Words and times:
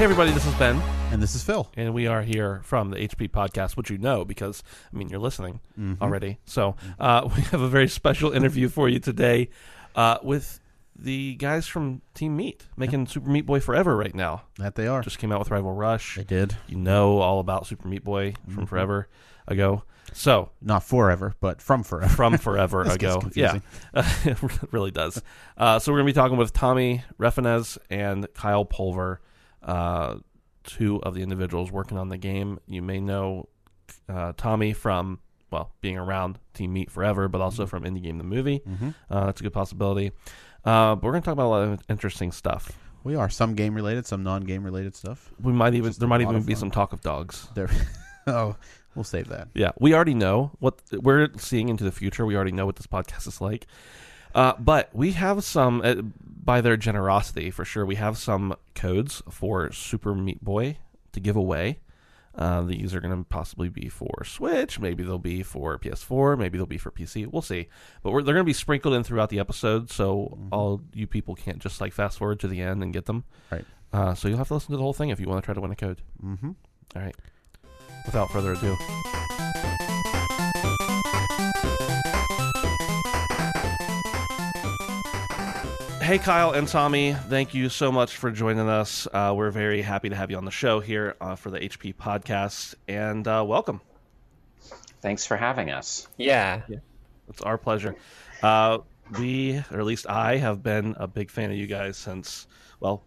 Hey, 0.00 0.04
everybody, 0.04 0.30
this 0.30 0.46
is 0.46 0.54
Ben, 0.54 0.80
And 1.12 1.22
this 1.22 1.34
is 1.34 1.44
Phil. 1.44 1.68
and 1.76 1.92
we 1.92 2.06
are 2.06 2.22
here 2.22 2.62
from 2.64 2.88
the 2.88 2.96
HP 2.96 3.28
podcast, 3.28 3.76
which 3.76 3.90
you 3.90 3.98
know 3.98 4.24
because, 4.24 4.62
I 4.90 4.96
mean, 4.96 5.10
you're 5.10 5.20
listening 5.20 5.60
already. 6.00 6.38
So, 6.46 6.74
uh, 6.98 7.28
we 7.36 7.42
have 7.42 7.60
a 7.60 7.68
very 7.68 7.86
special 7.86 8.32
interview 8.32 8.70
for 8.70 8.88
you 8.88 8.98
today 8.98 9.50
uh, 9.94 10.16
with 10.22 10.58
the 10.96 11.34
guys 11.34 11.66
from 11.66 12.00
Team 12.14 12.34
Meat, 12.34 12.64
making 12.78 13.08
Super 13.08 13.28
Meat 13.28 13.44
Boy 13.44 13.60
Forever 13.60 13.94
right 13.94 14.14
now. 14.14 14.44
That 14.56 14.74
they 14.74 14.86
are. 14.86 15.02
Just 15.02 15.18
came 15.18 15.32
out 15.32 15.38
with 15.38 15.50
Rival 15.50 15.74
Rush. 15.74 16.16
they 16.16 16.24
did. 16.24 16.56
You 16.66 16.78
know 16.78 17.18
all 17.18 17.38
about 17.38 17.66
Super 17.66 17.86
Meat 17.86 18.02
Boy 18.02 18.32
from 18.48 18.64
forever 18.64 19.06
ago. 19.46 19.84
So, 20.14 20.48
Not 20.62 20.82
forever, 20.82 21.34
but 21.40 21.60
from 21.60 21.82
forever. 21.82 22.08
from 22.08 22.38
forever 22.38 22.82
ago. 22.84 23.22
Yeah, 23.34 23.58
it 24.24 24.38
really 24.72 24.92
does. 24.92 25.22
Uh, 25.58 25.78
so 25.78 25.92
we're 25.92 25.98
going 25.98 26.06
to 26.06 26.12
be 26.14 26.18
talking 26.18 26.38
with 26.38 26.54
Tommy 26.54 27.04
Refenes 27.18 27.76
and 27.90 28.26
Kyle 28.32 28.64
Pulver, 28.64 29.20
uh, 29.62 30.16
two 30.64 31.02
of 31.02 31.14
the 31.14 31.22
individuals 31.22 31.70
working 31.70 31.98
on 31.98 32.08
the 32.08 32.18
game. 32.18 32.58
You 32.66 32.82
may 32.82 33.00
know 33.00 33.48
uh, 34.08 34.32
Tommy 34.36 34.72
from 34.72 35.20
well 35.50 35.72
being 35.80 35.98
around 35.98 36.38
Team 36.54 36.72
Meat 36.72 36.90
forever, 36.90 37.28
but 37.28 37.40
also 37.40 37.66
from 37.66 37.84
Indie 37.84 38.02
Game 38.02 38.18
the 38.18 38.24
movie. 38.24 38.62
Uh, 39.10 39.26
that's 39.26 39.40
a 39.40 39.44
good 39.44 39.52
possibility. 39.52 40.12
Uh, 40.64 40.94
but 40.94 41.04
we're 41.04 41.12
going 41.12 41.22
to 41.22 41.26
talk 41.26 41.32
about 41.32 41.46
a 41.46 41.48
lot 41.48 41.68
of 41.68 41.80
interesting 41.88 42.32
stuff. 42.32 42.72
we 43.02 43.16
are 43.16 43.30
some 43.30 43.54
game 43.54 43.74
related, 43.74 44.06
some 44.06 44.22
non 44.22 44.42
game 44.42 44.62
related 44.62 44.94
stuff. 44.94 45.30
We 45.42 45.52
might 45.52 45.74
even 45.74 45.90
Just 45.90 46.00
there 46.00 46.08
might 46.08 46.20
even 46.20 46.42
be 46.42 46.54
some 46.54 46.70
talk 46.70 46.92
of 46.92 47.00
dogs. 47.00 47.48
There. 47.54 47.70
oh, 48.26 48.56
we'll 48.94 49.04
save 49.04 49.28
that. 49.28 49.48
Yeah, 49.54 49.70
we 49.78 49.94
already 49.94 50.14
know 50.14 50.52
what 50.58 50.80
we're 50.92 51.28
seeing 51.38 51.68
into 51.68 51.84
the 51.84 51.92
future. 51.92 52.26
We 52.26 52.36
already 52.36 52.52
know 52.52 52.66
what 52.66 52.76
this 52.76 52.86
podcast 52.86 53.26
is 53.26 53.40
like. 53.40 53.66
Uh, 54.34 54.54
but 54.58 54.90
we 54.92 55.12
have 55.12 55.44
some, 55.44 55.82
uh, 55.84 55.94
by 55.94 56.60
their 56.60 56.76
generosity, 56.76 57.50
for 57.50 57.64
sure, 57.64 57.84
we 57.84 57.96
have 57.96 58.16
some 58.16 58.54
codes 58.74 59.22
for 59.30 59.72
Super 59.72 60.14
Meat 60.14 60.42
Boy 60.42 60.78
to 61.12 61.20
give 61.20 61.36
away. 61.36 61.78
Uh, 62.34 62.62
these 62.62 62.94
are 62.94 63.00
going 63.00 63.16
to 63.16 63.24
possibly 63.28 63.68
be 63.68 63.88
for 63.88 64.24
Switch. 64.24 64.78
Maybe 64.78 65.02
they'll 65.02 65.18
be 65.18 65.42
for 65.42 65.76
PS4. 65.78 66.38
Maybe 66.38 66.58
they'll 66.58 66.66
be 66.66 66.78
for 66.78 66.90
PC. 66.90 67.26
We'll 67.26 67.42
see. 67.42 67.68
But 68.02 68.12
we're, 68.12 68.22
they're 68.22 68.34
going 68.34 68.44
to 68.44 68.48
be 68.48 68.52
sprinkled 68.52 68.94
in 68.94 69.02
throughout 69.02 69.30
the 69.30 69.40
episode, 69.40 69.90
so 69.90 70.38
all 70.52 70.80
you 70.94 71.06
people 71.06 71.34
can't 71.34 71.58
just 71.58 71.80
like 71.80 71.92
fast 71.92 72.18
forward 72.18 72.38
to 72.40 72.48
the 72.48 72.60
end 72.62 72.82
and 72.82 72.92
get 72.92 73.06
them. 73.06 73.24
Right. 73.50 73.64
Uh, 73.92 74.14
so 74.14 74.28
you'll 74.28 74.38
have 74.38 74.48
to 74.48 74.54
listen 74.54 74.70
to 74.70 74.76
the 74.76 74.82
whole 74.82 74.92
thing 74.92 75.10
if 75.10 75.18
you 75.18 75.26
want 75.26 75.42
to 75.42 75.44
try 75.44 75.54
to 75.54 75.60
win 75.60 75.72
a 75.72 75.76
code. 75.76 76.02
Mm-hmm. 76.24 76.50
All 76.96 77.02
right. 77.02 77.16
Without 78.06 78.30
further 78.30 78.52
ado. 78.52 78.76
Hey, 86.10 86.18
Kyle 86.18 86.50
and 86.50 86.66
Tommy, 86.66 87.12
thank 87.12 87.54
you 87.54 87.68
so 87.68 87.92
much 87.92 88.16
for 88.16 88.32
joining 88.32 88.68
us. 88.68 89.06
Uh, 89.12 89.32
we're 89.36 89.52
very 89.52 89.80
happy 89.80 90.08
to 90.08 90.16
have 90.16 90.28
you 90.28 90.36
on 90.38 90.44
the 90.44 90.50
show 90.50 90.80
here 90.80 91.14
uh, 91.20 91.36
for 91.36 91.52
the 91.52 91.60
HP 91.60 91.94
podcast, 91.94 92.74
and 92.88 93.28
uh, 93.28 93.44
welcome. 93.46 93.80
Thanks 95.02 95.24
for 95.24 95.36
having 95.36 95.70
us. 95.70 96.08
Yeah. 96.16 96.62
It's 97.28 97.40
our 97.42 97.56
pleasure. 97.56 97.94
Uh, 98.42 98.78
we, 99.20 99.58
or 99.70 99.78
at 99.78 99.84
least 99.84 100.08
I, 100.08 100.38
have 100.38 100.64
been 100.64 100.96
a 100.98 101.06
big 101.06 101.30
fan 101.30 101.52
of 101.52 101.56
you 101.56 101.68
guys 101.68 101.96
since, 101.96 102.48
well, 102.80 103.04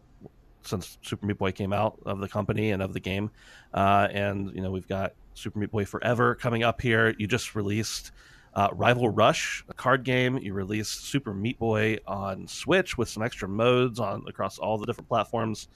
since 0.62 0.98
Super 1.02 1.26
Meat 1.26 1.38
Boy 1.38 1.52
came 1.52 1.74
out 1.74 2.00
of 2.06 2.22
the 2.22 2.30
company 2.30 2.72
and 2.72 2.82
of 2.82 2.94
the 2.94 3.02
game. 3.02 3.32
Uh, 3.74 4.08
and, 4.12 4.56
you 4.56 4.62
know, 4.62 4.72
we've 4.72 4.88
got 4.88 5.12
Super 5.34 5.60
Meat 5.60 5.72
Boy 5.72 5.84
Forever 5.84 6.36
coming 6.36 6.64
up 6.64 6.80
here. 6.80 7.14
You 7.18 7.28
just 7.28 7.54
released 7.54 8.14
uh, 8.56 8.70
Rival 8.74 9.10
Rush, 9.10 9.64
a 9.70 9.74
card 9.74 10.04
game. 10.04 10.38
You 10.38 10.54
released 10.54 11.06
Super 11.06 11.34
Meat 11.34 11.58
Boy 11.60 11.98
on 12.08 12.48
Switch 12.48 12.98
with 12.98 13.10
some 13.10 13.24
extra 13.24 13.48
modes 13.48 14.00
on 14.00 14.24
across 14.28 14.60
all 14.60 14.78
the 14.78 14.86
different 14.86 15.08
platforms. 15.10 15.68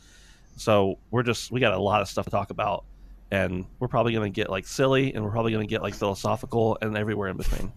So 0.57 0.97
we're 1.11 1.23
just, 1.23 1.51
we 1.51 1.59
got 1.59 1.73
a 1.73 1.79
lot 1.79 2.01
of 2.01 2.07
stuff 2.07 2.25
to 2.25 2.31
talk 2.31 2.49
about. 2.49 2.83
And 3.29 3.65
we're 3.79 3.87
probably 3.89 4.13
going 4.13 4.31
to 4.31 4.35
get 4.35 4.49
like 4.49 4.65
silly 4.65 5.13
and 5.13 5.23
we're 5.23 5.31
probably 5.31 5.51
going 5.51 5.65
to 5.67 5.69
get 5.69 5.81
like 5.81 5.93
philosophical 5.93 6.77
and 6.81 6.95
everywhere 6.97 7.27
in 7.29 7.37
between. 7.37 7.71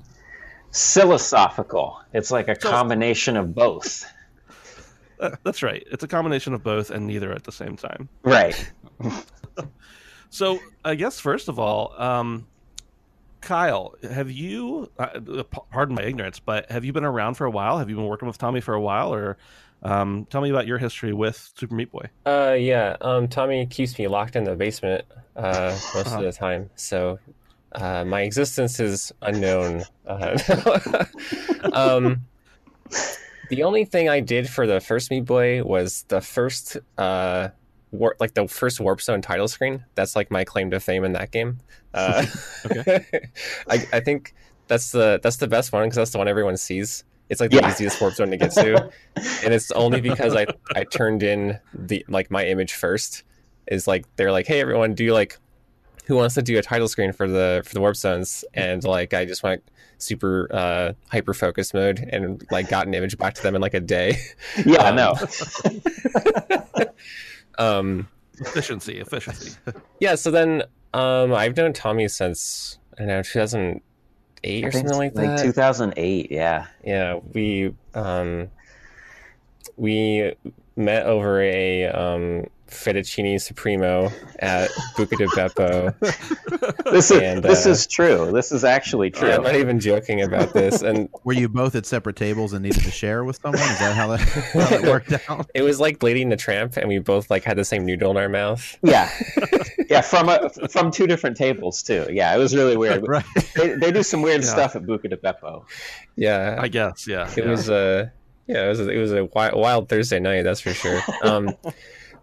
Philosophical. 0.72 2.00
It's 2.12 2.30
like 2.30 2.48
a 2.48 2.60
So- 2.60 2.70
combination 2.70 3.36
of 3.36 3.54
both. 3.54 4.04
Uh, 5.18 5.36
That's 5.44 5.62
right. 5.62 5.86
It's 5.90 6.02
a 6.04 6.08
combination 6.08 6.54
of 6.54 6.62
both 6.62 6.90
and 6.90 7.06
neither 7.06 7.32
at 7.32 7.44
the 7.44 7.52
same 7.52 7.76
time. 7.76 8.08
Right. 8.22 8.70
So, 10.32 10.60
I 10.84 10.94
guess 10.94 11.18
first 11.18 11.48
of 11.48 11.58
all, 11.58 11.92
um, 12.00 12.46
Kyle, 13.40 13.94
have 14.02 14.30
you? 14.30 14.90
Uh, 14.98 15.42
pardon 15.70 15.94
my 15.94 16.02
ignorance, 16.02 16.38
but 16.40 16.70
have 16.70 16.84
you 16.84 16.92
been 16.92 17.04
around 17.04 17.34
for 17.34 17.46
a 17.46 17.50
while? 17.50 17.78
Have 17.78 17.88
you 17.88 17.96
been 17.96 18.06
working 18.06 18.28
with 18.28 18.38
Tommy 18.38 18.60
for 18.60 18.74
a 18.74 18.80
while, 18.80 19.12
or 19.14 19.38
um, 19.82 20.26
tell 20.30 20.40
me 20.40 20.50
about 20.50 20.66
your 20.66 20.78
history 20.78 21.12
with 21.12 21.50
Super 21.56 21.74
Meat 21.74 21.90
Boy? 21.90 22.10
Uh, 22.26 22.56
yeah. 22.58 22.96
Um, 23.00 23.28
Tommy 23.28 23.66
keeps 23.66 23.98
me 23.98 24.08
locked 24.08 24.36
in 24.36 24.44
the 24.44 24.54
basement 24.56 25.04
uh, 25.36 25.80
most 25.94 26.08
Uh-huh. 26.08 26.18
of 26.18 26.24
the 26.24 26.32
time, 26.32 26.70
so 26.74 27.18
uh, 27.72 28.04
my 28.04 28.22
existence 28.22 28.78
is 28.80 29.12
unknown. 29.22 29.84
Uh, 30.06 30.38
um, 31.72 32.26
the 33.48 33.62
only 33.62 33.84
thing 33.84 34.08
I 34.08 34.20
did 34.20 34.48
for 34.48 34.66
the 34.66 34.80
first 34.80 35.10
Meat 35.10 35.24
Boy 35.24 35.62
was 35.64 36.04
the 36.08 36.20
first, 36.20 36.76
uh, 36.98 37.48
war- 37.90 38.16
like 38.20 38.34
the 38.34 38.46
first 38.48 38.80
Warp 38.80 39.00
Zone 39.00 39.20
title 39.22 39.48
screen. 39.48 39.84
That's 39.94 40.14
like 40.16 40.30
my 40.30 40.44
claim 40.44 40.70
to 40.70 40.80
fame 40.80 41.04
in 41.04 41.12
that 41.12 41.30
game. 41.30 41.58
Uh, 41.94 42.24
Okay. 42.66 43.04
I, 43.68 43.86
I 43.92 44.00
think 44.00 44.34
that's 44.68 44.92
the 44.92 45.18
that's 45.22 45.36
the 45.38 45.48
best 45.48 45.72
one 45.72 45.84
because 45.84 45.96
that's 45.96 46.10
the 46.12 46.18
one 46.18 46.28
everyone 46.28 46.56
sees. 46.56 47.04
It's 47.28 47.40
like 47.40 47.50
the 47.50 47.58
Yeah. 47.58 47.70
easiest 47.70 48.00
warp 48.00 48.14
zone 48.14 48.30
to 48.30 48.36
get 48.36 48.52
to, 48.54 48.90
and 49.16 49.54
it's 49.54 49.70
only 49.72 50.00
because 50.00 50.34
I 50.34 50.46
I 50.74 50.84
turned 50.84 51.22
in 51.22 51.58
the 51.74 52.04
like 52.08 52.30
my 52.30 52.44
image 52.46 52.72
first. 52.74 53.22
Is 53.68 53.86
like 53.86 54.04
they're 54.16 54.32
like, 54.32 54.46
hey 54.48 54.60
everyone, 54.60 54.94
do 54.94 55.04
you 55.04 55.14
like 55.14 55.38
who 56.06 56.16
wants 56.16 56.34
to 56.34 56.42
do 56.42 56.58
a 56.58 56.62
title 56.62 56.88
screen 56.88 57.12
for 57.12 57.28
the 57.28 57.62
for 57.64 57.72
the 57.74 57.80
warp 57.80 57.94
zones? 57.96 58.44
And 58.54 58.82
like 58.82 59.14
I 59.14 59.24
just 59.24 59.42
went 59.44 59.62
super 59.98 60.48
uh, 60.50 60.92
hyper 61.08 61.34
focus 61.34 61.72
mode 61.72 62.00
and 62.00 62.44
like 62.50 62.68
got 62.68 62.86
an 62.88 62.94
image 62.94 63.16
back 63.18 63.34
to 63.34 63.42
them 63.42 63.54
in 63.54 63.60
like 63.60 63.74
a 63.74 63.80
day. 63.80 64.18
Yeah, 64.64 64.88
Um, 64.88 64.96
no. 64.96 65.14
Um, 67.60 68.08
Efficiency, 68.40 68.98
efficiency. 68.98 69.52
yeah. 70.00 70.14
So 70.14 70.30
then 70.30 70.62
um, 70.94 71.34
I've 71.34 71.56
known 71.56 71.72
Tommy 71.72 72.08
since 72.08 72.78
I 72.94 73.00
don't 73.00 73.08
know 73.08 73.22
2008 73.22 74.64
or 74.64 74.72
something 74.72 74.96
like 74.96 75.14
like 75.14 75.36
that. 75.36 75.42
2008, 75.42 76.30
yeah. 76.30 76.66
Yeah, 76.84 77.20
we 77.34 77.74
um 77.94 78.48
we 79.76 80.34
met 80.76 81.06
over 81.06 81.40
a 81.42 81.86
um 81.86 82.46
fettuccine 82.70 83.40
supremo 83.40 84.10
at 84.38 84.70
Buca 84.96 85.16
di 85.16 85.26
Beppo. 85.26 85.94
This 86.90 87.10
is 87.10 87.20
And, 87.22 87.42
this 87.42 87.66
uh, 87.66 87.70
is 87.70 87.86
true. 87.86 88.32
This 88.32 88.50
is 88.50 88.64
actually 88.64 89.10
true. 89.10 89.30
I'm 89.30 89.42
not 89.42 89.54
even 89.54 89.78
joking 89.78 90.22
about 90.22 90.52
this. 90.52 90.82
And 90.82 91.08
Were 91.24 91.32
you 91.32 91.48
both 91.48 91.74
at 91.76 91.86
separate 91.86 92.16
tables 92.16 92.52
and 92.52 92.62
needed 92.62 92.82
to 92.82 92.90
share 92.90 93.22
with 93.24 93.38
someone? 93.40 93.60
Is 93.60 93.78
that 93.78 93.94
how 93.94 94.08
that, 94.08 94.20
how 94.52 94.66
that 94.66 94.82
worked 94.82 95.12
out? 95.28 95.48
it 95.54 95.62
was 95.62 95.78
like 95.78 96.02
Lady 96.02 96.22
and 96.22 96.32
the 96.32 96.36
Tramp, 96.36 96.76
and 96.76 96.88
we 96.88 96.98
both 96.98 97.30
like 97.30 97.44
had 97.44 97.56
the 97.56 97.64
same 97.64 97.84
noodle 97.86 98.10
in 98.10 98.16
our 98.16 98.28
mouth. 98.28 98.76
Yeah, 98.82 99.08
yeah, 99.88 100.00
from 100.00 100.28
a, 100.28 100.50
from 100.68 100.90
two 100.90 101.06
different 101.06 101.36
tables 101.36 101.82
too. 101.82 102.06
Yeah, 102.10 102.34
it 102.34 102.38
was 102.38 102.54
really 102.56 102.76
weird. 102.76 103.06
Right. 103.06 103.24
They, 103.54 103.74
they 103.74 103.92
do 103.92 104.02
some 104.02 104.22
weird 104.22 104.42
Yeah. 104.42 104.48
stuff 104.48 104.76
at 104.76 104.82
Buca 104.82 105.08
di 105.08 105.16
Beppo. 105.16 105.64
Yeah, 106.16 106.56
I 106.58 106.68
guess, 106.68 107.06
yeah. 107.06 107.30
it 107.30 107.44
yeah. 107.44 107.50
was 107.50 107.70
uh 107.70 108.08
yeah 108.46 108.64
it 108.66 108.68
was 108.68 108.80
it 108.80 108.96
was 108.98 109.12
a 109.12 109.26
wild, 109.26 109.54
wild 109.58 109.88
thursday 109.88 110.18
night 110.18 110.42
that's 110.42 110.60
for 110.60 110.74
sure 110.74 111.00
um 111.22 111.54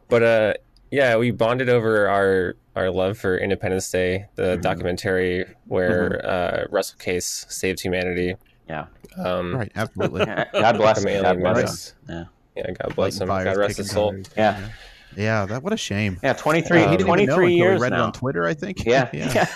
but 0.09 0.23
uh 0.23 0.53
yeah 0.91 1.15
we 1.17 1.31
bonded 1.31 1.69
over 1.69 2.07
our 2.07 2.55
our 2.75 2.89
love 2.91 3.17
for 3.17 3.37
independence 3.37 3.89
day 3.91 4.25
the 4.35 4.57
documentary 4.57 5.45
where 5.65 6.25
uh 6.25 6.65
Russell 6.69 6.97
Casse 6.99 7.45
saved 7.49 7.79
humanity 7.81 8.35
Yeah, 8.69 8.85
um 9.17 9.55
Right. 9.55 9.71
Absolutely. 9.75 10.25
God 10.53 10.77
bless 10.77 11.01
from 11.03 11.11
him. 11.11 11.23
God 11.23 11.39
bless 11.39 11.89
him. 11.91 11.95
Yeah. 12.07 12.23
yeah 12.55 12.71
god 12.71 12.95
bless 12.95 13.19
him 13.19 13.27
Fires, 13.27 13.45
god 13.45 13.57
rest 13.57 13.77
his 13.77 13.89
soul 13.91 14.11
tires. 14.11 14.29
Yeah, 14.37 14.69
Yeah. 15.15 15.45
That. 15.47 15.63
What 15.63 15.73
a 15.73 15.77
shame. 15.77 16.19
yeah. 16.23 16.33
23, 16.33 16.81
Um, 16.83 16.91
He 16.91 16.97
didn't 16.97 17.09
even 17.09 17.25
know 17.25 17.35
23 17.35 17.53
years 17.55 17.81
read 17.81 17.91
now. 17.91 17.97
it 17.97 18.01
on 18.07 18.11
Twitter. 18.13 18.45
I 18.45 18.53
think. 18.53 18.85
Yeah, 18.85 19.09
Yeah. 19.13 19.33
yeah, 19.33 19.47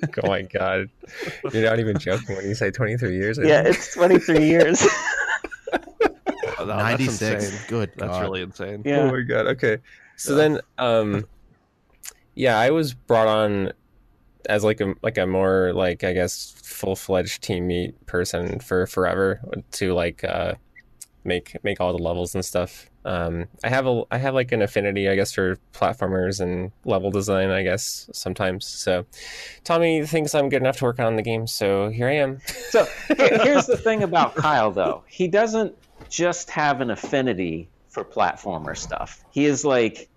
oh 0.22 0.28
my 0.28 0.42
god 0.42 0.88
you're 1.52 1.64
not 1.64 1.80
even 1.80 1.98
joking 1.98 2.36
when 2.36 2.46
you 2.46 2.54
say 2.54 2.70
23 2.70 3.16
years 3.16 3.38
I 3.38 3.42
yeah. 3.44 3.62
think. 3.64 3.76
It's 3.76 3.94
23 3.94 4.46
years. 4.46 4.86
Oh, 6.70 6.76
that's 6.76 6.88
Ninety 6.88 7.08
six. 7.08 7.66
Good. 7.66 7.92
That's 7.96 8.12
God. 8.12 8.22
really 8.22 8.42
insane. 8.42 8.82
Oh 8.84 8.88
yeah, 8.88 9.10
my 9.10 9.20
god. 9.20 9.46
Okay. 9.48 9.78
So 10.16 10.34
then, 10.34 10.60
um, 10.78 11.26
yeah, 12.34 12.58
I 12.58 12.70
was 12.70 12.92
brought 12.92 13.28
on 13.28 13.72
as 14.48 14.64
like 14.64 14.80
a 14.80 14.94
like 15.02 15.18
a 15.18 15.26
more 15.26 15.72
like 15.74 16.04
I 16.04 16.12
guess 16.12 16.54
full 16.62 16.96
fledged 16.96 17.42
Team 17.42 17.66
Meat 17.66 18.06
person 18.06 18.58
for 18.60 18.86
forever 18.86 19.40
to 19.72 19.94
like 19.94 20.24
uh, 20.24 20.54
make 21.24 21.56
make 21.62 21.80
all 21.80 21.92
the 21.92 22.02
levels 22.02 22.34
and 22.34 22.44
stuff. 22.44 22.90
Um, 23.04 23.46
I 23.62 23.68
have 23.68 23.86
a 23.86 24.02
I 24.10 24.18
have 24.18 24.34
like 24.34 24.52
an 24.52 24.62
affinity 24.62 25.08
I 25.08 25.14
guess 25.14 25.32
for 25.32 25.56
platformers 25.72 26.40
and 26.40 26.72
level 26.84 27.10
design 27.10 27.50
I 27.50 27.62
guess 27.62 28.10
sometimes. 28.12 28.66
So 28.66 29.06
Tommy 29.64 30.04
thinks 30.04 30.34
I'm 30.34 30.48
good 30.48 30.62
enough 30.62 30.78
to 30.78 30.84
work 30.84 31.00
on 31.00 31.16
the 31.16 31.22
game, 31.22 31.46
so 31.46 31.90
here 31.90 32.08
I 32.08 32.16
am. 32.16 32.40
So 32.70 32.86
here's 33.16 33.66
the 33.66 33.76
thing 33.76 34.02
about 34.02 34.34
Kyle, 34.34 34.70
though. 34.70 35.04
He 35.06 35.28
doesn't 35.28 35.76
just 36.10 36.50
have 36.50 36.80
an 36.80 36.90
affinity 36.90 37.68
for 37.88 38.04
platformer 38.04 38.76
stuff. 38.76 39.24
He 39.30 39.44
is 39.44 39.64
like 39.64 40.08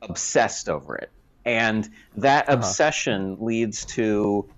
obsessed 0.00 0.68
over 0.68 0.96
it, 0.96 1.10
and 1.44 1.88
that 2.16 2.48
uh-huh. 2.48 2.58
obsession 2.58 3.38
leads 3.40 3.84
to 3.86 4.48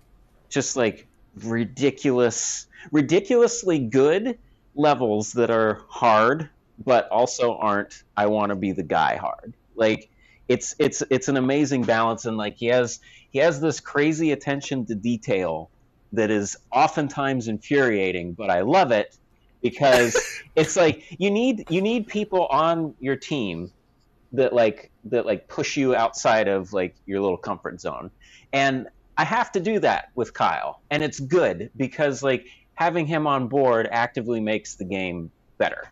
just 0.49 0.77
like 0.77 1.07
ridiculous, 1.43 2.67
ridiculously 2.93 3.79
good 3.79 4.39
levels 4.75 5.33
that 5.33 5.51
are 5.51 5.83
hard, 5.89 6.49
but 6.85 7.09
also 7.09 7.57
aren't. 7.57 8.03
I 8.17 8.27
want 8.27 8.51
to 8.51 8.57
be 8.57 8.73
the 8.73 8.83
guy 8.83 9.17
hard. 9.17 9.55
Like 9.75 10.09
it's 10.49 10.75
it's 10.79 11.03
it's 11.11 11.29
an 11.29 11.37
amazing 11.37 11.83
balance, 11.83 12.25
and 12.25 12.37
like 12.37 12.57
he 12.57 12.67
has 12.67 13.01
he 13.31 13.39
has 13.41 13.61
this 13.61 13.81
crazy 13.81 14.33
attention 14.33 14.87
to 14.87 14.95
detail 14.95 15.71
that 16.13 16.31
is 16.31 16.57
oftentimes 16.71 17.49
infuriating, 17.49 18.33
but 18.35 18.51
I 18.51 18.61
love 18.61 18.93
it 18.93 19.17
because 19.65 20.15
it's 20.55 20.77
like 20.77 21.03
you 21.19 21.33
need 21.33 21.65
you 21.69 21.81
need 21.83 22.07
people 22.07 22.47
on 22.47 22.95
your 23.01 23.17
team 23.17 23.73
that 24.33 24.53
like 24.53 24.93
that 25.05 25.27
like 25.27 25.49
push 25.49 25.77
you 25.77 25.97
outside 25.97 26.47
of 26.47 26.73
like 26.73 26.95
your 27.07 27.21
little 27.21 27.37
comfort 27.37 27.81
zone. 27.81 28.13
And 28.53 28.87
I 29.17 29.25
have 29.25 29.51
to 29.53 29.61
do 29.61 29.81
that 29.81 30.11
with 30.15 30.33
Kyle. 30.35 30.81
And 30.91 31.03
it's 31.03 31.19
good 31.19 31.71
because 31.77 32.23
like 32.23 32.47
having 32.75 33.07
him 33.07 33.27
on 33.27 33.49
board 33.49 33.89
actively 33.91 34.41
makes 34.41 34.75
the 34.75 34.85
game 34.85 35.31
better. 35.59 35.89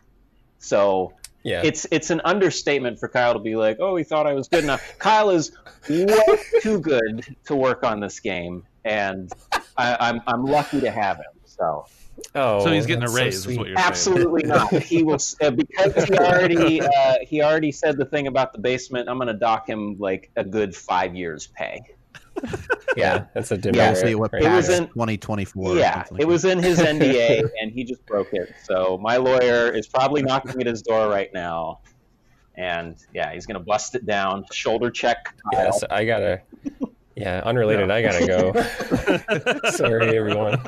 So 0.59 1.13
Yeah. 1.43 1.61
it's 1.63 1.85
it's 1.91 2.09
an 2.09 2.21
understatement 2.23 2.99
for 2.99 3.07
Kyle 3.09 3.33
to 3.33 3.39
be 3.39 3.55
like, 3.55 3.77
"Oh, 3.79 3.95
he 3.95 4.03
thought 4.03 4.27
I 4.27 4.33
was 4.33 4.47
good 4.47 4.63
enough." 4.63 4.97
Kyle 4.99 5.29
is 5.29 5.51
way 5.89 6.37
too 6.61 6.79
good 6.79 7.35
to 7.45 7.55
work 7.55 7.83
on 7.83 7.99
this 7.99 8.19
game, 8.19 8.63
and 8.85 9.31
I, 9.77 9.97
I'm 9.99 10.21
I'm 10.27 10.45
lucky 10.45 10.79
to 10.81 10.91
have 10.91 11.17
him. 11.17 11.33
So 11.45 11.85
oh, 12.35 12.63
So 12.63 12.71
he's 12.71 12.85
getting 12.85 13.03
a 13.03 13.07
that's 13.07 13.13
so 13.15 13.23
raise, 13.23 13.35
is 13.45 13.57
what 13.57 13.67
you're 13.67 13.75
saying. 13.77 13.87
absolutely 13.87 14.43
not. 14.43 14.71
He 14.71 15.03
will 15.03 15.17
uh, 15.41 15.51
because 15.51 16.03
he 16.05 16.17
already 16.17 16.81
uh, 16.81 17.15
he 17.21 17.41
already 17.41 17.71
said 17.71 17.97
the 17.97 18.05
thing 18.05 18.27
about 18.27 18.53
the 18.53 18.59
basement. 18.59 19.09
I'm 19.09 19.17
going 19.17 19.27
to 19.27 19.33
dock 19.33 19.67
him 19.67 19.97
like 19.99 20.31
a 20.35 20.43
good 20.43 20.75
five 20.75 21.15
years 21.15 21.47
pay. 21.47 21.81
Yeah, 22.95 23.25
that's 23.33 23.51
a 23.51 23.55
Yeah. 23.57 23.91
We'll 23.91 23.95
see 23.95 24.13
what 24.15 24.31
right 24.33 24.43
It 24.43 24.49
was 24.51 24.69
in- 24.69 24.87
2024. 24.89 25.77
yeah, 25.77 26.03
like 26.11 26.21
it 26.21 26.27
was 26.27 26.45
in 26.45 26.61
his 26.61 26.77
NDA, 26.93 27.49
and 27.59 27.71
he 27.71 27.83
just 27.83 28.05
broke 28.05 28.33
it. 28.33 28.53
So 28.65 28.99
my 29.01 29.17
lawyer 29.17 29.71
is 29.71 29.87
probably 29.87 30.21
knocking 30.21 30.61
at 30.61 30.67
his 30.67 30.83
door 30.83 31.09
right 31.09 31.29
now, 31.33 31.79
and 32.55 32.95
yeah, 33.11 33.33
he's 33.33 33.47
going 33.47 33.57
to 33.59 33.65
bust 33.65 33.95
it 33.95 34.05
down. 34.05 34.45
Shoulder 34.51 34.91
check. 34.91 35.33
Yeah, 35.53 35.63
Kyle. 35.63 35.73
so 35.73 35.87
I 35.89 36.05
gotta. 36.05 36.41
Yeah, 37.15 37.41
unrelated. 37.43 37.89
I 37.89 38.01
gotta 38.03 38.27
go. 39.63 39.69
Sorry, 39.71 40.15
everyone. 40.15 40.59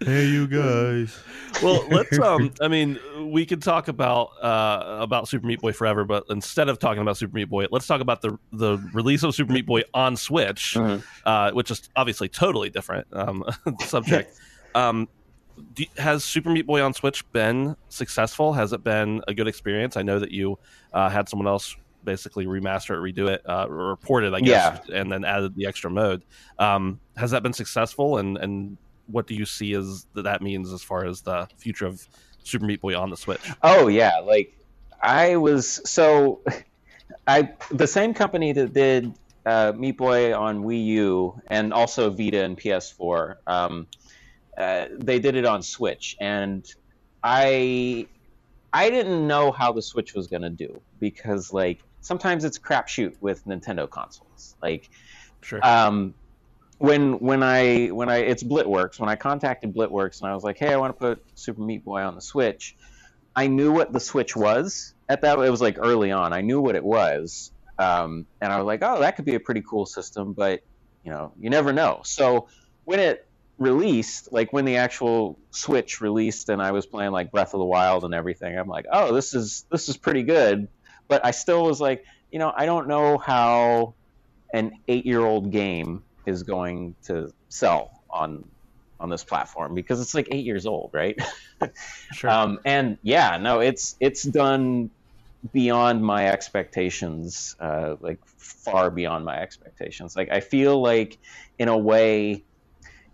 That. 0.00 0.06
Hey, 0.06 0.26
you 0.26 0.46
guys. 0.46 1.18
well, 1.62 1.86
let's. 1.90 2.18
Um, 2.18 2.52
I 2.60 2.68
mean, 2.68 2.98
we 3.30 3.46
could 3.46 3.62
talk 3.62 3.88
about 3.88 4.30
uh, 4.42 4.98
about 5.00 5.28
Super 5.28 5.46
Meat 5.46 5.60
Boy 5.60 5.72
forever, 5.72 6.04
but 6.04 6.24
instead 6.30 6.68
of 6.68 6.78
talking 6.78 7.02
about 7.02 7.16
Super 7.16 7.34
Meat 7.34 7.48
Boy, 7.48 7.66
let's 7.70 7.86
talk 7.86 8.00
about 8.00 8.22
the 8.22 8.38
the 8.52 8.78
release 8.92 9.22
of 9.22 9.34
Super 9.34 9.52
Meat 9.52 9.66
Boy 9.66 9.82
on 9.94 10.16
Switch, 10.16 10.74
Mhm. 10.74 11.02
uh, 11.24 11.50
which 11.52 11.70
is 11.70 11.88
obviously 11.96 12.28
totally 12.28 12.70
different 12.70 13.06
um, 13.12 13.44
subject. 13.80 14.38
um, 14.74 15.08
do, 15.74 15.84
has 15.96 16.22
Super 16.24 16.50
Meat 16.50 16.66
Boy 16.66 16.82
on 16.82 16.92
Switch 16.92 17.30
been 17.32 17.76
successful? 17.88 18.52
Has 18.52 18.72
it 18.74 18.84
been 18.84 19.22
a 19.26 19.32
good 19.34 19.48
experience? 19.48 19.96
I 19.96 20.02
know 20.02 20.18
that 20.18 20.30
you 20.30 20.58
uh, 20.92 21.08
had 21.08 21.28
someone 21.28 21.48
else 21.48 21.74
basically 22.04 22.46
remaster 22.46 22.90
it, 22.90 23.14
redo 23.14 23.28
it, 23.30 23.42
uh, 23.48 23.66
or 23.68 23.88
report 23.88 24.22
it, 24.22 24.32
I 24.34 24.40
guess, 24.40 24.86
and 24.90 25.10
then 25.10 25.24
added 25.24 25.56
the 25.56 25.66
extra 25.66 25.90
mode. 25.90 26.22
Um, 26.58 27.00
has 27.16 27.30
that 27.32 27.42
been 27.42 27.54
successful? 27.54 28.18
And 28.18 28.36
and 28.36 28.76
what 29.06 29.26
do 29.26 29.34
you 29.34 29.44
see 29.44 29.74
as 29.74 30.06
that 30.14 30.22
that 30.22 30.42
means 30.42 30.72
as 30.72 30.82
far 30.82 31.04
as 31.04 31.22
the 31.22 31.48
future 31.56 31.86
of 31.86 32.06
Super 32.42 32.64
Meat 32.64 32.80
Boy 32.80 32.98
on 32.98 33.10
the 33.10 33.16
Switch? 33.16 33.50
Oh 33.62 33.88
yeah, 33.88 34.18
like 34.20 34.56
I 35.02 35.36
was 35.36 35.80
so 35.88 36.40
I 37.26 37.50
the 37.70 37.86
same 37.86 38.14
company 38.14 38.52
that 38.52 38.72
did 38.72 39.12
uh, 39.44 39.72
Meat 39.76 39.96
Boy 39.96 40.36
on 40.36 40.64
Wii 40.64 40.84
U 40.86 41.40
and 41.46 41.72
also 41.72 42.10
Vita 42.10 42.42
and 42.42 42.58
PS4. 42.58 43.36
Um, 43.46 43.86
uh, 44.58 44.86
they 44.92 45.18
did 45.18 45.36
it 45.36 45.44
on 45.44 45.62
Switch, 45.62 46.16
and 46.20 46.66
I 47.22 48.06
I 48.72 48.90
didn't 48.90 49.26
know 49.26 49.52
how 49.52 49.72
the 49.72 49.82
Switch 49.82 50.14
was 50.14 50.26
gonna 50.26 50.50
do 50.50 50.80
because 50.98 51.52
like 51.52 51.80
sometimes 52.00 52.44
it's 52.44 52.58
crapshoot 52.58 53.14
with 53.20 53.44
Nintendo 53.46 53.88
consoles. 53.88 54.56
Like 54.62 54.88
Sure. 55.42 55.64
um, 55.64 56.14
when 56.78 57.18
when 57.20 57.42
I 57.42 57.86
when 57.88 58.08
I 58.08 58.18
it's 58.18 58.42
Blitworks 58.42 59.00
when 59.00 59.08
I 59.08 59.16
contacted 59.16 59.74
Blitworks 59.74 60.20
and 60.20 60.30
I 60.30 60.34
was 60.34 60.44
like, 60.44 60.58
hey, 60.58 60.72
I 60.72 60.76
want 60.76 60.94
to 60.94 60.98
put 60.98 61.24
Super 61.34 61.62
Meat 61.62 61.84
Boy 61.84 62.02
on 62.02 62.14
the 62.14 62.20
Switch. 62.20 62.76
I 63.34 63.46
knew 63.46 63.72
what 63.72 63.92
the 63.92 64.00
Switch 64.00 64.34
was 64.34 64.94
at 65.08 65.22
that. 65.22 65.38
It 65.38 65.50
was 65.50 65.60
like 65.60 65.76
early 65.78 66.12
on. 66.12 66.32
I 66.32 66.40
knew 66.40 66.60
what 66.60 66.74
it 66.74 66.84
was, 66.84 67.52
um, 67.78 68.26
and 68.40 68.52
I 68.52 68.58
was 68.58 68.66
like, 68.66 68.80
oh, 68.82 69.00
that 69.00 69.16
could 69.16 69.24
be 69.24 69.34
a 69.34 69.40
pretty 69.40 69.62
cool 69.62 69.86
system, 69.86 70.32
but 70.32 70.62
you 71.04 71.10
know, 71.10 71.32
you 71.38 71.50
never 71.50 71.72
know. 71.72 72.00
So 72.04 72.48
when 72.84 73.00
it 73.00 73.26
released, 73.58 74.32
like 74.32 74.52
when 74.52 74.64
the 74.64 74.76
actual 74.76 75.38
Switch 75.50 76.00
released, 76.00 76.48
and 76.48 76.60
I 76.60 76.72
was 76.72 76.84
playing 76.84 77.12
like 77.12 77.30
Breath 77.30 77.54
of 77.54 77.58
the 77.58 77.64
Wild 77.64 78.04
and 78.04 78.12
everything, 78.14 78.58
I'm 78.58 78.68
like, 78.68 78.86
oh, 78.90 79.14
this 79.14 79.34
is 79.34 79.64
this 79.70 79.88
is 79.88 79.96
pretty 79.96 80.24
good. 80.24 80.68
But 81.08 81.24
I 81.24 81.30
still 81.30 81.62
was 81.62 81.80
like, 81.80 82.04
you 82.30 82.38
know, 82.38 82.52
I 82.54 82.66
don't 82.66 82.88
know 82.88 83.16
how 83.16 83.94
an 84.52 84.72
eight-year-old 84.88 85.52
game 85.52 86.02
is 86.26 86.42
going 86.42 86.94
to 87.04 87.32
sell 87.48 88.02
on 88.10 88.44
on 88.98 89.10
this 89.10 89.24
platform 89.24 89.74
because 89.74 90.00
it's 90.00 90.14
like 90.14 90.28
eight 90.30 90.44
years 90.44 90.66
old, 90.66 90.90
right? 90.92 91.18
Sure. 92.12 92.28
Um, 92.28 92.60
and 92.66 92.98
yeah, 93.02 93.38
no, 93.38 93.60
it's 93.60 93.96
it's 93.98 94.22
done 94.22 94.90
beyond 95.52 96.02
my 96.02 96.28
expectations, 96.28 97.56
uh, 97.58 97.96
like 98.00 98.18
far 98.26 98.90
beyond 98.90 99.24
my 99.24 99.38
expectations. 99.38 100.14
Like 100.14 100.30
I 100.30 100.40
feel 100.40 100.80
like, 100.80 101.18
in 101.58 101.68
a 101.68 101.76
way, 101.76 102.44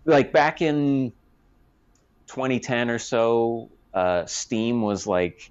like 0.03 0.33
back 0.33 0.61
in 0.61 1.13
2010 2.27 2.89
or 2.89 2.99
so, 2.99 3.69
uh, 3.93 4.25
Steam 4.25 4.81
was 4.81 5.07
like 5.07 5.49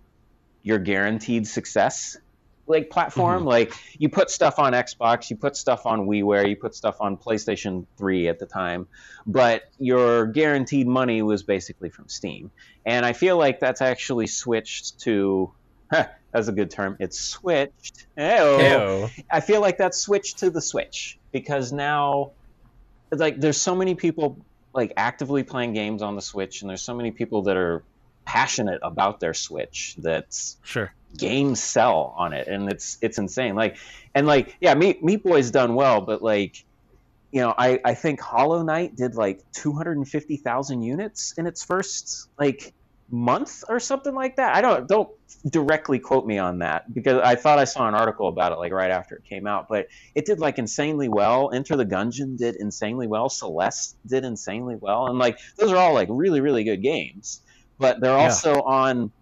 your 0.63 0.79
guaranteed 0.79 1.47
success 1.47 2.19
like 2.67 2.91
platform. 2.91 3.41
Mm-hmm. 3.41 3.49
Like 3.49 3.75
you 3.99 4.09
put 4.09 4.31
stuff 4.31 4.59
on 4.59 4.73
Xbox, 4.73 5.31
you 5.31 5.37
put 5.37 5.57
stuff 5.57 5.87
on 5.87 6.07
WiiWare, 6.07 6.49
you 6.49 6.57
put 6.57 6.75
stuff 6.75 7.01
on 7.01 7.17
PlayStation 7.17 7.87
3 7.99 8.29
at 8.29 8.39
the 8.39 8.47
time, 8.47 8.87
but 9.27 9.65
your 9.79 10.27
guaranteed 10.27 10.87
money 10.87 11.23
was 11.23 11.43
basically 11.43 11.91
from 11.91 12.09
Steam. 12.09 12.51
And 12.87 13.05
I 13.05 13.13
feel 13.13 13.37
like 13.37 13.61
that's 13.61 13.83
actually 13.83 14.27
switched 14.27 15.01
to 15.01 15.53
huh, 15.93 16.07
That's 16.33 16.49
a 16.49 16.53
good 16.53 16.71
term. 16.71 16.97
It's 16.99 17.21
switched. 17.21 18.07
Ew. 18.17 19.11
I 19.31 19.41
feel 19.41 19.61
like 19.61 19.77
that's 19.77 19.99
switched 19.99 20.39
to 20.39 20.51
the 20.51 20.63
Switch 20.63 21.19
because 21.31 21.73
now, 21.73 22.33
like, 23.11 23.39
there's 23.39 23.61
so 23.61 23.77
many 23.77 23.95
people 23.95 24.39
like 24.73 24.95
actively 24.97 25.43
playing 25.43 25.75
games 25.75 26.01
on 26.01 26.17
the 26.17 26.23
Switch, 26.23 26.63
and 26.63 26.71
there's 26.71 26.81
so 26.81 26.95
many 26.95 27.11
people 27.11 27.43
that 27.43 27.59
are 27.59 27.83
passionate 28.25 28.81
about 28.83 29.21
their 29.21 29.35
Switch 29.35 29.95
that's 29.99 30.57
Sure. 30.63 30.93
Games 31.19 31.63
sell 31.63 32.15
on 32.17 32.33
it, 32.33 32.49
and 32.49 32.71
it's 32.71 32.99
it's 33.03 33.19
insane. 33.19 33.55
Like, 33.55 33.77
and 34.15 34.27
like, 34.27 34.57
yeah, 34.61 34.75
Meat 34.75 35.03
Meat 35.03 35.23
Boy's 35.23 35.51
done 35.51 35.75
well, 35.75 36.01
but 36.01 36.23
like, 36.23 36.57
you 37.33 37.41
know, 37.41 37.55
I 37.57 37.81
I 37.85 37.95
think 37.95 38.21
Hollow 38.21 38.63
Knight 38.63 38.97
did 38.97 39.15
like 39.15 39.41
two 39.53 39.73
hundred 39.73 39.97
and 39.99 40.09
fifty 40.09 40.37
thousand 40.37 40.83
units 40.83 41.35
in 41.39 41.47
its 41.47 41.65
first 41.65 42.29
like 42.39 42.75
month 43.11 43.63
or 43.69 43.79
something 43.81 44.15
like 44.15 44.37
that. 44.37 44.55
I 44.57 44.61
don't 44.63 44.89
don't 44.89 45.11
directly 45.51 45.99
quote 45.99 46.27
me 46.27 46.39
on 46.39 46.59
that 46.61 46.93
because 46.93 47.21
I 47.23 47.35
thought 47.37 47.59
I 47.59 47.65
saw 47.65 47.89
an 47.89 47.95
article 47.95 48.29
about 48.29 48.53
it 48.53 48.57
like 48.59 48.73
right 48.73 48.91
after 48.91 49.17
it 49.17 49.25
came 49.25 49.47
out, 49.47 49.67
but 49.69 49.87
it 50.15 50.27
did 50.27 50.41
like 50.41 50.59
insanely 50.59 51.09
well. 51.09 51.51
Enter 51.53 51.77
the 51.77 51.87
Gungeon 51.87 52.37
did 52.39 52.57
insanely 52.59 53.07
well. 53.07 53.29
Celeste 53.29 53.97
did 54.07 54.25
insanely 54.25 54.77
well, 54.81 55.07
and 55.09 55.19
like 55.19 55.39
those 55.59 55.73
are 55.73 55.77
all 55.77 55.95
like 55.95 56.09
really 56.11 56.41
really 56.41 56.65
good 56.65 56.83
games, 56.83 57.43
but 57.79 58.01
they're 58.01 58.17
Yeah. 58.17 58.19
also 58.19 58.63
on 58.63 59.13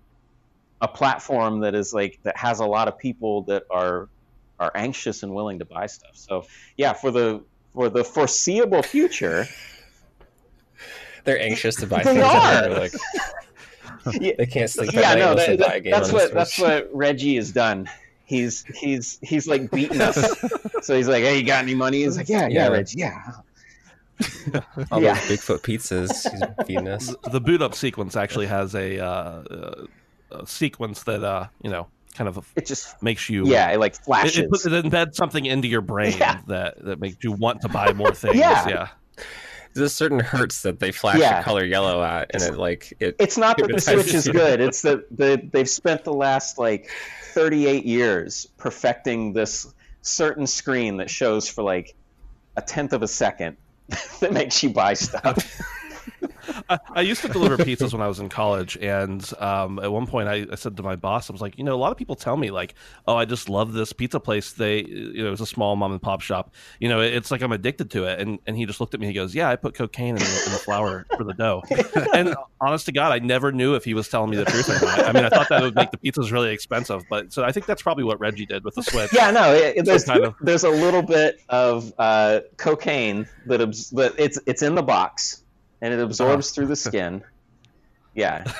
a 0.81 0.89
platform 0.89 1.61
that 1.61 1.75
is 1.75 1.93
like 1.93 2.19
that 2.23 2.37
has 2.37 2.61
a 2.61 2.67
lot 2.67 2.89
of 2.89 2.99
people 2.99 3.43
that 3.43 3.65
are 3.71 4.09
are 4.59 4.73
anxious 4.75 5.23
and 5.23 5.35
willing 5.35 5.59
to 5.59 5.65
buy 5.65 5.87
stuff. 5.87 6.13
So 6.17 6.47
yeah, 6.77 6.93
for 6.93 7.11
the 7.11 7.43
for 7.75 7.89
the 7.89 8.05
foreseeable 8.05 8.83
future, 8.83 9.47
They're 11.25 11.41
anxious 11.41 11.77
to 11.77 11.87
buy 11.87 12.03
They 12.03 12.15
things. 12.15 12.25
are. 12.25 12.63
They're 12.63 12.79
like 12.81 12.93
yeah, 14.21 14.33
they 14.39 14.47
can't 14.47 14.71
sleep 14.71 14.93
yeah, 14.93 15.15
no, 15.15 15.35
that, 15.35 15.47
they 15.47 15.57
buy 15.57 15.75
a 15.75 15.81
that- 15.83 15.91
that's 15.91 16.13
what 16.13 16.33
that's 16.33 16.59
what 16.59 16.89
Reggie 16.95 17.37
has 17.37 17.53
done. 17.53 17.89
He's 18.25 18.65
he's 18.75 19.19
he's 19.23 19.47
like 19.49 19.71
beating 19.71 20.01
us. 20.01 20.17
so 20.83 20.97
he's 20.97 21.09
like, 21.09 21.25
"Hey, 21.25 21.39
you 21.41 21.45
got 21.45 21.65
any 21.65 21.75
money?" 21.75 22.05
He's 22.05 22.17
like, 22.17 22.29
"Yeah, 22.29 22.43
yeah, 22.47 22.67
Yeah. 22.67 22.69
Reggie, 22.69 22.99
yeah." 23.01 23.33
All 24.93 25.03
yeah. 25.03 25.15
those 25.15 25.39
Bigfoot 25.41 25.61
pizzas 25.63 26.31
he's 26.31 26.67
feeding 26.67 26.87
us. 26.89 27.15
The 27.33 27.41
boot 27.41 27.61
up 27.61 27.75
sequence 27.75 28.15
actually 28.17 28.47
has 28.47 28.75
a, 28.75 28.99
uh, 29.01 29.07
uh, 29.09 29.87
a 30.33 30.47
sequence 30.47 31.03
that 31.05 31.23
uh, 31.25 31.47
you 31.63 31.71
know 31.71 31.87
kind 32.15 32.29
of 32.29 32.53
It 32.57 32.67
just 32.67 33.01
makes 33.03 33.29
you 33.31 33.47
yeah, 33.47 33.71
it 33.71 33.79
like 33.79 33.95
It, 33.95 34.01
flashes. 34.05 34.39
it, 34.39 34.51
puts, 34.51 34.67
it 34.67 34.73
embeds 34.73 35.15
something 35.15 35.47
into 35.47 35.69
your 35.69 35.81
brain 35.81 36.15
Yeah. 36.19 36.41
that, 36.49 36.85
that 36.85 36.99
makes 37.01 37.17
you 37.23 37.33
want 37.33 37.61
to 37.63 37.69
buy 37.69 37.93
more 37.93 38.13
things. 38.13 38.35
Yeah. 38.37 38.69
yeah. 38.69 38.89
There's 39.75 39.93
certain 39.95 40.19
hertz 40.19 40.63
that 40.63 40.81
they 40.81 40.91
flash 40.91 41.19
Yeah. 41.21 41.39
the 41.39 41.45
color 41.45 41.65
yellow 41.65 42.03
at, 42.03 42.33
and 42.35 42.43
it 42.43 42.59
like 42.59 42.93
it. 42.99 43.15
it's 43.21 43.39
not 43.39 43.57
that 43.59 43.69
the 43.71 43.81
Switch 43.81 44.13
is 44.13 44.27
good. 44.27 44.61
It's 44.61 44.83
that 44.89 45.05
the, 45.17 45.49
they've 45.53 45.69
spent 45.71 46.03
the 46.03 46.13
last 46.13 46.59
like 46.59 46.91
38 47.33 47.85
years 47.87 48.47
perfecting 48.59 49.33
this 49.33 49.73
certain 50.03 50.47
screen 50.49 50.97
that 50.97 51.09
shows 51.09 51.49
for 51.49 51.63
like 51.63 51.95
a 52.57 52.63
tenth 52.63 52.93
of 52.93 53.03
a 53.03 53.09
second 53.09 53.57
that 54.21 54.33
makes 54.33 54.63
you 54.65 54.71
buy 54.71 54.95
stuff. 54.95 55.61
I, 56.69 56.79
I 56.95 57.01
used 57.03 57.23
to 57.23 57.29
deliver 57.29 57.57
pizzas 57.57 57.93
when 57.93 58.01
I 58.03 58.09
was 58.09 58.19
in 58.21 58.29
college, 58.29 58.77
and 58.79 59.29
um, 59.39 59.79
at 59.79 59.93
one 59.93 60.07
point 60.07 60.29
I, 60.29 60.47
I 60.51 60.55
said 60.55 60.77
to 60.79 60.83
my 60.83 60.97
boss, 60.97 61.29
I 61.29 61.33
was 61.33 61.41
like, 61.43 61.59
you 61.59 61.65
know, 61.65 61.75
a 61.75 61.79
lot 61.79 61.93
of 61.93 61.99
people 61.99 62.17
tell 62.17 62.37
me 62.37 62.51
like, 62.51 62.75
oh, 63.07 63.17
I 63.17 63.25
just 63.25 63.49
love 63.49 63.73
this 63.73 63.93
pizza 63.93 64.19
place. 64.21 64.53
They, 64.53 64.83
you 64.85 65.23
know, 65.25 65.33
it's 65.33 65.41
a 65.41 65.47
small 65.47 65.77
mom 65.77 65.93
and 65.93 66.01
pop 66.03 66.21
shop. 66.23 66.55
You 66.79 66.89
know, 66.89 67.01
it's 67.01 67.31
like 67.31 67.43
I'm 67.43 67.53
addicted 67.53 67.91
to 67.93 68.05
it. 68.05 68.21
And 68.21 68.39
and 68.47 68.57
he 68.57 68.67
just 68.67 68.81
looked 68.81 68.95
at 68.95 69.01
me. 69.01 69.07
He 69.07 69.13
goes, 69.13 69.35
yeah, 69.35 69.49
I 69.51 69.57
put 69.57 69.75
cocaine 69.75 70.17
in 70.17 70.23
the, 70.23 70.43
in 70.47 70.53
the 70.53 70.59
flour 70.59 71.07
for 71.17 71.25
the 71.25 71.35
dough. 71.35 71.63
and 72.15 72.35
honest 72.61 72.87
to 72.87 72.93
God, 72.93 73.13
I 73.13 73.19
never 73.19 73.53
knew 73.53 73.75
if 73.75 73.85
he 73.85 73.95
was 73.95 74.09
telling 74.09 74.31
me 74.31 74.37
the 74.37 74.45
truth 74.47 74.69
or 74.71 74.85
not. 74.85 75.01
I 75.07 75.13
mean, 75.13 75.25
I 75.25 75.29
thought 75.29 75.49
that 75.51 75.63
would 75.63 75.75
make 75.75 75.91
the 75.91 75.99
pizzas 75.99 76.33
really 76.33 76.53
expensive, 76.53 77.03
but 77.11 77.33
so 77.33 77.45
I 77.45 77.53
think 77.53 77.67
that's 77.67 77.83
probably 77.83 78.05
what 78.05 78.19
Reggie 78.21 78.47
did 78.47 78.65
with 78.65 78.75
the 78.75 78.83
Switch. 78.83 79.13
yeah, 79.13 79.31
no, 79.31 79.53
it, 79.55 79.77
it- 79.79 79.85
there's 79.85 80.05
kind 80.05 80.25
of- 80.25 80.35
there's 80.41 80.65
a 80.65 80.71
little 80.71 81.03
bit 81.03 81.41
of 81.49 81.93
uh, 81.99 82.41
cocaine 82.57 83.27
that 83.47 83.61
abs- 83.61 83.91
that 83.91 84.15
it's 84.19 84.39
it's 84.47 84.63
in 84.63 84.75
the 84.75 84.83
box 84.83 85.43
and 85.83 85.93
it 85.95 86.01
absorbs 86.01 86.47
Uh-huh. 86.49 86.55
through 86.55 86.67
the 86.67 86.77
skin. 86.89 87.23
Yeah, 88.15 88.45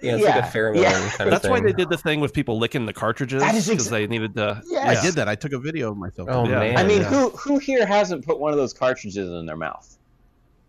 Yeah, 0.00 0.14
it's 0.14 0.22
Yeah. 0.22 0.36
like 0.36 0.44
a 0.44 0.56
pheromone 0.56 0.82
Yeah. 0.82 0.92
kind 0.92 1.20
of 1.22 1.30
That's 1.30 1.42
thing. 1.42 1.50
why 1.50 1.60
they 1.60 1.72
did 1.72 1.88
the 1.88 1.98
thing 1.98 2.20
with 2.20 2.32
people 2.32 2.58
licking 2.58 2.86
the 2.86 2.92
cartridges 2.92 3.42
because 3.42 3.68
exa- 3.68 3.90
they 3.90 4.06
needed 4.06 4.34
to. 4.36 4.62
Yeah. 4.68 4.88
I 4.90 5.02
did 5.02 5.14
that. 5.14 5.28
I 5.28 5.34
took 5.34 5.52
a 5.52 5.58
video 5.58 5.90
of 5.90 5.96
myself. 5.96 6.28
Oh 6.30 6.46
Yeah. 6.48 6.60
man! 6.60 6.76
I 6.76 6.84
mean, 6.84 7.00
yeah. 7.00 7.08
who 7.08 7.30
who 7.30 7.58
here 7.58 7.84
hasn't 7.84 8.24
put 8.24 8.38
one 8.38 8.52
of 8.52 8.58
those 8.58 8.72
cartridges 8.72 9.28
in 9.28 9.46
their 9.46 9.56
mouth? 9.56 9.96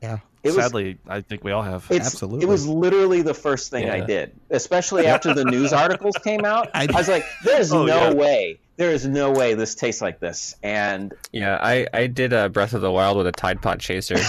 Yeah. 0.01 0.19
It 0.41 0.55
was, 0.55 0.63
Sadly, 0.63 0.97
I 1.07 1.19
think 1.21 1.43
we 1.43 1.51
all 1.51 1.61
have. 1.61 1.91
Absolutely. 1.91 2.43
It 2.43 2.47
was 2.47 2.65
literally 2.65 3.21
the 3.21 3.33
first 3.33 3.69
thing 3.71 3.89
I 3.89 3.99
did, 3.99 4.31
especially 4.49 5.05
after 5.05 5.33
the 5.33 5.43
news 5.43 5.73
articles 5.73 6.15
came 6.23 6.45
out. 6.45 6.69
I, 6.73 6.87
I- 6.89 6.97
was 6.97 7.09
like, 7.09 7.25
"There's 7.43 7.71
Oh, 7.73 7.85
no 7.85 8.07
yeah. 8.07 8.13
way, 8.13 8.59
there 8.79 8.91
is 8.91 9.05
no 9.05 9.29
way 9.31 9.53
this 9.53 9.75
tastes 9.75 10.01
like 10.01 10.19
this." 10.19 10.55
And 10.63 11.13
Yeah, 11.31 11.59
I 11.61 11.85
I 11.93 12.07
did 12.07 12.33
a 12.33 12.49
Breath 12.49 12.73
of 12.73 12.81
the 12.81 12.91
Wild 12.91 13.17
with 13.17 13.27
a 13.27 13.31
Tide 13.31 13.61
Pod 13.61 13.79
chaser. 13.79 14.17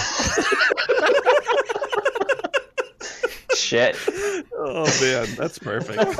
shit, 3.55 3.95
Oh 4.63 4.85
man, 5.01 5.27
that's 5.37 5.57
perfect. 5.57 5.97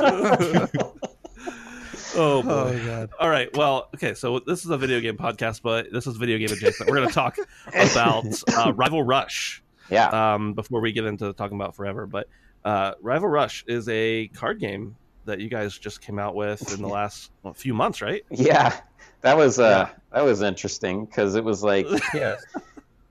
oh 2.16 2.42
boy. 2.42 2.50
Oh 2.50 2.82
god. 2.84 3.10
All 3.20 3.28
right. 3.28 3.56
Well, 3.56 3.88
okay. 3.94 4.14
So 4.14 4.40
this 4.40 4.64
is 4.64 4.70
a 4.70 4.76
video 4.76 5.00
game 5.00 5.16
podcast, 5.16 5.62
but 5.62 5.92
this 5.92 6.08
is 6.08 6.16
video 6.16 6.38
game 6.38 6.50
adjacent. 6.50 6.90
We're 6.90 6.96
going 6.96 7.08
to 7.08 7.14
talk 7.14 7.36
about 7.68 8.26
uh, 8.56 8.72
Rival 8.72 9.04
Rush 9.04 9.62
yeah, 9.90 10.34
um, 10.34 10.54
before 10.54 10.80
we 10.80 10.90
get 10.92 11.04
into 11.04 11.32
talking 11.34 11.56
about 11.56 11.76
Forever. 11.76 12.06
But 12.06 12.26
uh, 12.64 12.94
Rival 13.00 13.28
Rush 13.28 13.64
is 13.68 13.88
a 13.88 14.26
card 14.28 14.58
game 14.58 14.96
that 15.24 15.40
you 15.40 15.48
guys 15.48 15.78
just 15.78 16.00
came 16.00 16.18
out 16.18 16.34
with 16.34 16.74
in 16.74 16.82
the 16.82 16.88
last 17.00 17.30
well, 17.42 17.54
few 17.54 17.74
months, 17.74 18.02
right? 18.02 18.22
yeah, 18.30 18.80
that 19.22 19.36
was 19.36 19.58
uh, 19.58 19.88
that 20.12 20.24
was 20.24 20.42
interesting 20.42 21.04
because 21.04 21.34
it 21.34 21.44
was 21.44 21.62
like 21.62 21.86
yeah, 22.14 22.36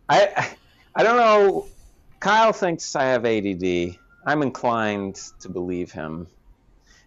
I 0.09 0.55
I 0.95 1.03
don't 1.03 1.17
know. 1.17 1.67
Kyle 2.19 2.53
thinks 2.53 2.95
I 2.95 3.05
have 3.05 3.25
ADD. 3.25 3.97
I'm 4.25 4.41
inclined 4.43 5.15
to 5.39 5.49
believe 5.49 5.91
him, 5.91 6.27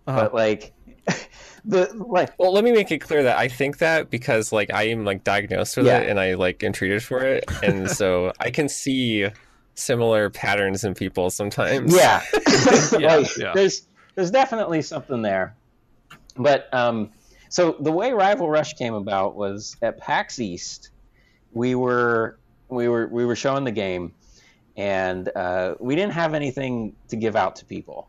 Uh-huh. 0.07 0.23
but 0.23 0.35
like 0.35 0.73
the 1.65 1.89
like 1.95 2.33
Well, 2.39 2.53
let 2.53 2.65
me 2.65 2.73
make 2.73 2.91
it 2.91 2.99
clear 2.99 3.23
that 3.23 3.37
I 3.39 3.47
think 3.49 3.79
that 3.79 4.11
because 4.11 4.53
like 4.53 4.73
I 4.73 4.85
am 4.85 5.05
like 5.05 5.23
diagnosed 5.23 5.77
with 5.77 5.87
Yeah. 5.87 5.99
it 6.01 6.09
and 6.11 6.19
I 6.19 6.35
like 6.35 6.63
am 6.65 6.73
treated 6.73 7.03
for 7.03 7.21
it, 7.23 7.45
and 7.63 7.91
so 7.91 8.33
I 8.41 8.51
can 8.51 8.69
see 8.69 9.29
similar 9.77 10.31
patterns 10.31 10.85
in 10.85 10.95
people 10.95 11.31
sometimes. 11.31 11.95
yeah, 11.95 12.23
Yeah, 12.99 13.17
like, 13.17 13.37
yeah. 13.37 13.53
there's 13.55 13.87
there's 14.15 14.31
definitely 14.31 14.83
something 14.83 15.23
there. 15.23 15.55
But 16.37 16.73
um 16.73 17.11
so 17.49 17.77
the 17.79 17.93
way 17.93 18.13
rival 18.13 18.51
rush 18.51 18.75
came 18.75 18.95
about 18.95 19.37
was 19.37 19.77
at 19.81 19.99
pax 19.99 20.41
east 20.41 20.91
we 21.53 21.75
were 21.75 22.37
we 22.69 22.89
were 22.89 23.07
we 23.07 23.25
were 23.25 23.37
showing 23.37 23.65
the 23.65 23.73
game 23.73 24.13
and 24.77 25.31
uh, 25.37 25.77
we 25.79 25.95
didn't 25.95 26.15
have 26.15 26.35
anything 26.35 26.97
to 27.07 27.15
give 27.15 27.37
out 27.37 27.55
to 27.55 27.65
people. 27.65 28.09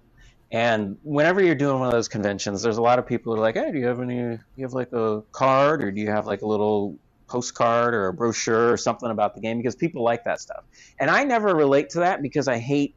And 0.52 0.98
whenever 1.04 1.44
you're 1.44 1.54
doing 1.54 1.78
one 1.78 1.88
of 1.88 1.92
those 1.94 2.08
conventions 2.08 2.62
there's 2.62 2.78
a 2.78 2.82
lot 2.82 3.00
of 3.00 3.06
people 3.06 3.34
who 3.34 3.40
are 3.40 3.42
like 3.42 3.56
hey 3.56 3.72
do 3.72 3.78
you 3.78 3.86
have 3.86 4.02
any 4.02 4.18
you 4.18 4.40
have 4.60 4.74
like 4.74 4.92
a 4.94 5.22
card 5.32 5.84
or 5.84 5.92
do 5.92 6.02
you 6.02 6.10
have 6.10 6.26
like 6.26 6.42
a 6.42 6.48
little 6.48 6.98
postcard 7.28 7.94
or 7.94 8.08
a 8.08 8.14
brochure 8.14 8.72
or 8.72 8.78
something 8.78 9.10
about 9.10 9.36
the 9.36 9.42
game? 9.42 9.58
Because 9.58 9.76
people 9.76 10.04
like 10.04 10.24
that 10.24 10.40
stuff. 10.40 10.64
And 11.00 11.10
i 11.10 11.24
never 11.24 11.56
relate 11.56 11.92
to 11.92 12.00
that 12.00 12.22
because 12.22 12.48
i 12.48 12.58
hate 12.58 12.96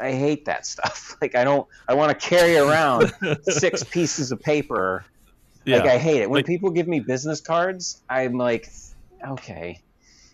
I 0.00 0.12
hate 0.12 0.44
that 0.46 0.64
stuff. 0.66 1.16
Like 1.22 1.34
I 1.34 1.42
don't 1.42 1.66
I 1.88 1.94
want 1.94 2.18
to 2.18 2.28
carry 2.28 2.56
around 2.56 3.12
six 3.42 3.82
pieces 3.82 4.30
of 4.30 4.40
paper. 4.40 5.04
Yeah. 5.64 5.78
Like 5.78 5.86
I 5.90 5.98
hate 5.98 6.22
it. 6.22 6.30
When 6.30 6.38
Like- 6.38 6.46
people 6.46 6.70
give 6.70 6.86
me 6.86 7.00
business 7.00 7.40
cards, 7.40 8.00
I'm 8.08 8.34
like, 8.38 8.70
okay. 9.26 9.82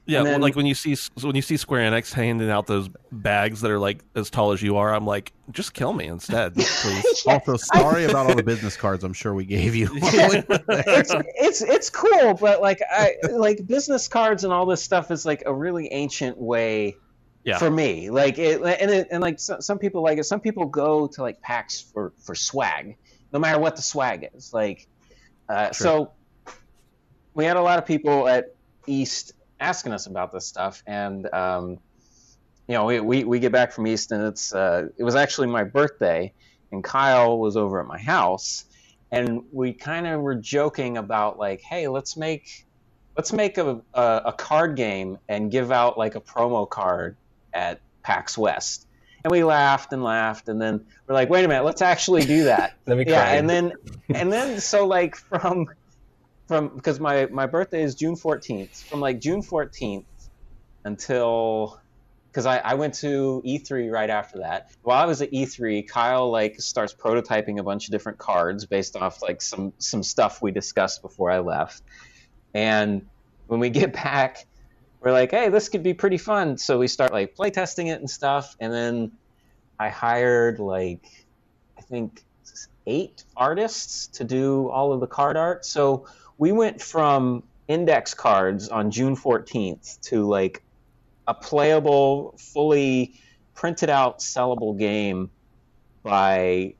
yeah. 0.07 0.19
and 0.19 0.25
well, 0.25 0.33
then- 0.35 0.41
like 0.43 0.55
when 0.57 0.67
you 0.67 0.75
see 0.75 0.95
when 1.23 1.35
you 1.35 1.41
see 1.43 1.57
Square 1.57 1.91
Enix 1.91 2.13
handing 2.13 2.51
out 2.51 2.67
those 2.67 2.91
bags 3.11 3.63
that 3.63 3.71
are 3.71 3.79
like 3.79 4.05
as 4.15 4.29
tall 4.29 4.53
as 4.53 4.61
you 4.63 4.77
are, 4.77 4.95
I'm 4.95 5.07
like, 5.07 5.33
just 5.53 5.73
kill 5.73 5.95
me 5.95 6.07
instead, 6.07 6.55
please. 6.55 7.25
Also, 7.27 7.57
sorry 7.57 8.05
about 8.05 8.29
all 8.29 8.35
the 8.37 8.43
business 8.43 8.77
cards 8.77 9.03
I'm 9.03 9.15
sure 9.15 9.33
we 9.33 9.47
gave 9.47 9.75
you. 9.75 9.89
it's 9.93 11.15
it's 11.37 11.63
it's 11.63 11.91
cool, 11.91 12.35
but 12.35 12.61
like 12.61 12.81
I 12.91 13.15
like 13.31 13.67
business 13.67 14.07
cards 14.09 14.45
and 14.45 14.53
all 14.53 14.67
this 14.67 14.83
stuff 14.83 15.11
is 15.11 15.25
like 15.25 15.43
a 15.47 15.55
really 15.55 15.89
ancient 15.93 16.37
way 16.39 16.97
Yeah. 17.45 17.59
for 17.59 17.71
me. 17.71 18.11
Like 18.11 18.39
it 18.39 18.63
and 18.63 18.91
it, 18.91 19.09
and 19.11 19.23
like 19.23 19.39
some, 19.39 19.61
some 19.61 19.79
people 19.79 20.03
like 20.03 20.19
it. 20.19 20.25
Some 20.25 20.41
people 20.41 20.67
go 20.67 21.07
to 21.09 21.23
like 21.23 21.41
PAX 21.41 21.81
for 21.81 22.13
for 22.19 22.35
swag, 22.35 22.97
no 23.33 23.39
matter 23.39 23.59
what 23.59 23.77
the 23.77 23.83
swag 23.83 24.29
is. 24.35 24.53
Like 24.53 24.89
uh, 25.49 25.73
so, 25.73 26.13
we 27.35 27.45
had 27.45 27.57
a 27.57 27.63
lot 27.63 27.79
of 27.79 27.85
people 27.85 28.27
at 28.27 28.55
East 28.87 29.35
asking 29.61 29.93
us 29.93 30.07
about 30.07 30.33
this 30.33 30.47
stuff, 30.47 30.83
and 30.87 31.33
um, 31.35 31.79
you 32.67 32.75
know 32.75 32.87
we, 32.87 33.01
we 33.01 33.25
we 33.25 33.39
get 33.41 33.53
back 33.53 33.73
from 33.73 33.87
East, 33.87 34.11
and 34.11 34.25
it's 34.25 34.55
uh, 34.55 34.89
it 34.97 35.05
was 35.05 35.15
actually 35.15 35.49
my 35.49 35.65
birthday, 35.65 36.33
and 36.73 36.83
Kyle 36.83 37.39
was 37.39 37.57
over 37.57 37.79
at 37.79 37.87
my 37.87 37.99
house 37.99 38.65
and 39.15 39.45
we 39.53 39.73
kind 39.73 40.09
of 40.09 40.21
were 40.21 40.35
joking 40.35 40.97
about 40.97 41.39
like, 41.39 41.61
hey, 41.61 41.87
let's 41.87 42.17
make 42.17 42.67
let's 43.17 43.33
make 43.33 43.59
a, 43.59 43.81
a 43.95 44.23
a 44.27 44.33
card 44.33 44.75
game 44.77 45.19
and 45.29 45.53
give 45.53 45.71
out 45.71 45.97
like 45.97 46.17
a 46.17 46.21
promo 46.21 46.69
card 46.69 47.17
at 47.55 47.81
PAX 48.03 48.37
West. 48.37 48.87
and 49.25 49.31
we 49.31 49.43
laughed 49.45 49.93
and 49.93 50.05
laughed, 50.05 50.49
and 50.49 50.61
then 50.61 50.85
we're 51.07 51.15
like, 51.15 51.31
wait 51.31 51.45
a 51.45 51.49
minute, 51.49 51.65
let's 51.65 51.83
actually 51.83 52.25
do 52.25 52.45
that. 52.45 52.75
Then 52.85 52.99
we 52.99 53.07
yeah, 53.07 53.25
cried. 53.25 53.39
and 53.39 53.49
then 53.49 53.73
and 54.15 54.33
then 54.33 54.61
so 54.61 54.87
like 54.87 55.17
from 55.17 55.67
from 56.47 56.69
because 56.77 57.01
my 57.01 57.27
my 57.27 57.47
birthday 57.47 57.83
is 57.83 57.95
June 57.95 58.17
fourteenth. 58.17 58.83
From 58.83 59.01
like 59.01 59.21
June 59.21 59.41
fourteenth 59.41 60.07
until 60.85 61.81
because 62.35 62.47
I, 62.47 62.59
I 62.59 62.75
went 62.75 62.95
to 62.95 63.41
E3 63.47 63.93
right 63.93 64.11
after 64.11 64.39
that. 64.39 64.73
While 64.83 65.01
I 65.01 65.07
was 65.07 65.23
at 65.23 65.31
E3, 65.31 65.87
Kyle 65.87 66.33
like 66.33 66.61
starts 66.61 66.93
prototyping 66.93 67.61
a 67.61 67.63
bunch 67.63 67.87
of 67.87 67.93
different 67.93 68.19
cards 68.19 68.67
based 68.67 68.97
off 68.97 69.23
like 69.23 69.41
some 69.41 69.73
some 69.79 70.03
stuff 70.03 70.43
we 70.43 70.51
discussed 70.51 71.01
before 71.01 71.31
I 71.31 71.39
left. 71.39 71.83
And 72.53 73.07
when 73.47 73.61
we 73.61 73.71
get 73.71 73.93
back, 74.05 74.47
we're 75.05 75.13
like, 75.13 75.31
hey, 75.31 75.51
this 75.51 75.69
could 75.69 75.83
be 75.83 75.93
pretty 75.93 76.17
fun. 76.17 76.57
So 76.57 76.79
we 76.79 76.89
start 76.89 77.13
like 77.13 77.37
playtesting 77.37 77.93
it 77.93 78.01
and 78.01 78.09
stuff. 78.09 78.57
And 78.59 78.73
then 78.73 79.13
I 79.79 79.91
hired 79.91 80.59
like 80.59 81.05
I 81.77 81.83
think 81.83 82.23
eight 82.87 83.25
artists 83.37 84.07
to 84.19 84.25
do 84.25 84.69
all 84.71 84.93
of 84.93 85.01
the 85.01 85.07
card 85.07 85.37
art. 85.37 85.67
So 85.67 86.07
we 86.39 86.53
went 86.53 86.81
from 86.81 87.43
index 87.69 88.15
cards 88.15 88.69
on 88.69 88.91
June 88.91 89.17
14th 89.17 90.01
to 90.03 90.27
like 90.27 90.63
a 91.29 91.35
playable, 91.35 92.35
fully 92.39 93.15
printed 93.55 93.91
out, 93.91 94.21
sellable 94.21 94.79
game 94.79 95.31
by 96.03 96.75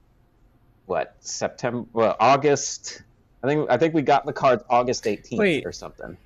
what 0.87 1.17
September, 1.21 1.87
well, 1.93 2.17
August. 2.19 3.03
I 3.43 3.47
think 3.47 3.71
I 3.71 3.77
think 3.77 3.93
we 3.93 4.01
got 4.01 4.25
the 4.25 4.33
cards 4.33 4.65
August 4.71 5.05
18th 5.05 5.39
Wait. 5.39 5.67
or 5.67 5.73
something. 5.73 6.17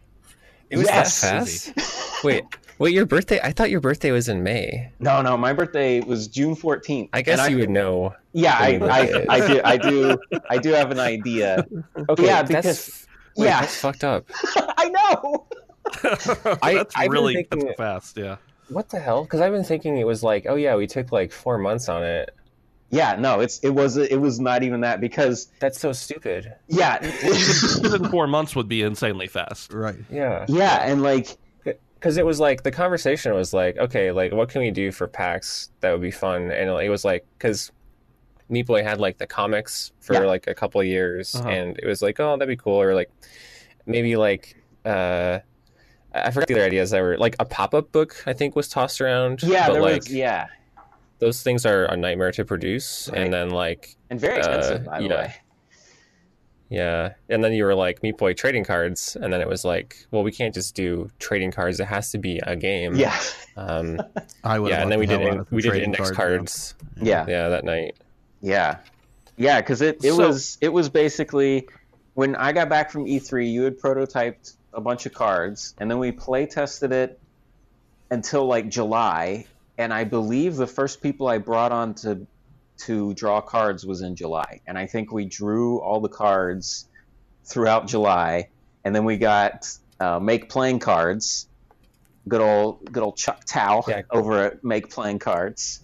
It 0.70 0.76
was 0.76 0.86
Yes. 0.86 1.20
that 1.22 1.46
fast? 1.46 2.24
Wait, 2.24 2.44
wait, 2.78 2.92
your 2.94 3.06
birthday? 3.06 3.40
I 3.42 3.52
thought 3.52 3.70
your 3.70 3.80
birthday 3.80 4.10
was 4.10 4.28
in 4.28 4.42
May. 4.42 4.90
No, 5.00 5.22
no, 5.22 5.36
my 5.36 5.52
birthday 5.52 6.00
was 6.00 6.28
June 6.28 6.54
14th. 6.54 7.08
I 7.12 7.22
guess 7.22 7.38
and 7.40 7.50
you 7.52 7.58
would 7.58 7.70
know. 7.70 8.14
Yeah, 8.32 8.56
I, 8.58 8.78
I, 8.82 9.24
I 9.28 9.46
do, 9.46 9.60
I 9.64 9.76
do, 9.76 10.18
I 10.50 10.58
do 10.58 10.70
have 10.70 10.90
an 10.90 11.00
idea. 11.00 11.66
Okay, 12.10 12.24
Yeah, 12.26 12.42
that's, 12.42 12.48
because- 12.48 13.06
wait, 13.36 13.46
yeah. 13.46 13.60
that's 13.60 13.76
fucked 13.80 14.04
up. 14.04 14.26
I 14.76 14.88
know. 14.88 15.46
I- 16.62 16.74
that's 16.74 16.96
I've 16.96 17.04
been 17.04 17.10
really 17.12 17.34
thinking- 17.34 17.64
that's 17.66 17.76
fast. 17.78 18.16
Yeah. 18.16 18.36
What 18.68 18.90
the 18.90 18.98
hell? 18.98 19.22
Because 19.24 19.40
I've 19.40 19.52
been 19.52 19.64
thinking 19.64 19.96
it 19.96 20.06
was 20.06 20.22
like, 20.22 20.44
oh 20.46 20.54
yeah, 20.56 20.76
we 20.76 20.86
took 20.86 21.10
like 21.10 21.32
four 21.32 21.56
months 21.56 21.88
on 21.88 22.04
it. 22.04 22.34
Yeah, 22.90 23.16
no, 23.18 23.40
it's 23.40 23.58
it 23.60 23.70
was 23.70 23.96
it 23.98 24.18
was 24.20 24.40
not 24.40 24.62
even 24.62 24.80
that 24.80 25.00
because 25.00 25.48
That's 25.60 25.78
so 25.78 25.92
stupid. 25.92 26.52
yeah, 26.68 26.98
Even 27.84 28.08
four 28.10 28.26
months 28.26 28.56
would 28.56 28.68
be 28.68 28.82
insanely 28.82 29.26
fast. 29.26 29.72
Right. 29.74 29.96
Yeah. 30.10 30.46
yeah, 30.48 30.90
and 30.90 31.02
like 31.02 31.36
because 31.64 32.16
it 32.16 32.24
was 32.24 32.38
like 32.40 32.62
the 32.62 32.70
conversation 32.70 33.34
was 33.34 33.52
like 33.52 33.76
okay 33.76 34.12
like 34.12 34.32
what 34.32 34.48
can 34.48 34.60
we 34.62 34.70
do 34.70 34.92
for 34.92 35.06
pax 35.08 35.70
that 35.80 35.90
would 35.90 36.00
be 36.00 36.12
fun 36.12 36.50
and 36.52 36.70
it 36.70 36.88
was 36.88 37.04
like 37.04 37.26
because 37.36 37.72
meat 38.48 38.66
boy 38.66 38.84
had 38.84 39.00
like 39.00 39.18
the 39.18 39.26
comics 39.26 39.90
for 40.00 40.14
Yeah. 40.14 40.20
like 40.20 40.46
a 40.46 40.54
couple 40.54 40.80
of 40.80 40.86
years 40.86 41.34
Uh-huh. 41.34 41.48
and 41.48 41.76
it 41.76 41.84
was 41.86 42.00
like 42.00 42.20
oh 42.20 42.36
that'd 42.36 42.46
be 42.48 42.56
cool 42.56 42.80
or 42.80 42.94
like 42.94 43.10
maybe 43.84 44.14
like 44.16 44.62
uh 44.86 45.40
i 46.14 46.20
I 46.28 46.30
forgot 46.30 46.46
the 46.48 46.54
other 46.54 46.64
ideas 46.64 46.90
that 46.90 47.00
were 47.02 47.18
like 47.18 47.34
a 47.40 47.44
pop-up 47.44 47.90
book 47.90 48.22
i 48.26 48.32
think 48.32 48.54
was 48.56 48.68
tossed 48.68 49.00
around 49.00 49.42
yeah, 49.42 49.66
but 49.66 49.72
there 49.74 49.82
like 49.82 49.96
was 50.02 50.14
yeah, 50.14 50.46
those 51.18 51.42
things 51.42 51.66
are 51.66 51.84
a 51.86 51.96
nightmare 51.96 52.32
to 52.32 52.44
produce 52.44 53.08
Right. 53.12 53.22
and 53.22 53.32
then 53.32 53.50
like 53.50 53.96
and 54.10 54.20
very 54.20 54.38
expensive 54.38 54.86
uh, 54.86 54.90
by 54.90 54.98
the 55.00 55.04
yeah. 55.08 55.14
way. 55.16 55.34
yeah 56.70 57.14
and 57.28 57.42
then 57.42 57.52
you 57.52 57.64
were 57.64 57.74
like 57.74 58.02
meat 58.02 58.18
boy 58.18 58.34
trading 58.34 58.64
cards 58.64 59.16
and 59.20 59.32
then 59.32 59.40
it 59.40 59.48
was 59.48 59.64
like 59.64 60.06
well 60.10 60.22
we 60.22 60.30
can't 60.32 60.54
just 60.54 60.74
do 60.74 61.08
trading 61.18 61.50
cards 61.50 61.80
it 61.80 61.86
has 61.86 62.10
to 62.10 62.18
be 62.18 62.38
a 62.46 62.54
game 62.56 62.94
Yeah, 62.94 63.18
um 63.56 64.00
I 64.44 64.58
would. 64.58 64.70
yeah, 64.70 64.82
and 64.82 64.92
then 64.92 64.98
we 64.98 65.06
did 65.06 65.20
in, 65.20 65.28
in, 65.38 65.46
we 65.50 65.62
did 65.62 65.74
index 65.76 66.10
cards. 66.10 66.74
yeah, 67.00 67.24
Yeah, 67.28 67.48
that 67.48 67.64
night. 67.64 67.96
yeah, 68.40 68.78
yeah, 69.36 69.60
because 69.60 69.80
it 69.82 70.04
it 70.04 70.12
So- 70.12 70.26
was 70.28 70.58
it 70.60 70.68
was 70.72 70.88
basically 70.88 71.68
when 72.14 72.34
I 72.36 72.50
got 72.52 72.68
back 72.68 72.90
from 72.90 73.04
E3, 73.06 73.48
you 73.50 73.62
had 73.62 73.78
prototyped 73.78 74.54
a 74.74 74.80
bunch 74.80 75.06
of 75.06 75.14
cards, 75.14 75.74
and 75.78 75.88
then 75.88 75.98
we 76.00 76.10
play 76.10 76.46
tested 76.46 76.90
it 76.90 77.20
until 78.10 78.44
like 78.46 78.68
July, 78.68 79.46
and 79.78 79.94
I 79.94 80.04
believe 80.04 80.56
the 80.56 80.66
first 80.66 81.00
people 81.00 81.28
I 81.28 81.38
brought 81.38 81.72
on 81.72 81.94
to 81.96 82.26
to 82.78 83.14
draw 83.14 83.40
cards 83.40 83.86
was 83.86 84.02
in 84.02 84.14
July, 84.16 84.60
and 84.66 84.76
I 84.76 84.86
think 84.86 85.12
we 85.12 85.24
drew 85.24 85.80
all 85.80 86.00
the 86.00 86.08
cards 86.08 86.88
throughout 87.44 87.86
July, 87.86 88.48
and 88.84 88.94
then 88.94 89.04
we 89.04 89.16
got 89.16 89.66
uh, 90.00 90.18
make 90.18 90.48
playing 90.48 90.80
cards. 90.80 91.48
Good 92.28 92.40
old 92.40 92.92
good 92.92 93.02
old 93.02 93.16
Chuck 93.16 93.44
Tao 93.46 93.82
Yeah. 93.88 94.02
over 94.10 94.44
at 94.44 94.64
Make 94.64 94.90
Playing 94.90 95.18
Cards. 95.18 95.80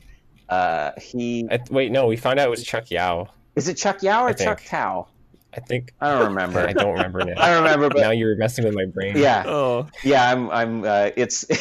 Uh, 0.48 0.90
he 1.00 1.46
I, 1.50 1.58
wait, 1.70 1.90
no, 1.90 2.06
we 2.06 2.16
found 2.16 2.38
out 2.38 2.48
it 2.48 2.50
was 2.50 2.62
Chuck 2.62 2.90
Yao. 2.90 3.28
is 3.56 3.66
it 3.68 3.76
Chuck 3.78 4.02
Yao 4.02 4.26
or 4.26 4.34
Chuck. 4.34 4.62
Tao? 4.66 5.08
I 5.56 5.60
think. 5.60 5.92
I 6.00 6.10
don't 6.12 6.26
remember. 6.28 6.60
I 6.60 6.72
don't 6.72 6.92
remember 6.92 7.24
now. 7.24 7.34
I 7.42 7.50
don't 7.50 7.62
remember, 7.62 7.88
but 7.88 8.00
now 8.00 8.10
you're 8.10 8.36
messing 8.36 8.64
with 8.64 8.74
my 8.74 8.86
brain. 8.86 9.16
yeah, 9.16 9.44
Oh, 9.46 9.86
yeah. 10.02 10.30
I'm. 10.30 10.50
I'm. 10.50 10.84
Uh, 10.84 11.10
it's. 11.16 11.44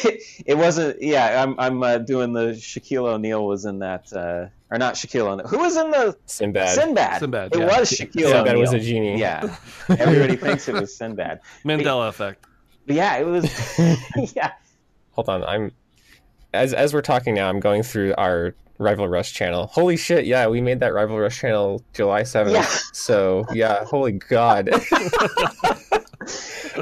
It, 0.46 0.58
wasn't. 0.58 1.00
Yeah. 1.00 1.42
I'm. 1.42 1.58
I'm 1.58 1.82
uh, 1.82 1.98
doing 1.98 2.32
the 2.32 2.52
Shaquille 2.52 3.06
O'Neal 3.06 3.46
was 3.46 3.64
in 3.64 3.78
that, 3.78 4.12
uh, 4.12 4.48
or 4.70 4.78
not 4.78 4.94
Shaquille 4.94 5.26
O'Neal. 5.26 5.46
Who 5.46 5.58
was 5.58 5.76
in 5.76 5.90
the 5.90 6.16
Sinbad. 6.26 6.70
Sinbad? 6.70 7.20
Sinbad, 7.20 7.54
It 7.54 7.60
yeah. 7.60 7.78
was 7.78 7.90
Shaquille 7.90 8.30
Sinbad 8.30 8.48
O'Neal. 8.48 8.60
was 8.60 8.72
a 8.72 8.80
genie. 8.80 9.18
Yeah. 9.18 9.56
Everybody 9.88 10.36
thinks 10.36 10.68
it 10.68 10.74
was 10.74 10.94
Sinbad. 10.96 11.40
Mandela 11.64 12.08
effect. 12.08 12.44
But 12.86 12.96
yeah, 12.96 13.16
it 13.16 13.26
was. 13.26 13.44
yeah. 14.34 14.52
Hold 15.12 15.28
on, 15.28 15.44
I'm 15.44 15.72
as 16.52 16.74
as 16.74 16.92
we're 16.92 17.00
talking 17.02 17.34
now. 17.34 17.48
I'm 17.48 17.60
going 17.60 17.82
through 17.82 18.14
our 18.18 18.54
Rival 18.78 19.08
Rush 19.08 19.32
channel. 19.32 19.66
Holy 19.68 19.96
shit! 19.96 20.26
Yeah, 20.26 20.46
we 20.48 20.60
made 20.60 20.80
that 20.80 20.92
Rival 20.94 21.18
Rush 21.18 21.38
channel 21.40 21.82
July 21.92 22.22
seventh. 22.24 22.54
Yeah. 22.56 22.66
So 22.92 23.44
yeah, 23.52 23.84
holy 23.84 24.12
god. 24.12 24.68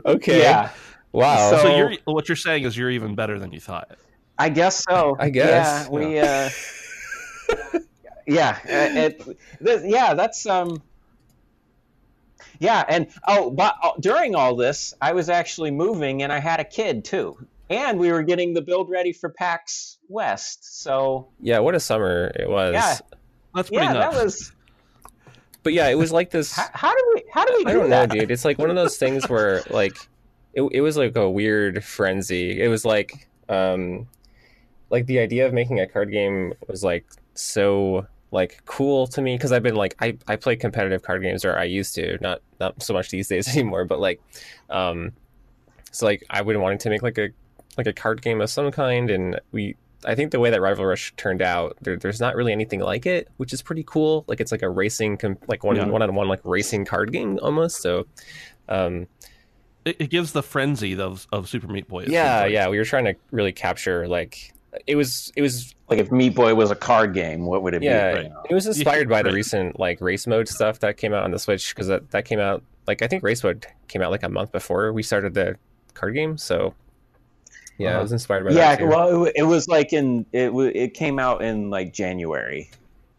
okay. 0.07 0.41
Yeah. 0.41 0.71
Wow. 1.13 1.51
So, 1.51 1.59
So- 1.59 1.77
you're 1.77 1.93
what 2.05 2.29
you're 2.29 2.37
saying 2.37 2.65
is 2.65 2.77
you're 2.77 2.91
even 2.91 3.15
better 3.15 3.39
than 3.39 3.53
you 3.53 3.61
thought. 3.61 3.91
I 4.39 4.49
guess 4.49 4.83
so. 4.89 5.17
I 5.21 5.29
guess, 5.31 5.85
Yeah. 5.85 5.89
We. 5.91 6.19
Uh, 6.19 6.51
yeah. 8.27 8.59
uh, 8.65 8.99
It, 8.99 9.23
th- 9.65 9.81
yeah. 9.85 10.15
That's 10.15 10.47
um. 10.47 10.83
Yeah, 12.59 12.85
and 12.89 13.09
oh, 13.27 13.51
but 13.51 13.75
uh, 13.83 13.91
during 14.01 14.35
all 14.37 14.55
this, 14.57 14.95
I 15.03 15.13
was 15.13 15.29
actually 15.29 15.71
moving, 15.73 16.23
and 16.23 16.33
I 16.33 16.39
had 16.39 16.61
a 16.61 16.65
kid 16.65 17.05
too, 17.05 17.37
and 17.73 17.99
we 17.99 18.13
were 18.13 18.23
getting 18.23 18.55
the 18.55 18.63
build 18.63 18.89
ready 18.91 19.13
for 19.13 19.31
PAX 19.31 19.99
West. 20.09 20.83
So 20.83 21.29
yeah, 21.41 21.59
what 21.59 21.75
a 21.75 21.81
summer 21.81 22.33
it 22.35 22.49
was. 22.49 22.75
Yeah. 22.75 22.99
That's 23.55 23.69
pretty 23.69 23.85
yeah, 23.85 23.93
nuts. 23.93 24.17
that 24.17 24.25
was. 24.25 24.53
But 25.65 25.75
yeah, 25.75 25.87
it 25.91 25.95
was 25.95 26.11
like 26.11 26.31
this. 26.31 26.51
How, 26.57 26.67
how 26.73 26.93
do 26.93 27.13
we? 27.15 27.23
How 27.33 27.45
do 27.45 27.55
we 27.57 27.63
do 27.63 27.71
I 27.71 27.73
don't 27.75 27.89
know, 27.89 28.05
dude. 28.05 28.33
It's 28.33 28.45
like 28.45 28.59
one 28.59 28.69
of 28.69 28.75
those 28.75 28.97
things 28.97 29.29
where 29.29 29.63
like 29.71 29.97
it, 30.55 30.63
it 30.73 30.81
was 30.81 30.97
like 30.97 31.15
a 31.15 31.31
weird 31.31 31.85
frenzy. 31.85 32.61
It 32.61 32.67
was 32.67 32.85
like 32.85 33.29
um 33.49 34.09
like 34.91 35.07
the 35.07 35.21
idea 35.21 35.47
of 35.47 35.53
making 35.53 35.79
a 35.79 35.87
card 35.87 36.11
game 36.11 36.53
was 36.67 36.83
like 36.83 37.07
so 37.35 38.09
like 38.33 38.63
cool 38.65 39.07
to 39.07 39.23
me 39.23 39.37
because 39.37 39.53
I've 39.53 39.63
been 39.63 39.77
like 39.77 39.95
I, 40.01 40.17
I 40.27 40.37
play 40.37 40.57
competitive 40.57 41.03
card 41.03 41.23
games 41.23 41.45
or 41.45 41.57
I 41.57 41.65
used 41.65 41.95
to 41.95 42.19
not 42.21 42.41
not 42.59 42.83
so 42.83 42.93
much 42.95 43.11
these 43.11 43.29
days 43.29 43.47
anymore 43.57 43.85
but 43.85 44.01
like 44.01 44.21
um 44.71 45.13
so 45.93 46.07
like 46.07 46.25
I 46.31 46.43
would 46.43 46.57
wanted 46.57 46.81
to 46.81 46.91
make 46.91 47.03
like 47.03 47.19
a 47.19 47.29
like 47.79 47.87
a 47.87 47.93
card 47.93 48.23
game 48.23 48.41
of 48.41 48.51
some 48.51 48.71
kind 48.71 49.11
and 49.11 49.41
we 49.53 49.77
I 50.05 50.15
think 50.17 50.33
the 50.33 50.41
way 50.41 50.51
that 50.51 50.61
Rival 50.61 50.85
Rush 50.85 51.15
turned 51.17 51.41
out 51.43 51.77
there, 51.81 51.97
there's 51.97 52.21
not 52.21 52.35
really 52.35 52.53
anything 52.53 52.81
like 52.81 53.07
it 53.07 53.29
which 53.37 53.53
is 53.53 53.63
pretty 53.63 53.85
cool 53.87 54.25
like 54.27 54.41
it's 54.41 54.53
like 54.53 54.63
a 54.63 54.69
racing 54.69 55.17
com- 55.17 55.39
like 55.49 55.63
one 55.65 55.77
Yeah. 55.77 55.87
one 55.87 56.03
on 56.03 56.15
one 56.15 56.29
like 56.29 56.41
racing 56.45 56.85
card 56.85 57.13
game 57.13 57.39
almost 57.43 57.81
so 57.81 58.07
um 58.69 59.07
It, 59.85 59.97
it 60.01 60.11
gives 60.11 60.33
the 60.33 60.43
frenzy 60.43 60.99
of, 61.01 61.27
of 61.33 61.49
Super 61.49 61.67
Meat 61.69 61.89
Boy. 61.89 62.05
yeah 62.09 62.45
yeah 62.47 62.69
we 62.69 62.79
were 62.79 62.85
trying 62.85 63.05
to 63.07 63.15
really 63.31 63.53
capture 63.53 64.07
like 64.09 64.53
it 64.87 64.97
was 64.97 65.31
it 65.37 65.43
was 65.43 65.75
Like 65.89 65.99
if 65.99 66.11
Meat 66.11 66.35
Boy 66.35 66.55
was 66.55 66.71
a 66.71 66.75
card 66.75 67.13
game, 67.15 67.45
what 67.45 67.63
would 67.63 67.75
it 67.75 67.83
yeah 67.83 68.13
be? 68.15 68.19
right. 68.23 68.33
it 68.49 68.55
was 68.55 68.67
inspired 68.67 69.09
by 69.09 69.23
the 69.23 69.31
recent 69.33 69.79
like 69.79 70.01
race 70.01 70.27
mode 70.27 70.49
stuff 70.49 70.79
that 70.81 70.97
came 70.97 71.13
out 71.13 71.25
on 71.25 71.31
the 71.31 71.39
switch 71.39 71.75
because 71.75 71.89
that, 71.89 72.11
that 72.13 72.25
came 72.25 72.41
out 72.41 72.63
like 72.87 73.03
i 73.03 73.07
think 73.07 73.23
race 73.23 73.45
mode 73.45 73.67
came 73.89 74.03
out 74.03 74.11
like 74.11 74.23
a 74.25 74.29
month 74.29 74.51
before 74.51 74.93
we 74.93 75.03
started 75.03 75.35
the 75.35 75.57
card 75.95 76.15
game 76.15 76.37
so 76.39 76.75
yeah 77.83 77.90
Uh-huh. 77.90 77.99
it 77.99 78.03
was 78.03 78.12
inspired 78.12 78.45
by 78.47 78.53
Yeah, 78.53 78.77
that 78.77 78.79
too. 78.81 78.87
well, 78.88 79.25
it, 79.27 79.33
it 79.37 79.42
was 79.45 79.68
like 79.68 79.92
in 79.92 80.25
it. 80.33 80.51
It 80.75 80.95
came 80.95 81.18
out 81.18 81.42
in 81.42 81.71
like 81.71 81.92
January 81.92 82.71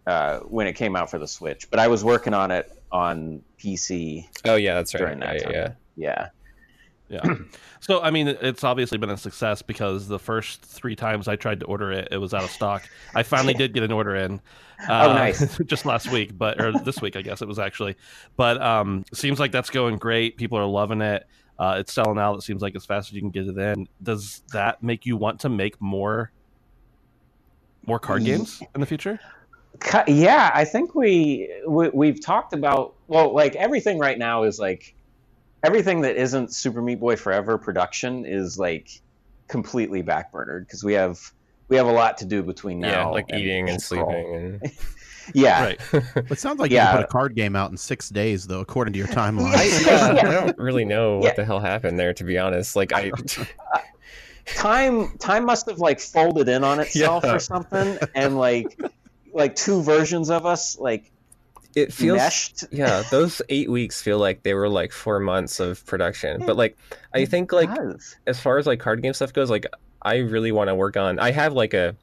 uh, 0.07 0.39
when 0.39 0.67
it 0.67 0.73
came 0.73 0.95
out 0.95 1.09
for 1.11 1.19
the 1.19 1.27
Switch, 1.27 1.69
but 1.69 1.79
I 1.79 1.87
was 1.87 2.03
working 2.03 2.33
on 2.33 2.51
it 2.51 2.71
on 2.91 3.41
PC. 3.59 4.27
oh 4.45 4.55
yeah 4.55 4.75
that's 4.75 4.93
right 4.93 4.99
during 5.01 5.19
that 5.19 5.35
yeah, 5.35 5.43
time. 5.43 5.75
yeah 5.95 6.29
Yeah, 7.09 7.21
Yeah. 7.25 7.35
So 7.83 8.01
I 8.01 8.11
mean, 8.11 8.29
it's 8.29 8.63
obviously 8.63 8.97
been 8.97 9.09
a 9.09 9.17
success 9.17 9.61
because 9.61 10.07
the 10.07 10.17
first 10.19 10.61
three 10.61 10.95
times 10.95 11.27
I 11.27 11.35
tried 11.35 11.59
to 11.59 11.65
order 11.65 11.91
it, 11.91 12.07
it 12.11 12.17
was 12.17 12.33
out 12.33 12.45
of 12.45 12.49
stock. 12.49 12.83
I 13.13 13.23
finally 13.23 13.53
did 13.53 13.73
get 13.73 13.83
an 13.83 13.91
order 13.91 14.15
in. 14.15 14.39
Uh, 14.89 15.07
Oh, 15.09 15.13
nice. 15.13 15.57
just 15.65 15.85
last 15.85 16.11
week, 16.11 16.37
but 16.37 16.59
or 16.59 16.71
this 16.79 16.99
week, 17.01 17.15
I 17.15 17.21
guess 17.21 17.41
it 17.41 17.47
was 17.47 17.57
actually. 17.59 17.95
But 18.35 18.61
um, 18.61 19.05
seems 19.13 19.39
like 19.39 19.51
that's 19.53 19.69
going 19.69 19.97
great. 19.97 20.35
People 20.35 20.57
are 20.57 20.65
loving 20.65 20.99
it. 21.01 21.25
Uh, 21.59 21.75
it's 21.79 21.93
selling 21.93 22.17
out. 22.17 22.35
It 22.37 22.41
seems 22.41 22.61
like 22.61 22.75
as 22.75 22.85
fast 22.85 23.09
as 23.09 23.13
you 23.13 23.21
can 23.21 23.29
get 23.29 23.47
it 23.47 23.57
in. 23.57 23.87
Does 24.01 24.43
that 24.51 24.81
make 24.81 25.05
you 25.05 25.17
want 25.17 25.39
to 25.41 25.49
make 25.49 25.79
more 25.81 26.31
more 27.85 27.99
card 27.99 28.23
Ye- 28.23 28.37
games 28.37 28.61
in 28.73 28.81
the 28.81 28.87
future? 28.87 29.19
Yeah, 30.07 30.51
I 30.53 30.65
think 30.65 30.95
we, 30.95 31.51
we 31.67 31.89
we've 31.89 32.23
talked 32.23 32.53
about 32.53 32.95
well, 33.07 33.33
like 33.33 33.55
everything 33.55 33.97
right 33.99 34.17
now 34.17 34.43
is 34.43 34.59
like 34.59 34.95
everything 35.63 36.01
that 36.01 36.15
isn't 36.15 36.53
Super 36.53 36.81
Meat 36.81 36.99
Boy 36.99 37.15
Forever 37.15 37.57
production 37.57 38.25
is 38.25 38.59
like 38.59 39.01
completely 39.47 40.03
backburnered 40.03 40.61
because 40.61 40.83
we 40.83 40.93
have 40.93 41.19
we 41.69 41.77
have 41.77 41.87
a 41.87 41.91
lot 41.91 42.17
to 42.19 42.25
do 42.25 42.43
between 42.43 42.79
now. 42.79 42.89
yeah, 42.89 43.05
like 43.05 43.33
eating 43.33 43.69
and 43.69 43.81
sleeping 43.81 44.59
and 44.61 44.71
Yeah, 45.33 45.63
Right. 45.63 45.79
It 46.31 46.39
sounds 46.39 46.59
like 46.59 46.71
Yeah. 46.71 46.91
you 46.91 46.97
put 46.97 47.05
a 47.05 47.07
card 47.07 47.35
game 47.35 47.55
out 47.55 47.71
in 47.71 47.77
six 47.77 48.09
days, 48.09 48.47
though, 48.47 48.59
according 48.59 48.93
to 48.93 48.99
your 48.99 49.07
timeline. 49.07 49.53
I, 49.55 49.63
yeah, 50.15 50.27
I 50.27 50.31
don't 50.45 50.57
really 50.57 50.85
know 50.85 51.17
what 51.17 51.25
Yeah. 51.25 51.33
the 51.35 51.45
hell 51.45 51.59
happened 51.59 51.97
there, 51.99 52.13
to 52.13 52.23
be 52.23 52.37
honest. 52.37 52.75
Like 52.75 52.91
I, 52.93 53.11
time 54.45 55.17
time 55.19 55.45
must 55.45 55.65
have 55.67 55.79
like 55.79 55.99
folded 55.99 56.49
in 56.49 56.63
on 56.63 56.79
itself 56.79 57.23
Yeah. 57.23 57.35
or 57.35 57.39
something, 57.39 57.97
and 58.15 58.37
like 58.37 58.79
like 59.33 59.55
two 59.55 59.81
versions 59.81 60.29
of 60.29 60.45
us 60.45 60.77
like 60.77 61.09
it 61.75 61.91
feels 61.91 62.17
meshed. 62.17 62.65
yeah. 62.71 63.01
Those 63.09 63.41
eight 63.49 63.69
weeks 63.71 63.99
feel 64.01 64.19
like 64.19 64.43
they 64.43 64.53
were 64.53 64.69
like 64.69 64.91
four 64.91 65.19
months 65.19 65.59
of 65.59 65.83
production. 65.87 66.43
But 66.45 66.55
like 66.55 66.77
I 67.15 67.25
think 67.25 67.51
like 67.51 67.73
does. 67.73 68.15
as 68.27 68.39
far 68.39 68.57
as 68.59 68.67
like 68.67 68.79
card 68.79 69.01
game 69.01 69.13
stuff 69.13 69.33
goes, 69.33 69.49
like 69.49 69.65
I 70.01 70.17
really 70.17 70.51
want 70.51 70.67
to 70.67 70.75
work 70.75 70.97
on. 70.97 71.17
I 71.17 71.31
have 71.31 71.53
like 71.53 71.73
a 71.73 71.95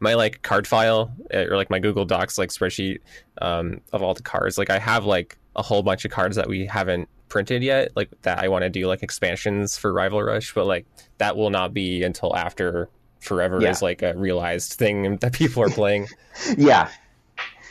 my 0.00 0.14
like 0.14 0.42
card 0.42 0.66
file 0.66 1.12
uh, 1.32 1.46
or 1.46 1.56
like 1.56 1.70
my 1.70 1.78
Google 1.78 2.04
Docs 2.04 2.38
like 2.38 2.50
spreadsheet 2.50 2.98
um, 3.40 3.80
of 3.92 4.02
all 4.02 4.14
the 4.14 4.22
cards. 4.22 4.58
Like 4.58 4.70
I 4.70 4.78
have 4.78 5.04
like 5.04 5.38
a 5.56 5.62
whole 5.62 5.82
bunch 5.82 6.04
of 6.04 6.10
cards 6.10 6.36
that 6.36 6.48
we 6.48 6.66
haven't 6.66 7.08
printed 7.28 7.62
yet, 7.62 7.92
like 7.94 8.08
that 8.22 8.38
I 8.38 8.48
want 8.48 8.62
to 8.62 8.70
do 8.70 8.86
like 8.86 9.02
expansions 9.02 9.76
for 9.78 9.92
Rival 9.92 10.22
Rush, 10.22 10.52
but 10.54 10.66
like 10.66 10.86
that 11.18 11.36
will 11.36 11.50
not 11.50 11.72
be 11.74 12.02
until 12.02 12.34
after 12.36 12.88
Forever 13.20 13.60
Yeah. 13.60 13.68
is 13.70 13.82
like 13.82 14.00
a 14.00 14.14
realized 14.16 14.72
thing 14.72 15.16
that 15.20 15.34
people 15.34 15.62
are 15.62 15.68
playing. 15.68 16.08
Yeah, 16.56 16.88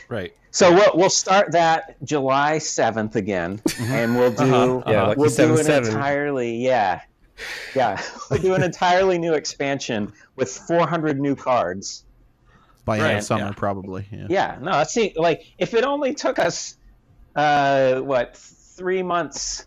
Right. 0.08 0.32
So 0.52 0.72
we'll 0.72 0.90
we'll 0.94 1.10
start 1.10 1.52
that 1.52 1.96
July 2.04 2.58
seventh 2.58 3.16
again, 3.16 3.60
and 3.80 4.16
we'll 4.16 4.30
do 4.32 4.44
Uh-huh. 4.44 4.82
Yeah, 4.90 5.06
lucky 5.08 5.20
we'll 5.20 5.30
do 5.30 5.56
an 5.58 5.64
seven. 5.64 5.88
entirely 5.90 6.56
yeah 6.56 7.00
yeah 7.74 8.00
we'll 8.30 8.40
do 8.40 8.54
an 8.54 8.62
entirely 8.62 9.18
new 9.18 9.34
expansion 9.34 10.12
with 10.36 10.50
four 10.50 10.86
hundred 10.86 11.18
new 11.20 11.34
cards. 11.36 12.04
By 12.84 12.96
end 12.96 13.04
Right, 13.04 13.12
of 13.18 13.24
summer, 13.24 13.44
yeah. 13.46 13.52
probably. 13.56 14.06
Yeah. 14.10 14.26
Yeah, 14.28 14.58
no, 14.60 14.72
that's 14.72 14.92
see 14.94 15.12
like 15.16 15.42
if 15.58 15.74
it 15.74 15.84
only 15.84 16.14
took 16.14 16.38
us 16.38 16.76
uh 17.36 18.00
what 18.00 18.36
three 18.36 19.02
months, 19.02 19.66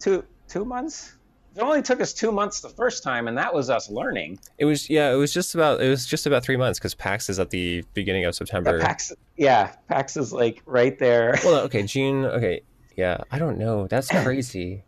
two 0.00 0.24
two 0.48 0.64
months. 0.64 1.16
If 1.52 1.58
it 1.58 1.62
only 1.64 1.82
took 1.82 2.00
us 2.00 2.12
two 2.14 2.30
months 2.30 2.60
the 2.60 2.68
first 2.68 3.02
time, 3.02 3.26
and 3.26 3.36
that 3.36 3.52
was 3.52 3.70
us 3.70 3.90
learning. 3.90 4.38
It 4.58 4.64
was 4.66 4.88
yeah, 4.88 5.10
it 5.12 5.16
was 5.16 5.32
just 5.34 5.54
about 5.56 5.80
it 5.82 5.88
was 5.88 6.06
just 6.06 6.26
about 6.26 6.44
three 6.44 6.56
months 6.56 6.78
because 6.78 6.94
PAX 6.94 7.28
is 7.28 7.38
at 7.40 7.50
the 7.50 7.84
beginning 7.94 8.24
of 8.24 8.28
Yeah, 8.34 8.38
September. 8.38 8.78
PAX, 8.80 9.12
yeah, 9.36 9.72
PAX 9.88 10.16
is 10.16 10.32
like 10.32 10.62
right 10.66 10.96
there. 10.98 11.34
Well, 11.44 11.60
okay, 11.64 11.82
June. 11.82 12.24
Okay, 12.24 12.62
yeah, 12.96 13.18
I 13.32 13.38
don't 13.40 13.58
know. 13.58 13.88
That's 13.88 14.08
crazy. 14.22 14.84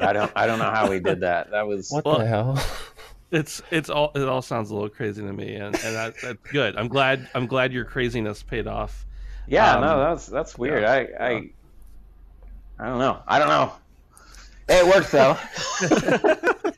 I 0.00 0.12
don't 0.12 0.32
I 0.34 0.46
don't 0.46 0.58
know 0.58 0.70
how 0.70 0.90
we 0.90 0.98
did 0.98 1.20
that. 1.20 1.52
That 1.52 1.68
was 1.68 1.90
What 1.90 2.04
Well, 2.04 2.18
the 2.18 2.26
hell? 2.26 2.58
It's 3.32 3.60
it's 3.70 3.90
all 3.90 4.12
it 4.14 4.22
all 4.28 4.40
sounds 4.42 4.70
a 4.70 4.74
little 4.74 4.88
crazy 4.88 5.20
to 5.22 5.32
me, 5.32 5.54
and 5.56 5.74
and 5.74 5.96
that, 5.96 6.14
that's 6.22 6.38
good. 6.52 6.76
I'm 6.76 6.88
glad 6.88 7.28
I'm 7.34 7.46
glad 7.46 7.72
your 7.72 7.84
craziness 7.84 8.42
paid 8.42 8.66
off. 8.66 9.04
Yeah, 9.48 9.74
Um, 9.74 9.80
no, 9.82 9.98
that's 9.98 10.26
that's 10.26 10.56
weird. 10.58 10.82
yeah, 10.82 10.92
I 10.92 11.24
I 11.26 11.50
I 12.78 12.86
don't 12.88 12.98
know. 12.98 13.20
I 13.26 13.38
don't 13.38 13.48
know. 13.48 13.72
Hey, 14.68 14.78
it 14.80 14.86
worked 14.86 15.10
though. 15.12 15.36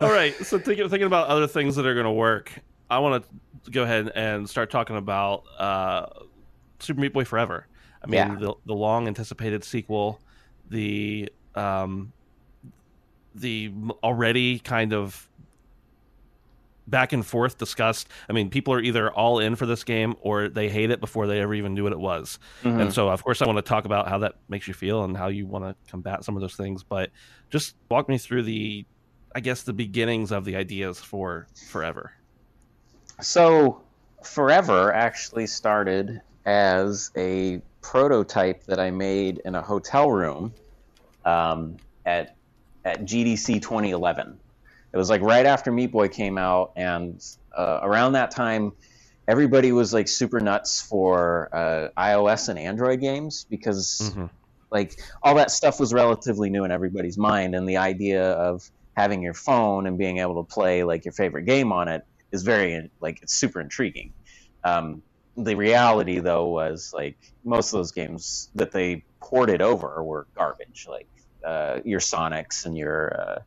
All 0.00 0.10
right, 0.12 0.34
so 0.44 0.58
thinking 0.58 0.88
thinking 0.90 1.06
about 1.06 1.28
other 1.28 1.46
things 1.46 1.74
that 1.76 1.86
are 1.86 1.94
going 1.94 2.04
to 2.04 2.12
work, 2.12 2.52
I 2.90 2.98
want 2.98 3.24
to 3.64 3.70
go 3.70 3.82
ahead 3.82 4.12
and 4.14 4.48
start 4.48 4.70
talking 4.70 4.96
about 4.96 5.44
uh, 5.58 6.06
Super 6.80 7.00
Meat 7.00 7.14
Boy 7.14 7.24
Forever. 7.24 7.66
I 8.02 8.06
mean, 8.06 8.14
Yeah. 8.18 8.34
the 8.38 8.54
the 8.66 8.74
long 8.74 9.06
anticipated 9.08 9.64
sequel, 9.64 10.20
the 10.68 11.32
um, 11.54 12.12
the 13.36 13.72
already 14.02 14.58
kind 14.58 14.92
of 14.92 15.28
back 16.86 17.12
and 17.12 17.26
forth 17.26 17.58
discussed. 17.58 18.08
I 18.28 18.32
mean, 18.32 18.48
people 18.48 18.72
are 18.72 18.80
either 18.80 19.10
all 19.10 19.40
in 19.40 19.56
for 19.56 19.66
this 19.66 19.84
game 19.84 20.14
or 20.20 20.48
they 20.48 20.68
hate 20.68 20.90
it 20.90 21.00
before 21.00 21.26
they 21.26 21.40
ever 21.40 21.54
even 21.54 21.74
knew 21.74 21.82
what 21.82 21.92
it 21.92 21.98
was. 21.98 22.38
Mhm. 22.62 22.80
And 22.80 22.92
so, 22.92 23.08
of 23.08 23.24
course, 23.24 23.42
I 23.42 23.46
want 23.46 23.58
to 23.58 23.62
talk 23.62 23.84
about 23.84 24.08
how 24.08 24.18
that 24.18 24.36
makes 24.48 24.68
you 24.68 24.74
feel 24.74 25.02
and 25.04 25.16
how 25.16 25.28
you 25.28 25.46
want 25.46 25.64
to 25.64 25.90
combat 25.90 26.24
some 26.24 26.36
of 26.36 26.40
those 26.40 26.54
things. 26.54 26.82
But 26.82 27.10
just 27.50 27.74
walk 27.90 28.08
me 28.08 28.18
through 28.18 28.44
the, 28.44 28.86
I 29.34 29.40
guess, 29.40 29.62
the 29.62 29.72
beginnings 29.72 30.30
of 30.30 30.44
the 30.44 30.56
ideas 30.56 31.00
for 31.00 31.46
Forever. 31.68 32.12
So, 33.20 33.80
Forever 34.22 34.92
actually 34.92 35.46
started 35.46 36.20
as 36.44 37.10
a 37.16 37.60
prototype 37.82 38.64
that 38.64 38.78
I 38.78 38.90
made 38.90 39.38
in 39.44 39.54
a 39.54 39.62
hotel 39.62 40.10
room 40.10 40.52
um, 41.24 41.76
at 42.04 42.36
at 42.86 43.04
GDC 43.04 43.60
2011. 43.60 44.38
It 44.94 44.96
was 44.96 45.10
like 45.10 45.20
right 45.20 45.44
after 45.44 45.70
Meat 45.72 45.92
Boy 45.92 46.08
came 46.08 46.38
out, 46.38 46.72
and 46.76 47.20
uh, 47.54 47.80
around 47.82 48.12
that 48.12 48.30
time, 48.30 48.72
everybody 49.28 49.72
was 49.72 49.92
like 49.92 50.08
super 50.08 50.40
nuts 50.40 50.80
for 50.80 51.50
uh, 51.52 51.88
iOS 52.00 52.48
and 52.48 52.58
Android 52.58 53.00
games 53.00 53.44
because 53.50 54.12
Mhm. 54.14 54.30
like 54.70 54.98
all 55.22 55.34
that 55.34 55.50
stuff 55.50 55.80
was 55.80 55.92
relatively 55.92 56.48
new 56.48 56.64
in 56.64 56.70
everybody's 56.70 57.18
mind 57.18 57.54
and 57.54 57.68
the 57.68 57.76
idea 57.78 58.32
of 58.32 58.62
having 58.96 59.20
your 59.22 59.34
phone 59.34 59.86
and 59.86 59.98
being 59.98 60.18
able 60.18 60.42
to 60.44 60.54
play 60.54 60.84
like 60.84 61.04
your 61.04 61.12
favorite 61.12 61.44
game 61.44 61.72
on 61.72 61.88
it 61.88 62.02
is 62.32 62.42
very 62.42 62.90
like 63.00 63.18
it's 63.22 63.34
super 63.34 63.60
intriguing 63.60 64.12
um, 64.64 65.02
the 65.36 65.54
reality 65.54 66.18
though 66.18 66.46
was 66.48 66.90
like 66.92 67.16
most 67.44 67.72
of 67.72 67.78
those 67.78 67.92
games 67.92 68.48
that 68.54 68.72
they 68.72 69.04
ported 69.20 69.60
over 69.62 70.02
were 70.02 70.26
garbage 70.36 70.86
like 70.88 71.08
uh, 71.46 71.80
your 71.84 72.00
sonics 72.00 72.66
and 72.66 72.76
your 72.76 73.20
uh, 73.20 73.38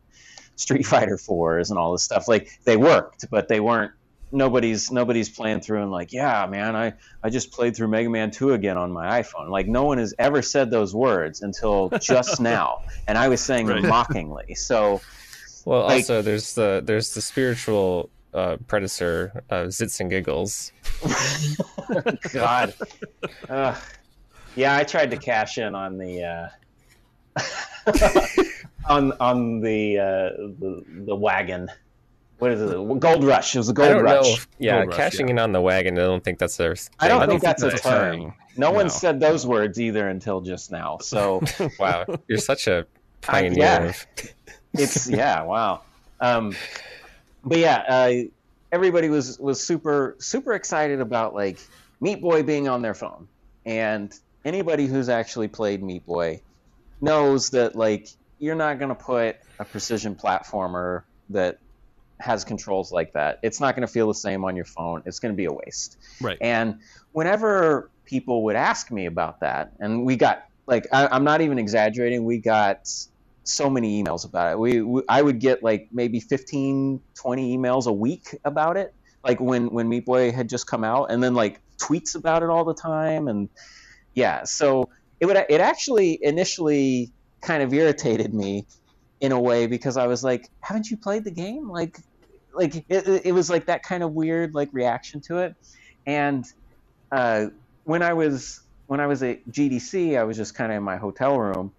street 0.56 0.86
fighter 0.86 1.16
4s 1.16 1.70
and 1.70 1.78
all 1.78 1.92
this 1.92 2.02
stuff 2.02 2.28
like 2.28 2.50
they 2.64 2.76
worked 2.76 3.26
but 3.30 3.48
they 3.48 3.60
weren't 3.60 3.92
nobody's 4.32 4.90
nobody's 4.92 5.28
playing 5.28 5.60
through 5.60 5.82
and 5.82 5.90
like 5.90 6.12
yeah 6.12 6.46
man 6.48 6.76
i 6.76 6.92
i 7.24 7.28
just 7.30 7.50
played 7.50 7.74
through 7.74 7.88
mega 7.88 8.08
man 8.08 8.30
2 8.30 8.52
again 8.52 8.76
on 8.76 8.92
my 8.92 9.20
iphone 9.20 9.48
like 9.50 9.66
no 9.66 9.84
one 9.84 9.98
has 9.98 10.14
ever 10.18 10.40
said 10.42 10.70
those 10.70 10.94
words 10.94 11.42
until 11.42 11.88
just 12.00 12.40
now 12.40 12.82
and 13.08 13.18
i 13.18 13.26
was 13.28 13.40
saying 13.40 13.66
Right. 13.66 13.80
them 13.82 13.90
mockingly 13.90 14.54
so 14.54 15.00
Well, 15.64 15.82
Like- 15.84 15.96
also 15.96 16.22
there's 16.22 16.54
the 16.54 16.80
there's 16.84 17.12
the 17.14 17.20
spiritual 17.22 18.08
uh, 18.32 18.56
predecessor 18.68 19.42
of 19.50 19.68
Zits 19.70 19.98
and 19.98 20.08
Giggles. 20.08 20.70
god 22.32 22.72
Ugh. 23.48 23.76
yeah 24.54 24.76
i 24.76 24.84
tried 24.84 25.10
to 25.10 25.16
cash 25.16 25.58
in 25.58 25.74
on 25.74 25.98
the 25.98 26.22
uh 26.24 26.48
on 28.88 29.12
on 29.20 29.60
the 29.60 29.98
uh 29.98 30.02
the, 30.58 30.84
the 31.06 31.14
wagon 31.16 31.70
what 32.38 32.50
is 32.52 32.60
it 32.60 33.00
gold 33.00 33.22
rush 33.24 33.54
it 33.54 33.58
was 33.58 33.68
a 33.68 33.72
gold 33.72 33.88
don't 33.90 34.02
rush 34.04 34.24
know. 34.26 34.32
if- 34.32 34.48
yeah, 34.58 34.76
Gold 34.78 34.88
Rush, 34.88 34.96
cashing 34.96 35.28
yeah. 35.28 35.32
in 35.32 35.38
on 35.38 35.52
the 35.52 35.60
wagon. 35.60 35.98
I 35.98 36.02
don't 36.02 36.22
think 36.24 36.38
that's 36.38 36.56
their. 36.56 36.74
I 36.98 37.08
don't 37.08 37.20
thing. 37.20 37.28
think 37.30 37.42
that's 37.42 37.62
a 37.62 37.68
that's 37.68 37.82
term. 37.82 38.16
thing. 38.16 38.34
no 38.56 38.70
one 38.70 38.88
said 38.90 39.20
those 39.20 39.46
words 39.46 39.78
either 39.80 40.08
until 40.08 40.40
just 40.40 40.70
now 40.70 40.98
so 41.00 41.42
wow, 41.78 42.04
you're 42.28 42.38
such 42.38 42.66
a 42.66 42.86
pioneer. 43.20 43.58
yeah. 43.58 43.92
it's 44.74 45.08
yeah 45.10 45.42
wow 45.42 45.82
um 46.20 46.54
but 47.44 47.58
yeah 47.58 47.76
uh 47.88 48.12
everybody 48.72 49.08
was 49.10 49.38
was 49.38 49.62
super 49.62 50.16
super 50.18 50.54
excited 50.54 51.00
about 51.00 51.34
like 51.34 51.58
meat 52.00 52.20
boy 52.22 52.42
being 52.42 52.68
on 52.68 52.80
their 52.82 52.94
phone 52.94 53.26
and 53.66 54.18
anybody 54.44 54.86
who's 54.86 55.08
actually 55.10 55.48
played 55.48 55.82
meat 55.82 56.04
boy 56.06 56.40
knows 57.00 57.50
that 57.50 57.76
like 57.76 58.08
you're 58.38 58.54
not 58.54 58.78
going 58.78 58.88
to 58.88 58.94
put 58.94 59.36
a 59.58 59.64
precision 59.64 60.14
platformer 60.14 61.02
that 61.30 61.58
has 62.18 62.44
controls 62.44 62.92
like 62.92 63.12
that 63.14 63.38
it's 63.42 63.60
not 63.60 63.74
going 63.74 63.86
to 63.86 63.92
feel 63.92 64.06
the 64.08 64.14
same 64.14 64.44
on 64.44 64.54
your 64.54 64.64
phone 64.64 65.02
it's 65.06 65.18
going 65.20 65.32
to 65.32 65.36
be 65.36 65.46
a 65.46 65.52
waste 65.52 65.96
Right. 66.20 66.36
and 66.40 66.80
whenever 67.12 67.90
people 68.10 68.42
would 68.44 68.56
ask 68.56 68.90
me 68.90 69.06
about 69.06 69.40
that, 69.40 69.72
and 69.78 70.04
we 70.04 70.16
got 70.16 70.44
like 70.66 70.86
I, 70.92 71.06
I'm 71.08 71.24
not 71.24 71.40
even 71.40 71.58
exaggerating, 71.58 72.24
we 72.24 72.38
got 72.38 72.88
so 73.44 73.70
many 73.70 74.02
emails 74.02 74.24
about 74.26 74.52
it. 74.52 74.58
We, 74.58 74.82
we 74.82 75.02
I 75.08 75.22
would 75.22 75.38
get 75.38 75.62
like 75.62 75.88
maybe 75.92 76.20
15, 76.20 77.00
20 77.14 77.56
emails 77.56 77.86
a 77.86 77.92
week 77.92 78.36
about 78.44 78.76
it, 78.76 78.94
like 79.24 79.40
when 79.40 79.68
when 79.72 79.88
Meat 79.88 80.04
Boy 80.04 80.32
had 80.32 80.48
just 80.48 80.66
come 80.66 80.84
out, 80.84 81.10
and 81.10 81.22
then 81.22 81.34
like 81.34 81.60
tweets 81.78 82.16
about 82.16 82.42
it 82.42 82.50
all 82.50 82.64
the 82.64 82.74
time, 82.74 83.28
and 83.28 83.48
yeah, 84.14 84.44
so 84.44 84.90
it 85.20 85.26
would 85.26 85.36
it 85.36 85.60
actually 85.60 86.18
initially 86.22 87.12
kind 87.40 87.62
of 87.62 87.72
irritated 87.72 88.34
me 88.34 88.66
in 89.20 89.32
a 89.32 89.40
way 89.40 89.66
because 89.66 89.96
I 89.96 90.06
was 90.06 90.24
like, 90.24 90.48
haven't 90.60 90.90
you 90.90 90.96
played 90.96 91.24
the 91.24 91.30
game? 91.30 91.68
Like 91.68 91.98
like 92.52 92.84
it, 92.88 93.26
it 93.26 93.32
was 93.32 93.48
like 93.48 93.66
that 93.66 93.82
kind 93.82 94.02
of 94.02 94.12
weird 94.12 94.54
like 94.54 94.70
reaction 94.72 95.20
to 95.22 95.38
it 95.38 95.54
and 96.06 96.44
uh, 97.12 97.46
when 97.84 98.02
I 98.02 98.14
was 98.14 98.60
when 98.86 99.00
I 99.00 99.06
was 99.06 99.22
at 99.22 99.46
GDC, 99.48 100.18
I 100.18 100.24
was 100.24 100.36
just 100.36 100.54
kind 100.54 100.72
of 100.72 100.76
in 100.76 100.82
my 100.82 100.96
hotel 100.96 101.38
room, 101.38 101.72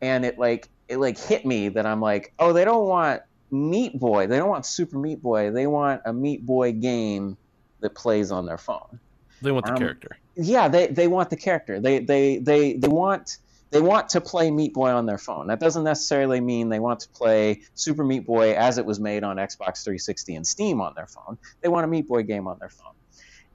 and 0.00 0.24
it 0.24 0.38
like 0.38 0.68
it 0.88 0.98
like 0.98 1.18
hit 1.18 1.46
me 1.46 1.68
that 1.70 1.86
I'm 1.86 2.00
like, 2.00 2.32
oh, 2.38 2.52
they 2.52 2.64
don't 2.64 2.86
want 2.86 3.22
Meat 3.50 3.98
Boy. 3.98 4.26
They 4.26 4.36
don't 4.36 4.48
want 4.48 4.66
Super 4.66 4.98
Meat 4.98 5.22
Boy. 5.22 5.50
They 5.50 5.66
want 5.66 6.02
a 6.04 6.12
Meat 6.12 6.44
Boy 6.44 6.72
game 6.72 7.36
that 7.80 7.94
plays 7.94 8.30
on 8.30 8.46
their 8.46 8.58
phone. 8.58 8.98
They 9.40 9.52
want 9.52 9.66
the 9.66 9.72
Um, 9.72 9.78
character. 9.78 10.18
Yeah, 10.38 10.68
they, 10.68 10.86
they 10.86 11.08
want 11.08 11.30
the 11.30 11.36
character. 11.36 11.80
They 11.80 11.98
they 11.98 12.38
they 12.38 12.74
they 12.74 12.88
want 12.88 13.38
they 13.70 13.80
want 13.80 14.10
to 14.10 14.20
play 14.20 14.50
Meat 14.50 14.72
Boy 14.72 14.90
on 14.90 15.04
their 15.04 15.18
phone. 15.18 15.48
That 15.48 15.60
doesn't 15.60 15.84
necessarily 15.84 16.40
mean 16.40 16.68
they 16.68 16.78
want 16.78 17.00
to 17.00 17.08
play 17.08 17.62
Super 17.74 18.04
Meat 18.04 18.24
Boy 18.24 18.54
as 18.54 18.78
it 18.78 18.86
was 18.86 19.00
made 19.00 19.24
on 19.24 19.36
Xbox 19.36 19.82
360 19.82 20.36
and 20.36 20.46
Steam 20.46 20.80
on 20.80 20.94
their 20.94 21.08
phone. 21.08 21.38
They 21.60 21.68
want 21.68 21.84
a 21.84 21.88
Meat 21.88 22.06
Boy 22.06 22.22
game 22.22 22.46
on 22.46 22.58
their 22.60 22.70
phone. 22.70 22.94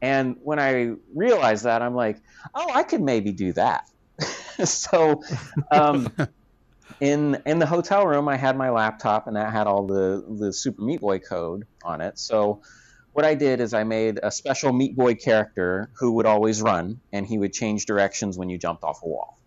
And 0.01 0.35
when 0.43 0.59
I 0.59 0.95
realized 1.15 1.63
that, 1.63 1.81
I'm 1.81 1.95
like, 1.95 2.21
oh, 2.53 2.69
I 2.73 2.83
could 2.83 3.01
maybe 3.01 3.31
do 3.31 3.53
that. 3.53 3.89
so, 4.65 5.23
um, 5.71 6.13
in 6.99 7.41
in 7.45 7.59
the 7.59 7.65
hotel 7.65 8.05
room, 8.05 8.27
I 8.27 8.35
had 8.35 8.57
my 8.57 8.69
laptop, 8.69 9.27
and 9.27 9.37
that 9.37 9.51
had 9.53 9.65
all 9.67 9.87
the 9.87 10.25
the 10.37 10.51
Super 10.51 10.81
Meat 10.81 10.99
Boy 10.99 11.19
code 11.19 11.65
on 11.83 12.01
it. 12.01 12.19
So, 12.19 12.61
what 13.13 13.25
I 13.25 13.35
did 13.35 13.61
is 13.61 13.73
I 13.73 13.83
made 13.83 14.19
a 14.21 14.31
special 14.31 14.73
Meat 14.73 14.95
Boy 14.95 15.15
character 15.15 15.89
who 15.93 16.13
would 16.13 16.25
always 16.25 16.61
run, 16.61 16.99
and 17.11 17.25
he 17.25 17.37
would 17.37 17.53
change 17.53 17.85
directions 17.85 18.37
when 18.37 18.49
you 18.49 18.57
jumped 18.57 18.83
off 18.83 19.03
a 19.03 19.07
wall. 19.07 19.37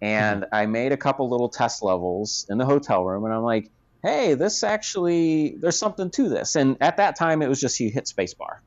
And 0.00 0.42
mm-hmm. 0.42 0.54
I 0.54 0.66
made 0.66 0.92
a 0.92 0.96
couple 0.96 1.28
little 1.28 1.48
test 1.48 1.82
levels 1.82 2.46
in 2.48 2.58
the 2.58 2.66
hotel 2.66 3.04
room, 3.04 3.24
and 3.24 3.32
I'm 3.32 3.42
like, 3.42 3.70
hey, 4.02 4.34
this 4.34 4.62
actually 4.62 5.56
there's 5.58 5.78
something 5.78 6.10
to 6.10 6.28
this. 6.28 6.54
And 6.54 6.76
at 6.80 6.98
that 6.98 7.16
time, 7.16 7.42
it 7.42 7.48
was 7.48 7.60
just 7.60 7.80
you 7.80 7.90
hit 7.90 8.04
spacebar, 8.04 8.58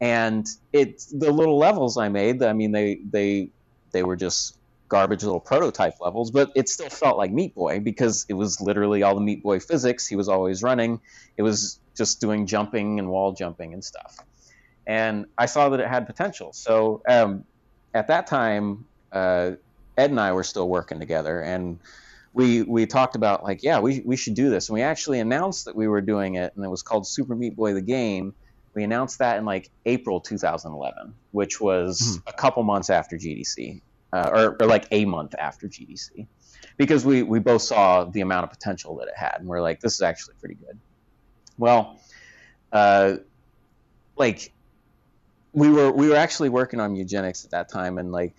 and 0.00 0.46
it 0.72 1.04
the 1.12 1.32
little 1.32 1.58
levels 1.58 1.98
I 1.98 2.08
made. 2.08 2.42
I 2.42 2.52
mean, 2.52 2.72
they 2.72 3.00
they 3.10 3.50
they 3.90 4.04
were 4.04 4.16
just 4.16 4.56
garbage 4.90 5.22
little 5.22 5.40
prototype 5.40 6.00
levels, 6.00 6.30
but 6.30 6.50
it 6.54 6.68
still 6.68 6.90
felt 6.90 7.16
like 7.16 7.30
Meat 7.30 7.54
Boy 7.54 7.80
because 7.80 8.26
it 8.28 8.34
was 8.34 8.60
literally 8.60 9.02
all 9.02 9.14
the 9.14 9.20
Meat 9.22 9.42
Boy 9.42 9.60
physics. 9.60 10.06
He 10.06 10.16
was 10.16 10.28
always 10.28 10.62
running. 10.62 11.00
It 11.38 11.42
was 11.42 11.78
just 11.96 12.20
doing 12.20 12.46
jumping 12.46 12.98
and 12.98 13.08
wall 13.08 13.32
jumping 13.32 13.72
and 13.72 13.82
stuff. 13.82 14.18
And 14.86 15.26
I 15.38 15.46
saw 15.46 15.70
that 15.70 15.80
it 15.80 15.86
had 15.86 16.06
potential. 16.06 16.52
So 16.52 17.02
um, 17.08 17.44
at 17.94 18.08
that 18.08 18.26
time, 18.26 18.84
uh, 19.12 19.52
Ed 19.96 20.10
and 20.10 20.20
I 20.20 20.32
were 20.32 20.44
still 20.44 20.68
working 20.68 20.98
together, 20.98 21.40
and 21.40 21.78
we 22.32 22.62
we 22.62 22.86
talked 22.86 23.16
about 23.16 23.44
like, 23.44 23.62
yeah, 23.62 23.80
we 23.80 24.00
we 24.00 24.16
should 24.16 24.34
do 24.34 24.50
this. 24.50 24.68
And 24.68 24.74
we 24.74 24.82
actually 24.82 25.20
announced 25.20 25.66
that 25.66 25.76
we 25.76 25.86
were 25.86 26.00
doing 26.00 26.34
it, 26.34 26.52
and 26.56 26.64
it 26.64 26.68
was 26.68 26.82
called 26.82 27.06
Super 27.06 27.36
Meat 27.36 27.54
Boy 27.54 27.74
the 27.74 27.80
game. 27.80 28.34
We 28.74 28.82
announced 28.82 29.18
that 29.18 29.36
in 29.38 29.44
like 29.44 29.68
April 29.84 30.20
2011, 30.20 31.14
which 31.32 31.60
was 31.60 32.20
a 32.26 32.32
couple 32.32 32.62
months 32.62 32.88
after 32.88 33.16
GDC 33.16 33.82
uh, 34.12 34.30
or, 34.32 34.56
or 34.60 34.66
like 34.66 34.86
a 34.90 35.04
month 35.04 35.34
after 35.38 35.68
GDC, 35.68 36.26
because 36.76 37.04
we 37.04 37.22
we 37.22 37.38
both 37.38 37.62
saw 37.62 38.04
the 38.04 38.20
amount 38.20 38.44
of 38.44 38.50
potential 38.50 38.96
that 38.96 39.08
it 39.08 39.16
had, 39.16 39.36
and 39.38 39.46
we're 39.46 39.62
like, 39.62 39.80
this 39.80 39.94
is 39.94 40.02
actually 40.02 40.34
pretty 40.40 40.56
good. 40.56 40.78
Well, 41.58 42.00
uh, 42.72 43.16
like 44.16 44.52
we 45.52 45.70
were 45.70 45.90
we 45.90 46.08
were 46.08 46.16
actually 46.16 46.48
working 46.48 46.80
on 46.80 46.92
Mew-Genics 46.92 47.44
at 47.44 47.50
that 47.52 47.68
time, 47.68 47.98
and 47.98 48.12
like 48.12 48.34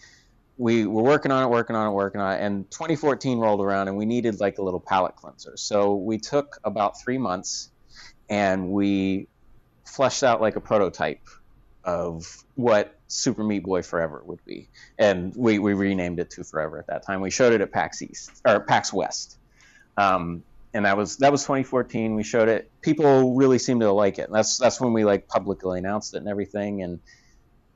we 0.58 0.86
were 0.86 1.04
working 1.04 1.32
on 1.32 1.44
it, 1.44 1.50
working 1.50 1.76
on 1.76 1.88
it, 1.88 1.92
working 1.92 2.22
on 2.22 2.34
it, 2.34 2.42
and 2.42 2.70
2014 2.72 3.40
rolled 3.40 3.62
around, 3.62 3.88
and 3.88 3.98
we 3.98 4.06
needed 4.06 4.40
like 4.40 4.58
a 4.60 4.62
little 4.62 4.80
palate 4.80 5.16
cleanser. 5.16 5.58
So 5.58 5.96
we 5.96 6.20
took 6.20 6.58
about 6.64 7.02
three 7.02 7.18
months, 7.18 7.72
and 8.30 8.70
we 8.70 9.28
fleshed 9.86 10.24
out 10.24 10.40
like 10.40 10.56
a 10.56 10.62
prototype 10.62 11.28
of 11.84 12.44
what 12.56 12.96
Super 13.12 13.44
Meat 13.44 13.64
Boy 13.64 13.82
Forever 13.82 14.22
would 14.26 14.44
be, 14.46 14.70
and 14.98 15.36
we, 15.36 15.60
we 15.60 15.74
renamed 15.74 16.20
it 16.20 16.30
to 16.32 16.44
Forever 16.44 16.80
at 16.80 16.88
that 16.88 17.06
time. 17.06 17.22
We 17.22 17.30
showed 17.30 17.54
it 17.54 17.62
at 17.62 17.72
PAX 17.72 18.02
East 18.02 18.42
or 18.48 18.62
PAX 18.62 18.94
West, 18.94 19.38
um, 19.98 20.44
and 20.74 20.86
that 20.86 20.96
was 20.96 21.18
that 21.18 21.32
was 21.32 21.42
2014. 21.44 22.16
We 22.16 22.24
showed 22.24 22.48
it. 22.48 22.72
People 22.82 23.36
really 23.36 23.60
seemed 23.60 23.82
to 23.82 23.92
like 23.92 24.20
it. 24.20 24.28
And 24.28 24.36
that's 24.36 24.58
that's 24.58 24.80
when 24.80 24.94
we 24.94 25.04
like 25.04 25.28
publicly 25.28 25.80
announced 25.80 26.14
it 26.14 26.20
and 26.20 26.30
everything. 26.30 26.82
And 26.82 27.00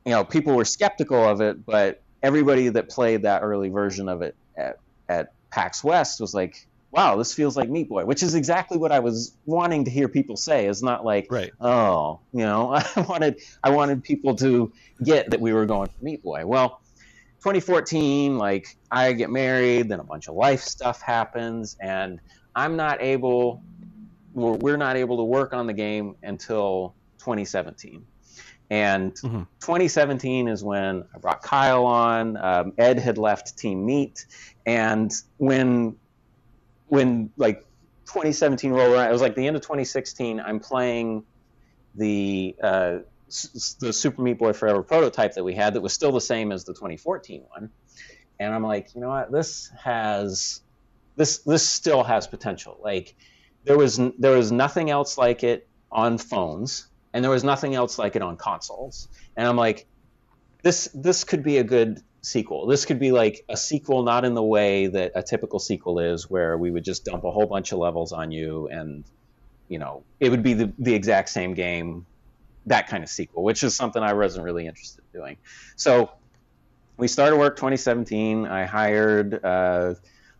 you 0.04 0.12
know, 0.12 0.24
people 0.24 0.54
were 0.54 0.64
skeptical 0.64 1.22
of 1.22 1.40
it, 1.40 1.66
but 1.66 2.02
everybody 2.22 2.68
that 2.68 2.88
played 2.88 3.22
that 3.22 3.42
early 3.42 3.68
version 3.68 4.08
of 4.08 4.22
it 4.22 4.36
at, 4.56 4.78
at 5.08 5.32
PAX 5.50 5.84
West 5.84 6.20
was 6.20 6.32
like, 6.32 6.65
"Wow, 6.90 7.16
this 7.16 7.34
feels 7.34 7.56
like 7.56 7.68
Meat 7.68 7.88
Boy," 7.88 8.04
which 8.04 8.22
is 8.22 8.34
exactly 8.34 8.78
what 8.78 8.92
I 8.92 9.00
was 9.00 9.36
wanting 9.44 9.84
to 9.84 9.90
hear 9.90 10.08
people 10.08 10.36
say. 10.36 10.66
It's 10.66 10.82
not 10.82 11.04
like, 11.04 11.26
Right. 11.30 11.52
oh, 11.60 12.20
you 12.32 12.40
know, 12.40 12.72
I 12.96 13.00
wanted 13.08 13.40
I 13.62 13.70
wanted 13.70 14.02
people 14.02 14.34
to 14.36 14.72
get 15.02 15.30
that 15.30 15.40
we 15.40 15.52
were 15.52 15.66
going 15.66 15.88
for 15.88 16.04
Meat 16.04 16.22
Boy. 16.22 16.46
Well, 16.46 16.80
2014, 17.42 18.38
like 18.38 18.66
I 18.90 19.12
get 19.12 19.30
married, 19.30 19.88
then 19.88 20.00
a 20.00 20.04
bunch 20.04 20.28
of 20.28 20.34
life 20.34 20.60
stuff 20.62 21.00
happens, 21.02 21.76
and 21.80 22.20
I'm 22.54 22.76
not 22.76 23.02
able, 23.02 23.62
we're, 24.32 24.76
not 24.78 24.96
able 24.96 25.18
to 25.18 25.24
work 25.24 25.52
on 25.52 25.66
the 25.66 25.72
game 25.74 26.16
until 26.22 26.96
2017. 27.18 28.06
And 28.70 29.12
Mhm. 29.14 29.46
2017 29.60 30.48
is 30.48 30.64
when 30.64 31.04
I 31.14 31.18
brought 31.18 31.42
Kyle 31.42 31.84
on. 31.84 32.36
Um, 32.36 32.72
Ed 32.78 32.98
had 32.98 33.16
left 33.18 33.56
Team 33.56 33.86
Meat, 33.86 34.26
and 34.64 35.12
when 35.36 35.96
when 36.86 37.30
like 37.36 37.60
2017 38.06 38.72
rolled 38.72 38.92
around, 38.92 39.08
it 39.08 39.12
was 39.12 39.22
like 39.22 39.34
the 39.34 39.46
end 39.46 39.56
of 39.56 39.62
2016. 39.62 40.40
I'm 40.40 40.60
playing 40.60 41.24
the 41.94 42.56
uh, 42.62 42.98
s- 43.28 43.76
the 43.80 43.92
Super 43.92 44.22
Meat 44.22 44.38
Boy 44.38 44.52
Forever 44.52 44.82
prototype 44.82 45.34
that 45.34 45.44
we 45.44 45.54
had 45.54 45.74
that 45.74 45.80
was 45.80 45.92
still 45.92 46.12
the 46.12 46.20
same 46.20 46.52
as 46.52 46.64
the 46.64 46.72
2014 46.72 47.44
one, 47.48 47.70
and 48.38 48.54
I'm 48.54 48.62
like, 48.62 48.94
you 48.94 49.00
know 49.00 49.08
what, 49.08 49.32
this 49.32 49.70
has 49.82 50.60
this 51.16 51.38
this 51.38 51.68
still 51.68 52.04
has 52.04 52.26
potential. 52.26 52.78
Like 52.82 53.16
there 53.64 53.76
was 53.78 53.98
n- 53.98 54.14
there 54.18 54.36
was 54.36 54.52
nothing 54.52 54.90
else 54.90 55.18
like 55.18 55.42
it 55.42 55.68
on 55.90 56.18
phones, 56.18 56.88
and 57.12 57.24
there 57.24 57.30
was 57.30 57.44
nothing 57.44 57.74
else 57.74 57.98
like 57.98 58.16
it 58.16 58.22
on 58.22 58.36
consoles, 58.36 59.08
and 59.36 59.46
I'm 59.48 59.56
like, 59.56 59.86
this 60.62 60.88
this 60.94 61.24
could 61.24 61.42
be 61.42 61.58
a 61.58 61.64
good 61.64 62.00
sequel. 62.26 62.66
This 62.66 62.84
could 62.84 62.98
be 62.98 63.12
like 63.12 63.44
a 63.48 63.56
sequel, 63.56 64.02
not 64.02 64.24
in 64.24 64.34
the 64.34 64.42
way 64.42 64.88
that 64.88 65.12
a 65.14 65.22
typical 65.22 65.60
sequel 65.60 66.00
is, 66.00 66.28
where 66.28 66.58
we 66.58 66.70
would 66.70 66.84
just 66.84 67.04
dump 67.04 67.24
a 67.24 67.30
whole 67.30 67.46
bunch 67.46 67.72
of 67.72 67.78
levels 67.78 68.12
on 68.12 68.32
you, 68.32 68.68
and 68.68 69.04
you 69.68 69.78
know, 69.78 70.02
it 70.18 70.30
would 70.30 70.42
be 70.42 70.54
the 70.54 70.72
the 70.78 70.94
exact 70.94 71.28
same 71.28 71.54
game, 71.54 72.04
that 72.66 72.88
kind 72.88 73.04
of 73.04 73.08
sequel, 73.08 73.44
which 73.44 73.62
is 73.62 73.76
something 73.76 74.02
I 74.02 74.12
wasn't 74.12 74.44
really 74.44 74.66
interested 74.66 75.04
in 75.12 75.20
doing. 75.20 75.36
So 75.76 76.10
we 76.96 77.06
started 77.06 77.36
work 77.36 77.56
2017. 77.56 78.46
I 78.46 78.64
hired 78.64 79.44
uh, 79.44 79.94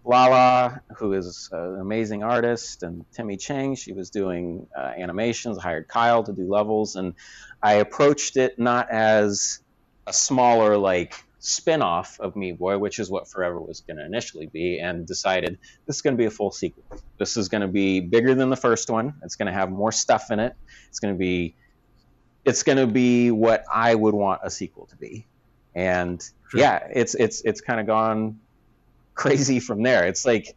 Lala, 0.04 0.80
who 0.96 1.12
is 1.12 1.50
an 1.52 1.80
amazing 1.80 2.24
artist, 2.24 2.82
and 2.82 3.04
Timmy 3.12 3.36
Chang. 3.36 3.76
She 3.76 3.92
was 3.92 4.10
doing 4.10 4.66
uh, 4.76 4.92
animations. 4.98 5.58
I 5.58 5.62
hired 5.62 5.86
Kyle 5.86 6.24
to 6.24 6.32
do 6.32 6.48
levels, 6.48 6.96
and 6.96 7.14
I 7.62 7.74
approached 7.74 8.36
it 8.36 8.58
not 8.58 8.90
as 8.90 9.60
a 10.04 10.12
smaller 10.12 10.76
like 10.76 11.14
spin-off 11.46 12.18
of 12.18 12.34
Meat 12.34 12.58
Boy, 12.58 12.76
which 12.76 12.98
is 12.98 13.08
what 13.08 13.28
Forever 13.28 13.60
was 13.60 13.80
going 13.80 13.98
to 13.98 14.04
initially 14.04 14.46
be, 14.46 14.80
and 14.80 15.06
decided 15.06 15.58
this 15.86 15.96
is 15.96 16.02
going 16.02 16.14
to 16.14 16.18
be 16.18 16.24
a 16.24 16.30
full 16.30 16.50
sequel. 16.50 16.82
This 17.18 17.36
is 17.36 17.48
going 17.48 17.60
to 17.60 17.68
be 17.68 18.00
bigger 18.00 18.34
than 18.34 18.50
the 18.50 18.56
first 18.56 18.90
one. 18.90 19.14
It's 19.22 19.36
going 19.36 19.46
to 19.46 19.52
have 19.52 19.70
more 19.70 19.92
stuff 19.92 20.30
in 20.32 20.40
it. 20.40 20.54
It's 20.88 20.98
going 20.98 21.14
to 21.14 21.18
be 21.18 21.54
it's 22.44 22.62
going 22.62 22.78
to 22.78 22.86
be 22.86 23.30
what 23.30 23.64
I 23.72 23.94
would 23.94 24.14
want 24.14 24.40
a 24.44 24.50
sequel 24.50 24.86
to 24.86 24.96
be. 24.96 25.26
And 25.74 26.20
Sure. 26.48 26.60
yeah, 26.60 26.88
it's 26.92 27.14
it's 27.14 27.42
it's 27.42 27.60
kind 27.60 27.80
of 27.80 27.86
gone 27.86 28.38
crazy 29.14 29.60
from 29.60 29.82
there. 29.82 30.04
It's 30.06 30.24
like 30.24 30.54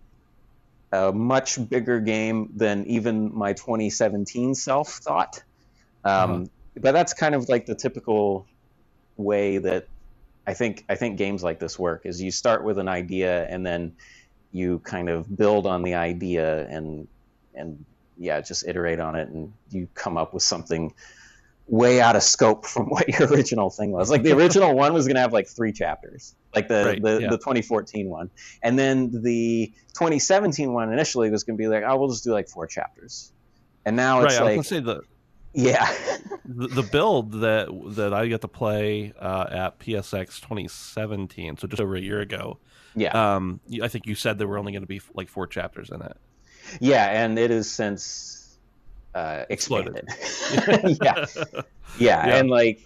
a 0.91 1.11
much 1.11 1.69
bigger 1.69 1.99
game 1.99 2.49
than 2.55 2.85
even 2.87 3.35
my 3.35 3.53
2017 3.53 4.55
self 4.55 4.89
thought. 4.93 5.43
Um, 6.03 6.11
Uh-huh. 6.31 6.45
But 6.81 6.93
that's 6.93 7.13
kind 7.13 7.35
of 7.35 7.49
like 7.49 7.65
the 7.65 7.75
typical 7.75 8.45
way 9.17 9.57
that 9.57 9.87
I 10.49 10.53
think 10.55 10.83
I 10.89 10.95
think 10.95 11.19
games 11.19 11.43
like 11.43 11.59
this 11.59 11.77
work 11.77 12.07
is 12.07 12.19
you 12.19 12.31
start 12.31 12.63
with 12.63 12.79
an 12.79 12.87
idea 12.87 13.45
and 13.47 13.63
then 13.63 13.93
you 14.51 14.79
kind 14.79 15.07
of 15.07 15.37
build 15.37 15.67
on 15.67 15.83
the 15.83 15.93
idea 15.93 16.67
and 16.67 17.07
and 17.53 17.85
yeah 18.17 18.41
just 18.41 18.67
iterate 18.67 18.99
on 18.99 19.15
it 19.15 19.29
and 19.29 19.53
you 19.69 19.87
come 19.93 20.17
up 20.17 20.33
with 20.33 20.41
something 20.41 20.91
way 21.67 22.01
out 22.01 22.15
of 22.15 22.23
scope 22.23 22.65
from 22.65 22.89
what 22.93 23.07
your 23.07 23.27
original 23.27 23.69
thing 23.69 23.91
was 23.91 24.09
like 24.09 24.23
the 24.23 24.31
original 24.31 24.73
one 24.75 24.91
was 24.91 25.05
going 25.05 25.13
to 25.13 25.21
have 25.21 25.33
like 25.33 25.47
three 25.47 25.71
chapters 25.71 26.33
like 26.55 26.67
the 26.67 26.83
Right, 26.83 27.03
the, 27.03 27.21
yeah. 27.21 27.29
the 27.29 27.37
2014 27.37 28.09
one 28.09 28.31
and 28.63 28.79
then 28.79 29.21
the 29.21 29.71
2017 29.93 30.73
one 30.73 30.91
initially 30.91 31.29
was 31.29 31.43
going 31.43 31.57
to 31.57 31.61
be 31.61 31.67
like 31.67 31.83
oh 31.85 31.95
we'll 31.95 32.09
just 32.09 32.23
do 32.23 32.31
like 32.31 32.49
four 32.49 32.65
chapters 32.65 33.31
and 33.85 33.95
now 33.95 34.17
Right. 34.17 34.31
it's 34.31 34.39
I 34.39 34.41
was 34.41 34.47
like 34.47 34.55
gonna 34.55 34.63
say 34.63 34.79
the, 34.79 35.01
yeah 35.53 35.91
the 36.45 36.67
the 36.67 36.83
build 36.83 37.31
that 37.41 37.67
that 37.95 38.13
I 38.13 38.27
got 38.27 38.41
to 38.41 38.47
play 38.47 39.13
uh, 39.19 39.45
at 39.49 39.79
PSX 39.79 40.39
2017, 40.41 41.57
so 41.57 41.67
just 41.67 41.81
over 41.81 41.95
a 41.95 42.01
year 42.01 42.19
ago. 42.21 42.59
yeah 42.95 43.35
Um, 43.35 43.59
I 43.81 43.87
think 43.87 44.05
you 44.07 44.15
said 44.15 44.37
there 44.37 44.47
were 44.47 44.57
only 44.57 44.71
going 44.71 44.83
to 44.83 44.87
be 44.87 45.01
like 45.13 45.29
four 45.29 45.47
chapters 45.47 45.89
in 45.89 46.01
it. 46.01 46.17
Yeah, 46.79 47.05
and 47.05 47.37
it 47.39 47.49
is 47.51 47.69
since 47.69 48.57
uh, 49.15 49.45
Exploded. 49.49 50.05
expanded. 50.07 50.97
yeah. 51.03 51.25
yeah, 51.97 52.27
Yeah. 52.27 52.35
and 52.35 52.49
like, 52.49 52.81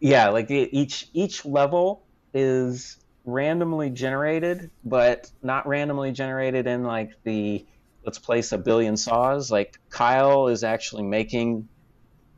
yeah, 0.00 0.28
like 0.30 0.50
each 0.50 1.08
each 1.12 1.44
level 1.44 2.02
is 2.34 2.96
randomly 3.24 3.90
generated, 3.90 4.70
but 4.84 5.30
not 5.42 5.66
randomly 5.68 6.10
generated 6.12 6.66
in 6.66 6.82
like 6.84 7.10
the 7.24 7.64
let's 8.04 8.18
place 8.18 8.52
a 8.52 8.58
billion 8.58 8.96
saws. 8.96 9.50
Like 9.50 9.78
Kyle 9.88 10.48
is 10.48 10.64
actually 10.64 11.02
making 11.02 11.68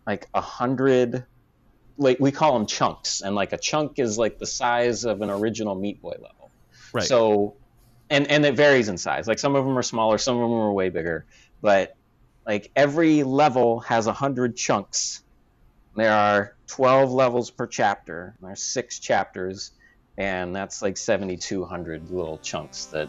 like 0.06 0.28
a 0.34 0.40
hundred 0.40 1.24
like 1.98 2.18
we 2.18 2.32
call 2.32 2.54
them 2.54 2.66
chunks. 2.66 3.20
And 3.20 3.34
like 3.34 3.52
a 3.52 3.58
chunk 3.58 3.98
is 3.98 4.18
like 4.18 4.38
the 4.38 4.46
size 4.46 5.04
of 5.04 5.20
an 5.22 5.30
original 5.30 5.74
meat 5.74 6.00
boy 6.00 6.16
level. 6.20 6.50
Right. 6.92 7.04
so 7.04 7.56
and 8.10 8.30
and 8.30 8.44
it 8.44 8.54
varies 8.54 8.88
in 8.88 8.98
size. 8.98 9.26
Like 9.26 9.38
some 9.38 9.56
of 9.56 9.64
them 9.64 9.78
are 9.78 9.82
smaller 9.82 10.18
some 10.18 10.36
of 10.36 10.42
them 10.42 10.58
are 10.58 10.72
way 10.72 10.88
bigger. 10.88 11.24
But 11.60 11.96
like 12.46 12.70
every 12.74 13.22
level 13.22 13.80
has 13.80 14.06
a 14.06 14.12
hundred 14.12 14.56
chunks. 14.56 15.22
There 15.94 16.12
are 16.12 16.56
12 16.68 17.12
levels 17.12 17.50
per 17.50 17.66
chapter. 17.66 18.34
There's 18.40 18.62
six 18.62 18.98
chapters. 18.98 19.72
And 20.16 20.54
that's 20.54 20.82
like 20.82 20.96
7200 20.96 22.10
little 22.10 22.38
chunks 22.38 22.86
that 22.86 23.08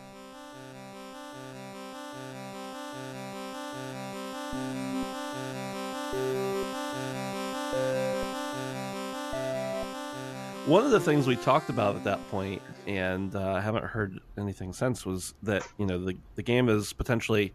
One 10.67 10.85
of 10.85 10.91
the 10.91 10.99
things 10.99 11.25
we 11.27 11.35
talked 11.35 11.69
about 11.69 11.95
at 11.95 12.03
that 12.03 12.25
point, 12.29 12.61
and 12.85 13.35
uh, 13.35 13.53
I 13.53 13.61
haven't 13.61 13.83
heard 13.85 14.19
anything 14.37 14.73
since, 14.73 15.05
was 15.05 15.33
that 15.43 15.67
you 15.77 15.85
know 15.85 16.03
the 16.03 16.15
the 16.35 16.43
game 16.43 16.69
is 16.69 16.93
potentially 16.93 17.53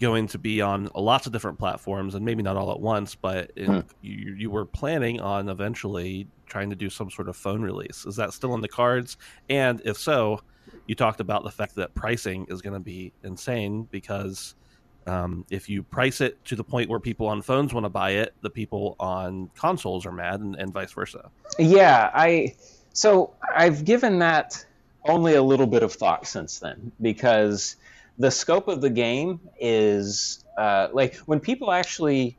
going 0.00 0.26
to 0.26 0.38
be 0.38 0.60
on 0.60 0.88
lots 0.94 1.26
of 1.26 1.32
different 1.32 1.58
platforms, 1.58 2.14
and 2.14 2.24
maybe 2.24 2.42
not 2.42 2.56
all 2.56 2.72
at 2.72 2.80
once, 2.80 3.14
but 3.14 3.52
in, 3.56 3.66
Hmm. 3.66 3.80
you 4.02 4.34
you 4.34 4.50
were 4.50 4.64
planning 4.66 5.20
on 5.20 5.48
eventually 5.48 6.26
trying 6.46 6.70
to 6.70 6.76
do 6.76 6.90
some 6.90 7.08
sort 7.10 7.28
of 7.28 7.36
phone 7.36 7.62
release. 7.62 8.04
Is 8.04 8.16
that 8.16 8.32
still 8.32 8.54
in 8.54 8.60
the 8.60 8.68
cards? 8.68 9.16
And 9.48 9.80
if 9.84 9.96
so, 9.96 10.40
you 10.86 10.94
talked 10.96 11.20
about 11.20 11.44
the 11.44 11.50
fact 11.50 11.76
that 11.76 11.94
pricing 11.94 12.46
is 12.50 12.60
going 12.60 12.74
to 12.74 12.80
be 12.80 13.12
insane 13.22 13.86
because 13.92 14.56
um, 15.06 15.44
if 15.50 15.68
you 15.68 15.82
price 15.82 16.20
it 16.20 16.42
to 16.46 16.56
the 16.56 16.64
point 16.64 16.88
where 16.88 17.00
people 17.00 17.26
on 17.26 17.42
phones 17.42 17.72
want 17.72 17.84
to 17.84 17.90
buy 17.90 18.10
it, 18.10 18.34
the 18.42 18.50
people 18.50 18.96
on 19.00 19.50
consoles 19.56 20.06
are 20.06 20.12
mad, 20.12 20.40
and, 20.40 20.56
and 20.56 20.72
vice 20.72 20.92
versa. 20.92 21.30
Yeah, 21.58 22.10
I 22.12 22.54
so 22.92 23.32
I've 23.54 23.84
given 23.84 24.18
that 24.18 24.64
only 25.04 25.34
a 25.34 25.42
little 25.42 25.66
bit 25.66 25.82
of 25.82 25.92
thought 25.92 26.26
since 26.26 26.58
then 26.58 26.92
because 27.00 27.76
the 28.18 28.30
scope 28.30 28.68
of 28.68 28.80
the 28.80 28.90
game 28.90 29.40
is 29.58 30.44
uh, 30.58 30.88
like 30.92 31.16
when 31.26 31.40
people 31.40 31.72
actually 31.72 32.36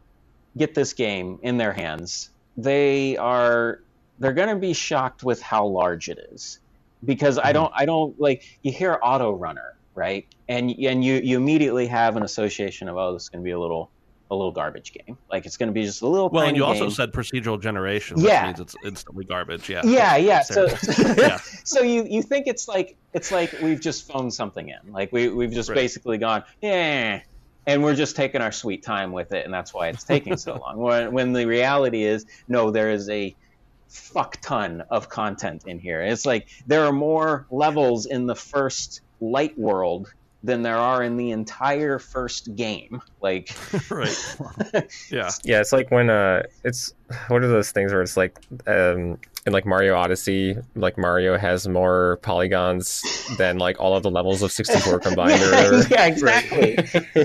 get 0.57 0.75
this 0.75 0.93
game 0.93 1.39
in 1.41 1.57
their 1.57 1.73
hands, 1.73 2.29
they 2.57 3.17
are 3.17 3.81
they're 4.19 4.33
going 4.33 4.49
to 4.49 4.55
be 4.55 4.73
shocked 4.73 5.23
with 5.23 5.41
how 5.41 5.65
large 5.65 6.07
it 6.09 6.19
is 6.31 6.59
because 7.03 7.39
I 7.39 7.51
don't 7.51 7.71
I 7.75 7.85
don't 7.85 8.19
like 8.19 8.59
you 8.61 8.71
hear 8.71 8.99
auto 9.01 9.33
runner 9.33 9.75
right 9.95 10.25
and 10.47 10.71
and 10.71 11.03
you 11.03 11.15
you 11.15 11.37
immediately 11.37 11.87
have 11.87 12.15
an 12.15 12.23
association 12.23 12.87
of 12.87 12.97
oh 12.97 13.13
this 13.13 13.23
is 13.23 13.29
going 13.29 13.41
to 13.43 13.45
be 13.45 13.51
a 13.51 13.59
little 13.59 13.91
a 14.29 14.35
little 14.35 14.51
garbage 14.53 14.93
game 14.93 15.17
like 15.29 15.45
it's 15.45 15.57
going 15.57 15.67
to 15.67 15.73
be 15.73 15.83
just 15.83 16.01
a 16.01 16.07
little 16.07 16.29
Well, 16.29 16.45
and 16.45 16.55
you 16.55 16.63
also 16.63 16.87
said 16.87 17.11
procedural 17.11 17.61
generation, 17.61 18.15
which 18.15 18.27
Yeah. 18.27 18.45
means 18.45 18.61
it's 18.61 18.75
instantly 18.85 19.25
garbage. 19.25 19.69
Yeah. 19.69 19.81
yeah 19.83 20.15
yeah 20.15 20.41
so 20.41 20.67
Yeah. 21.17 21.37
so 21.65 21.81
you 21.81 22.05
you 22.09 22.21
think 22.21 22.47
it's 22.47 22.65
like 22.65 22.95
it's 23.13 23.29
like 23.33 23.53
we've 23.61 23.81
just 23.81 24.07
phoned 24.09 24.33
something 24.33 24.69
in 24.69 24.93
like 24.93 25.11
we 25.11 25.27
we've 25.27 25.51
just 25.51 25.67
Right. 25.69 25.75
basically 25.75 26.17
gone 26.17 26.43
yeah 26.61 27.19
and 27.67 27.83
we're 27.83 27.93
just 27.93 28.15
taking 28.15 28.39
our 28.41 28.53
sweet 28.53 28.83
time 28.85 29.11
with 29.11 29.33
it 29.33 29.43
and 29.43 29.53
that's 29.53 29.73
why 29.73 29.89
it's 29.89 30.05
taking 30.05 30.37
so 30.37 30.55
long 30.55 30.77
when 30.87 31.11
when 31.11 31.33
the 31.33 31.45
reality 31.45 32.03
is 32.03 32.25
no 32.47 32.71
there 32.71 32.89
is 32.91 33.09
a 33.09 33.35
fuck 33.89 34.39
ton 34.41 34.81
of 34.89 35.09
content 35.09 35.63
in 35.67 35.77
here 35.77 36.01
it's 36.01 36.25
like 36.25 36.47
there 36.65 36.85
are 36.85 36.93
more 36.93 37.45
levels 37.51 38.05
in 38.05 38.25
the 38.27 38.35
first 38.35 39.01
light 39.21 39.57
world 39.57 40.11
than 40.43 40.63
there 40.63 40.77
are 40.77 41.03
in 41.03 41.17
the 41.17 41.31
entire 41.31 41.99
first 41.99 42.55
game 42.55 43.01
like 43.21 43.55
right. 43.89 44.37
Yeah. 45.11 45.29
Yeah, 45.43 45.61
it's 45.61 45.71
like 45.71 45.91
when 45.91 46.09
uh, 46.09 46.43
it's 46.63 46.93
what 47.27 47.43
are 47.43 47.47
those 47.47 47.71
things 47.71 47.91
where 47.91 48.01
it's 48.01 48.17
like 48.17 48.39
um, 48.67 49.19
in 49.45 49.53
like 49.53 49.65
Mario 49.65 49.95
Odyssey, 49.95 50.55
like 50.75 50.97
Mario 50.97 51.37
has 51.37 51.67
more 51.67 52.17
polygons 52.21 53.03
than 53.37 53.57
like 53.57 53.79
all 53.79 53.95
of 53.95 54.03
the 54.03 54.11
levels 54.11 54.41
of 54.41 54.51
64 54.51 54.99
combined 55.01 55.39
yeah, 55.39 55.49
whatever. 55.49 55.87
yeah, 55.89 56.05
exactly. 56.05 56.77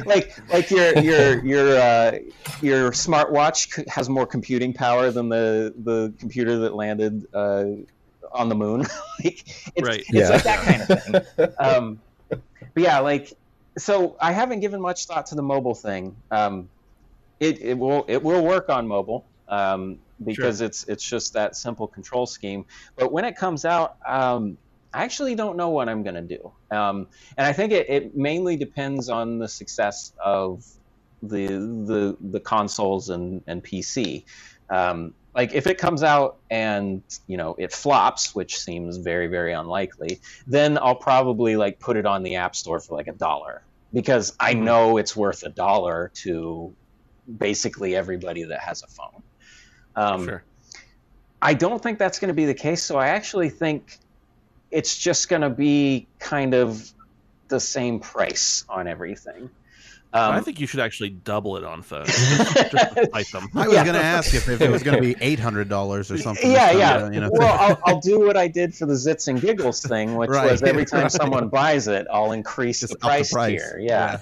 like 0.05 0.37
like 0.53 0.71
your 0.71 0.99
your 0.99 1.45
your 1.45 1.79
uh, 1.79 2.19
your 2.61 2.91
smartwatch 2.91 3.87
has 3.89 4.09
more 4.09 4.27
computing 4.27 4.73
power 4.73 5.11
than 5.11 5.29
the 5.29 5.75
the 5.85 6.13
computer 6.19 6.59
that 6.59 6.75
landed 6.75 7.27
uh, 7.35 7.65
on 8.33 8.49
the 8.49 8.55
moon. 8.55 8.81
like 9.25 9.45
it's, 9.75 9.89
Right. 9.89 10.01
it's 10.01 10.13
Yeah. 10.13 10.29
like 10.31 10.43
that 10.45 10.59
kind 10.61 10.83
of 10.83 11.29
thing. 11.35 11.53
Um, 11.59 12.01
but 12.29 12.83
yeah, 12.83 12.99
like 13.01 13.33
so 13.79 14.17
I 14.21 14.33
haven't 14.33 14.61
given 14.61 14.81
much 14.81 15.07
thought 15.07 15.27
to 15.27 15.35
the 15.35 15.43
mobile 15.43 15.75
thing. 15.75 16.17
Um, 16.31 16.69
it 17.41 17.61
it 17.61 17.79
will 17.79 18.05
it 18.09 18.23
will 18.23 18.45
work 18.45 18.69
on 18.69 18.87
mobile. 18.89 19.25
Um, 19.49 19.99
because 20.25 20.61
it's 20.63 20.85
it's 20.85 21.05
just 21.05 21.35
that 21.35 21.57
simple 21.57 21.87
control 21.87 22.27
scheme. 22.27 22.65
But 22.97 23.13
when 23.13 23.25
it 23.25 23.37
comes 23.37 23.65
out, 23.65 23.97
um, 24.07 24.57
I 24.95 25.05
actually 25.05 25.35
don't 25.35 25.57
know 25.59 25.69
what 25.69 25.89
I'm 25.91 26.03
going 26.03 26.15
to 26.15 26.23
do. 26.23 26.53
Um, 26.71 27.07
and 27.37 27.47
I 27.47 27.53
think 27.53 27.73
it, 27.73 27.89
it 27.91 28.17
mainly 28.17 28.57
depends 28.57 29.11
on 29.11 29.39
the 29.39 29.47
success 29.49 30.13
of 30.25 30.65
the 31.23 31.47
the 31.49 32.17
the 32.21 32.41
consoles 32.41 33.11
and 33.11 33.43
and 33.47 33.63
PC. 33.63 34.25
Like 35.37 35.53
if 35.53 35.67
it 35.67 35.77
comes 35.77 36.03
out 36.03 36.39
and 36.51 37.03
you 37.27 37.37
know 37.37 37.55
it 37.59 37.73
flops, 37.73 38.35
which 38.35 38.59
seems 38.59 38.97
very 38.97 39.27
very 39.27 39.53
unlikely, 39.53 40.21
then 40.47 40.79
I'll 40.79 40.97
probably 40.97 41.57
like 41.57 41.79
put 41.79 41.99
it 41.99 42.07
on 42.07 42.23
the 42.23 42.37
App 42.37 42.57
Store 42.57 42.81
for 42.81 42.97
like 42.97 43.07
a 43.07 43.13
dollar 43.13 43.63
because 43.93 44.35
I 44.41 44.55
Mhm. 44.55 44.63
know 44.63 44.97
it's 44.97 45.15
worth 45.15 45.43
a 45.43 45.51
dollar 45.51 46.11
to 46.23 46.75
basically 47.39 47.95
everybody 47.95 48.45
that 48.45 48.61
has 48.61 48.83
a 48.83 48.87
phone. 48.87 49.23
Um, 49.95 50.25
sure. 50.25 50.45
I 51.43 51.55
don't 51.55 51.83
think 51.83 51.99
that's 51.99 52.19
going 52.19 52.29
to 52.29 52.35
be 52.35 52.47
the 52.47 52.55
case. 52.55 52.83
So 52.83 52.97
I 52.97 53.09
actually 53.09 53.51
think 53.51 53.99
it's 54.71 54.97
just 54.97 55.29
going 55.29 55.43
to 55.43 55.51
be 55.51 56.09
kind 56.19 56.55
of 56.55 56.91
the 57.49 57.61
same 57.61 58.01
price 58.01 58.65
on 58.69 58.89
everything. 58.89 59.51
Um, 60.17 60.35
I 60.35 60.41
think 60.41 60.61
you 60.61 60.67
should 60.67 60.81
actually 60.81 61.11
double 61.11 61.57
it 61.57 61.65
on 61.65 61.83
phones. 61.83 62.09
Just, 62.17 63.13
just 63.15 63.33
them. 63.33 63.49
I 63.55 63.67
was 63.67 63.75
Yeah. 63.75 63.85
going 63.85 63.97
to 63.97 64.03
ask 64.03 64.35
if, 64.35 64.49
if 64.49 64.61
it 64.61 64.71
was 64.71 64.83
going 64.83 64.97
to 64.97 65.03
be 65.03 65.15
eight 65.21 65.39
hundred 65.39 65.69
dollars 65.69 66.11
or 66.11 66.19
something. 66.19 66.51
yeah, 66.51 66.71
yeah. 66.73 66.99
time, 66.99 67.13
You 67.13 67.21
know, 67.21 67.31
well, 67.33 67.57
I'll, 67.59 67.79
I'll 67.95 68.01
do 68.01 68.21
what 68.21 68.37
I 68.37 68.49
did 68.49 68.75
for 68.75 68.87
the 68.87 68.95
Zits 68.95 69.29
and 69.29 69.41
Giggles 69.41 69.83
thing, 69.83 70.15
which 70.17 70.31
Right, 70.31 70.51
was 70.51 70.63
every 70.63 70.85
time 70.93 71.03
right. 71.03 71.13
someone 71.13 71.49
buys 71.49 71.89
it, 71.89 72.07
I'll 72.11 72.33
increase 72.33 72.81
the 72.81 72.87
up 72.87 72.91
the 72.91 72.99
price, 72.99 73.33
price. 73.33 73.61
tier. 73.61 73.79
Yeah. 73.81 74.19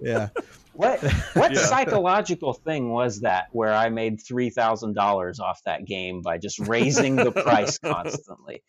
yeah. 0.00 0.28
What 0.74 1.00
what 1.34 1.52
Yeah. 1.52 1.66
psychological 1.66 2.54
thing 2.54 2.88
was 2.90 3.20
that 3.20 3.48
where 3.52 3.74
I 3.74 3.90
made 3.90 4.22
three 4.22 4.48
thousand 4.48 4.94
dollars 4.94 5.38
off 5.38 5.60
that 5.66 5.84
game 5.84 6.22
by 6.22 6.38
just 6.38 6.58
raising 6.60 7.16
the 7.16 7.30
price 7.30 7.76
constantly? 7.78 8.62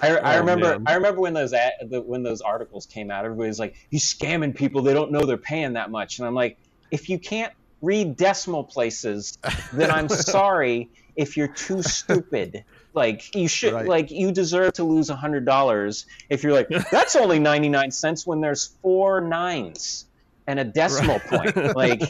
I, 0.00 0.16
I 0.16 0.34
Oh, 0.34 0.38
remember 0.38 0.78
man. 0.78 0.84
I 0.86 0.94
remember 0.94 1.20
when 1.20 1.34
those 1.34 1.52
ad, 1.52 1.72
the, 1.88 2.02
when 2.02 2.22
those 2.22 2.40
articles 2.40 2.86
came 2.86 3.10
out, 3.10 3.24
everybody's 3.24 3.58
like, 3.58 3.76
"You 3.90 3.98
scamming 4.00 4.54
people? 4.54 4.82
They 4.82 4.92
don't 4.94 5.12
know 5.12 5.24
they're 5.26 5.38
paying 5.38 5.74
that 5.74 5.90
much." 5.90 6.18
And 6.18 6.26
I'm 6.26 6.34
like, 6.34 6.58
if 6.90 7.08
you 7.08 7.18
can't 7.18 7.52
read 7.80 8.16
decimal 8.16 8.64
places, 8.64 9.36
then 9.72 9.90
I'm 9.90 10.08
sorry 10.08 10.90
if 11.16 11.36
you're 11.36 11.52
too 11.52 11.82
stupid. 11.82 12.64
Like 12.92 13.22
you 13.34 13.48
should 13.48 13.72
Right. 13.72 13.86
like 13.86 14.10
you 14.10 14.32
deserve 14.32 14.74
to 14.74 14.84
lose 14.84 15.10
a 15.10 15.16
hundred 15.16 15.44
dollars 15.46 16.06
if 16.30 16.42
you're 16.44 16.52
like 16.52 16.68
that's 16.92 17.16
only 17.16 17.38
ninety 17.40 17.68
nine 17.68 17.90
cents 17.90 18.26
when 18.26 18.40
there's 18.40 18.76
four 18.82 19.20
nines 19.20 20.06
and 20.46 20.60
a 20.60 20.64
decimal 20.64 21.18
point. 21.20 21.56
Like, 21.74 22.02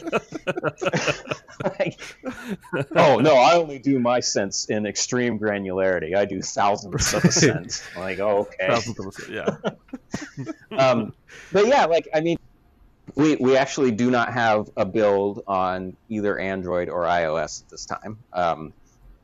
like, 1.79 1.99
oh 2.95 3.19
no, 3.19 3.35
I 3.35 3.55
only 3.55 3.79
do 3.79 3.99
my 3.99 4.19
cents 4.19 4.65
in 4.65 4.85
extreme 4.85 5.39
granularity. 5.39 6.15
I 6.15 6.25
do 6.25 6.41
thousands 6.41 7.13
of 7.13 7.25
a 7.25 7.31
cent. 7.31 7.83
like, 7.95 8.19
oh, 8.19 8.39
okay 8.39 8.67
Thousands 8.67 8.99
of 8.99 9.07
us- 9.07 9.29
yeah. 9.29 9.57
um, 10.77 11.13
but 11.51 11.67
yeah, 11.67 11.85
like 11.85 12.07
I 12.13 12.21
mean, 12.21 12.37
we 13.15 13.35
we 13.37 13.55
actually 13.55 13.91
do 13.91 14.11
not 14.11 14.33
have 14.33 14.69
a 14.75 14.85
build 14.85 15.43
on 15.47 15.95
either 16.09 16.37
Android 16.37 16.89
or 16.89 17.03
iOS 17.03 17.63
at 17.63 17.69
this 17.69 17.85
time. 17.85 18.17
Um, 18.33 18.73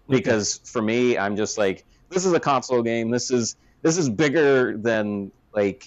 because 0.08 0.60
for 0.66 0.82
me, 0.82 1.18
I'm 1.18 1.36
just 1.36 1.58
like, 1.58 1.86
this 2.10 2.26
is 2.26 2.34
a 2.34 2.40
console 2.40 2.82
game. 2.82 3.10
This 3.10 3.32
is 3.32 3.56
this 3.82 3.98
is 3.98 4.10
bigger 4.10 4.78
than 4.78 5.32
like 5.54 5.86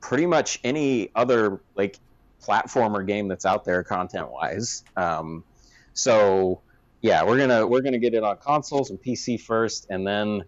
pretty 0.00 0.26
much 0.26 0.60
any 0.64 1.10
other 1.14 1.60
like 1.74 1.98
platformer 2.42 3.06
game 3.06 3.28
that's 3.28 3.46
out 3.46 3.64
there 3.64 3.82
content 3.82 4.30
wise. 4.30 4.84
Um, 4.96 5.44
so 5.94 6.60
yeah, 7.00 7.24
we're 7.24 7.38
gonna 7.38 7.66
we're 7.66 7.82
gonna 7.82 7.98
get 7.98 8.14
it 8.14 8.22
on 8.22 8.36
consoles 8.38 8.90
and 8.90 9.00
PC 9.00 9.40
first, 9.40 9.86
and 9.90 10.06
then 10.06 10.44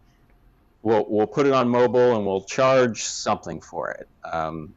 we'll 0.82 1.06
we'll 1.08 1.26
put 1.26 1.46
it 1.46 1.52
on 1.52 1.68
mobile 1.68 2.16
and 2.16 2.26
we'll 2.26 2.42
charge 2.44 3.04
something 3.04 3.60
for 3.60 3.90
it. 3.90 4.08
Um, 4.24 4.74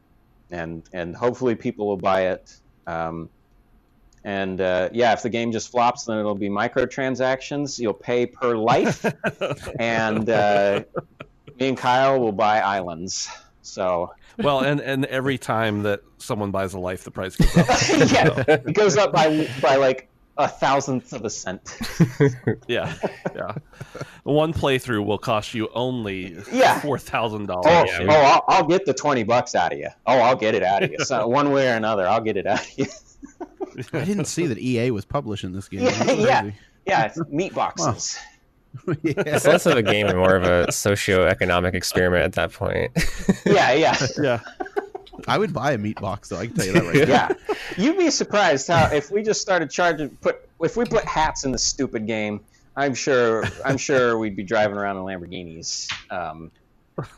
and 0.50 0.82
and 0.92 1.16
hopefully 1.16 1.54
people 1.54 1.86
will 1.86 1.96
buy 1.96 2.28
it. 2.28 2.56
Um, 2.86 3.28
and 4.22 4.60
uh, 4.60 4.88
yeah, 4.92 5.12
if 5.12 5.22
the 5.22 5.28
game 5.28 5.52
just 5.52 5.70
flops, 5.70 6.04
then 6.04 6.18
it'll 6.18 6.34
be 6.34 6.48
microtransactions. 6.48 7.78
You'll 7.78 7.92
pay 7.92 8.26
per 8.26 8.56
life, 8.56 9.04
and 9.78 10.28
uh, 10.30 10.84
me 11.58 11.68
and 11.68 11.76
Kyle 11.76 12.18
will 12.18 12.32
buy 12.32 12.60
islands. 12.60 13.28
So 13.66 14.12
well, 14.38 14.60
and 14.60 14.78
and 14.80 15.04
every 15.06 15.38
time 15.38 15.82
that 15.84 16.02
someone 16.18 16.50
buys 16.50 16.74
a 16.74 16.78
life, 16.78 17.04
the 17.04 17.10
price 17.10 17.34
goes 17.36 17.56
up. 17.56 17.66
yeah, 18.12 18.44
it 18.66 18.74
goes 18.74 18.96
up 18.96 19.12
by 19.12 19.48
by 19.62 19.76
like 19.76 20.08
a 20.36 20.48
thousandth 20.48 21.12
of 21.12 21.24
a 21.24 21.30
cent. 21.30 21.78
Yeah, 22.68 22.94
yeah. 23.34 23.54
One 24.24 24.52
playthrough 24.52 25.04
will 25.04 25.18
cost 25.18 25.54
you 25.54 25.68
only 25.74 26.36
Yeah. 26.52 26.80
four 26.80 26.98
thousand 26.98 27.50
Oh, 27.50 27.62
dollars. 27.62 27.90
oh 28.00 28.06
I'll, 28.08 28.44
I'll 28.48 28.66
get 28.66 28.84
the 28.86 28.94
twenty 28.94 29.22
bucks 29.22 29.54
out 29.54 29.72
of 29.72 29.78
you. 29.78 29.88
Oh, 30.06 30.18
I'll 30.18 30.36
get 30.36 30.54
it 30.54 30.62
out 30.62 30.82
of 30.82 30.90
you. 30.90 30.98
So 31.04 31.26
one 31.40 31.50
way 31.52 31.70
or 31.70 31.74
another, 31.76 32.06
I'll 32.06 32.20
get 32.20 32.36
it 32.36 32.46
out 32.46 32.60
of 32.60 32.78
you. 32.78 32.86
I 33.92 34.04
didn't 34.04 34.26
see 34.26 34.46
that 34.46 34.58
EA 34.58 34.90
was 34.90 35.04
publishing 35.04 35.52
this 35.52 35.68
game. 35.68 35.82
Yeah, 35.84 36.12
yeah. 36.12 36.50
Yeah, 36.86 37.04
it's 37.06 37.18
meat 37.30 37.54
boxes. 37.54 38.18
yeah. 39.02 39.12
It's 39.16 39.46
less 39.46 39.66
of 39.66 39.76
a 39.76 39.82
game 39.82 40.06
and 40.06 40.18
more 40.18 40.36
of 40.36 40.44
a 40.44 40.70
socio-economic 40.72 41.74
experiment 41.74 42.24
at 42.24 42.32
that 42.34 42.52
point. 42.52 42.92
Yeah, 43.44 43.72
yeah, 43.72 43.96
Yeah, 44.22 44.40
I 45.28 45.38
would 45.38 45.52
buy 45.52 45.72
a 45.72 45.78
meat 45.78 46.00
box 46.00 46.28
though. 46.28 46.38
I 46.38 46.46
can 46.46 46.56
tell 46.56 46.66
you 46.66 46.72
that 46.72 46.84
right 46.84 47.08
now. 47.08 47.28
yeah. 47.48 47.54
You'd 47.76 47.98
be 47.98 48.10
surprised 48.10 48.68
how 48.68 48.86
if 48.92 49.10
we 49.10 49.22
just 49.22 49.40
started 49.40 49.70
charging 49.70 50.10
put 50.16 50.48
if 50.62 50.76
we 50.76 50.84
put 50.84 51.04
hats 51.04 51.44
in 51.44 51.52
the 51.52 51.58
stupid 51.58 52.06
game. 52.06 52.40
I'm 52.76 52.94
sure. 52.94 53.44
I'm 53.64 53.76
sure 53.76 54.18
we'd 54.18 54.34
be 54.34 54.42
driving 54.42 54.76
around 54.76 54.96
in 54.96 55.04
Lamborghinis. 55.04 55.92
Um, 56.10 56.50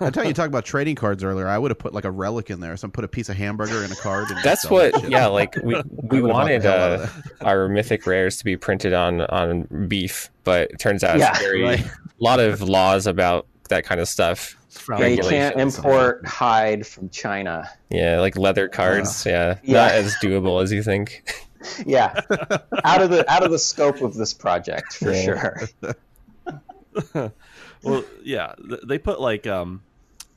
I 0.01 0.11
tell 0.11 0.25
you, 0.25 0.29
you 0.29 0.35
talk 0.35 0.49
about 0.49 0.65
trading 0.65 0.97
cards 0.97 1.23
earlier. 1.23 1.47
I 1.49 1.59
would 1.59 1.71
have 1.71 1.79
put 1.79 1.93
like 1.93 2.05
a 2.05 2.11
relic 2.11 2.51
in 2.51 2.61
there. 2.61 2.77
Some 2.77 2.91
put 2.91 3.05
a 3.05 3.09
piece 3.09 3.29
of 3.29 3.37
hamburger 3.37 3.85
in 3.85 3.93
a 3.93 3.97
card. 3.97 4.31
And 4.31 4.39
That's 4.43 4.63
sell 4.63 4.77
that 4.79 4.95
what, 4.95 5.11
yeah. 5.11 5.27
Like 5.27 5.57
we 5.57 5.63
we 5.65 5.75
I 5.75 5.83
would've 5.83 6.23
bought 6.23 6.33
wanted 6.33 6.63
the 6.63 6.71
hell 6.71 7.03
out 7.03 7.09
uh, 7.43 7.45
our 7.45 7.69
mythic 7.69 8.07
rares 8.07 8.39
to 8.39 8.45
be 8.45 8.57
printed 8.57 8.95
on 8.95 9.21
on 9.23 9.87
beef, 9.89 10.31
but 10.45 10.71
it 10.71 10.79
turns 10.79 11.05
out 11.05 11.19
Yeah, 11.19 11.31
it's 11.31 11.41
very 11.41 11.63
right. 11.63 11.81
a 11.85 11.91
lot 12.19 12.41
of 12.41 12.63
laws 12.63 13.07
about 13.07 13.47
that 13.69 13.85
kind 13.85 14.01
of 14.01 14.09
stuff. 14.09 14.57
it's 14.71 14.89
yeah, 14.89 15.07
you 15.07 15.23
can't 15.23 15.57
import 15.59 16.25
hide 16.27 16.87
from 16.87 17.11
China. 17.11 17.69
Yeah, 17.91 18.21
like 18.21 18.37
leather 18.39 18.69
cards. 18.69 19.27
yeah, 19.27 19.59
Yeah. 19.63 19.83
not 19.83 19.93
as 19.93 20.15
doable 20.23 20.63
as 20.63 20.73
you 20.73 20.83
think. 20.83 21.23
Yeah, 21.85 22.21
out 22.85 23.03
of 23.03 23.11
the 23.11 23.29
out 23.31 23.43
of 23.43 23.51
the 23.51 23.59
scope 23.59 24.01
of 24.01 24.15
this 24.15 24.33
project 24.33 24.95
for 24.95 25.13
Yeah. 25.13 25.25
sure. 25.25 25.61
Well, 27.87 28.05
yeah, 28.23 28.53
th- 28.69 28.81
they 28.87 28.99
put 28.99 29.21
like 29.21 29.47
um, 29.47 29.83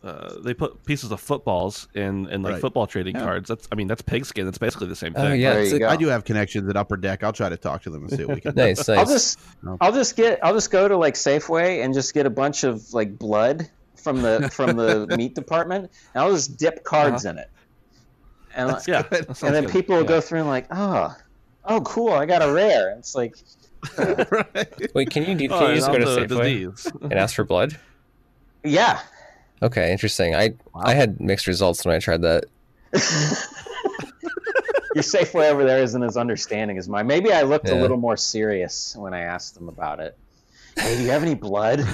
uh, 0.04 0.36
they 0.41 0.54
put 0.54 0.86
pieces 0.86 1.12
of 1.12 1.20
footballs 1.20 1.88
in 1.93 2.28
in 2.30 2.41
like 2.41 2.54
Right. 2.54 2.62
football 2.62 2.88
trading 2.88 3.16
Yeah. 3.16 3.24
cards. 3.24 3.50
That's 3.50 3.68
I 3.72 3.76
mean 3.76 3.88
that's 3.88 4.02
pigskin. 4.02 4.47
It's 4.47 4.58
basically 4.58 4.88
the 4.88 4.95
same 4.95 5.14
thing. 5.14 5.26
Oh 5.26 5.34
yeah, 5.34 5.52
There 5.54 5.62
it's 5.62 5.72
you 5.72 5.76
a- 5.78 5.80
go. 5.80 5.89
I 5.89 5.95
do 5.97 6.08
have 6.08 6.24
connections 6.24 6.70
at 6.70 6.78
Upper 6.78 6.95
Deck. 6.97 7.24
I'll 7.24 7.34
try 7.34 7.50
to 7.50 7.58
talk 7.58 7.82
to 7.84 7.89
them 7.89 8.04
and 8.04 8.12
see 8.12 8.24
what 8.26 8.36
we 8.36 8.41
can. 8.41 8.56
nice, 8.56 8.88
nice. 8.88 8.97
I'll 8.97 9.06
just 9.06 9.39
No. 9.64 9.78
I'll 9.82 9.91
just 9.91 10.16
get 10.16 10.39
I'll 10.43 10.54
just 10.54 10.72
go 10.72 10.88
to 10.88 10.95
like 10.95 11.16
Safeway 11.16 11.84
and 11.84 11.93
just 11.93 12.14
get 12.14 12.26
a 12.26 12.30
bunch 12.30 12.64
of 12.64 12.93
like 12.93 13.18
blood 13.20 13.70
from 13.95 14.22
the 14.22 14.50
from 14.54 14.78
the 14.78 15.06
meat 15.18 15.36
department 15.36 15.91
and 16.14 16.24
I'll 16.24 16.32
just 16.32 16.58
dip 16.58 16.84
cards 16.86 17.26
in 17.26 17.38
it. 17.38 17.50
And 18.56 18.70
That's- 18.70 18.88
yeah, 18.88 19.04
and 19.12 19.54
then 19.56 19.66
good. 19.66 19.72
people 19.74 19.95
will 19.95 20.04
Yeah. 20.04 20.08
go 20.10 20.22
through 20.22 20.39
and 20.39 20.47
like, 20.47 20.68
"Oh, 20.72 21.16
oh 21.66 21.82
cool, 21.82 22.12
I 22.14 22.26
got 22.26 22.41
a 22.41 22.52
rare." 22.52 22.91
It's 22.97 23.14
like, 23.16 23.36
right. 23.98 24.94
Wait, 24.94 25.10
can 25.10 25.24
you 25.26 25.36
do, 25.36 25.48
Oh, 25.54 25.60
can 25.60 25.70
you 25.70 25.76
just 25.76 25.88
go 25.92 25.98
to 26.00 26.22
and 26.22 26.32
also 26.32 26.42
Safeway 26.42 27.02
and 27.04 27.14
ask 27.14 27.36
for 27.36 27.44
blood? 27.44 27.78
"Yeah." 28.64 29.00
Okay, 29.62 29.92
interesting. 29.92 30.36
I 30.36 30.54
I 30.76 30.94
had 30.94 31.20
mixed 31.20 31.48
results 31.48 31.86
when 31.86 31.96
I 31.96 32.00
tried 32.00 32.22
that. 32.24 32.46
Your 34.96 35.04
Safeway 35.04 35.50
over 35.52 35.64
there 35.66 35.84
isn't 35.84 36.02
as 36.02 36.18
understanding 36.18 36.78
as 36.78 36.90
mine. 36.90 37.06
Maybe 37.08 37.32
I 37.32 37.44
looked 37.44 37.70
a 37.70 37.76
little 37.76 37.98
more 37.98 38.18
serious 38.18 38.96
when 38.98 39.14
I 39.14 39.22
asked 39.22 39.54
them 39.56 39.70
about 39.70 40.00
it. 40.00 40.18
Hey, 40.76 40.98
do 40.98 41.04
you 41.04 41.10
have 41.12 41.22
any 41.24 41.36
blood? 41.36 41.86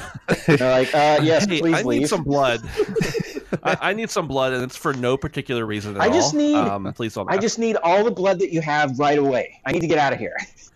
They're 0.47 0.57
like, 0.71 0.93
uh, 0.95 1.19
"Yes, 1.23 1.45
Hey, 1.45 1.59
please 1.59 1.75
I 1.75 1.81
leave." 1.81 2.01
need 2.01 2.07
some 2.09 2.23
blood. 2.23 2.61
I, 3.63 3.77
I 3.81 3.93
need 3.93 4.09
some 4.09 4.27
blood, 4.27 4.53
and 4.53 4.63
it's 4.63 4.75
for 4.77 4.93
no 4.93 5.17
particular 5.17 5.65
reason 5.65 5.95
at 5.95 6.01
I 6.01 6.09
just 6.09 6.33
all. 6.33 6.39
need- 6.39 6.55
Um, 6.55 6.93
please 6.93 7.13
don't. 7.13 7.29
I 7.31 7.37
just 7.37 7.59
need 7.59 7.75
all 7.77 8.03
the 8.03 8.11
blood 8.11 8.39
that 8.39 8.51
you 8.51 8.61
have 8.61 8.97
right 8.99 9.17
away. 9.19 9.59
I 9.65 9.71
need 9.71 9.81
to 9.81 9.87
get 9.87 9.97
out 9.97 10.13
of 10.13 10.19
here. 10.19 10.35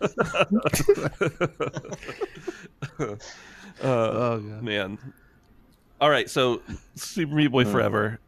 uh, 2.98 3.16
Oh 3.82 4.38
god. 4.40 4.62
man. 4.62 4.98
All 6.00 6.10
right, 6.10 6.28
so 6.30 6.62
Super 6.94 7.34
Meat 7.34 7.48
Boy 7.48 7.64
Forever. 7.64 8.18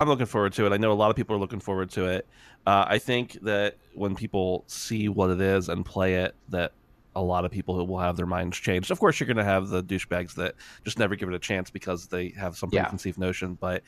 I'm 0.00 0.08
looking 0.08 0.26
forward 0.26 0.52
to 0.54 0.66
it. 0.66 0.72
I 0.72 0.76
know 0.76 0.90
a 0.90 0.94
lot 0.94 1.10
of 1.10 1.16
people 1.16 1.36
are 1.36 1.38
looking 1.38 1.60
forward 1.60 1.90
to 1.92 2.06
it. 2.06 2.26
Uh, 2.66 2.84
I 2.88 2.98
think 2.98 3.38
that 3.42 3.76
when 3.94 4.16
people 4.16 4.64
see 4.66 5.08
what 5.08 5.30
it 5.30 5.40
is 5.40 5.68
and 5.68 5.84
play 5.84 6.14
it, 6.16 6.34
that 6.48 6.72
a 7.16 7.22
lot 7.22 7.44
of 7.44 7.50
people 7.50 7.76
who 7.76 7.84
will 7.84 7.98
have 7.98 8.16
their 8.16 8.26
minds 8.26 8.56
changed. 8.58 8.90
Of 8.90 8.98
course, 8.98 9.20
you're 9.20 9.26
going 9.26 9.36
to 9.36 9.44
have 9.44 9.68
the 9.68 9.82
douchebags 9.82 10.34
that 10.34 10.54
just 10.84 10.98
never 10.98 11.14
give 11.16 11.28
it 11.28 11.34
a 11.34 11.38
chance 11.38 11.70
because 11.70 12.06
they 12.08 12.30
have 12.30 12.56
some 12.56 12.70
Yeah. 12.72 12.82
preconceived 12.82 13.18
notion. 13.18 13.54
But 13.54 13.82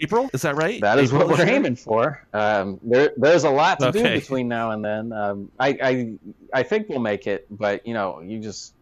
April, 0.00 0.30
is 0.32 0.42
that 0.42 0.54
right? 0.56 0.80
That 0.80 0.98
is 0.98 1.10
April 1.12 1.28
what 1.28 1.38
we're 1.38 1.44
year? 1.46 1.54
aiming 1.56 1.76
for. 1.76 2.26
Um, 2.32 2.78
there, 2.82 3.12
there's 3.16 3.44
a 3.44 3.50
lot 3.50 3.80
to 3.80 3.90
do 3.92 4.02
between 4.02 4.48
now 4.48 4.70
and 4.70 4.84
then. 4.84 5.12
Um, 5.12 5.50
I, 5.58 5.68
I, 5.82 6.12
I 6.54 6.62
think 6.62 6.88
we'll 6.88 7.00
make 7.00 7.26
it, 7.26 7.46
but 7.50 7.86
you 7.86 7.94
know, 7.94 8.20
you 8.20 8.38
just, 8.40 8.74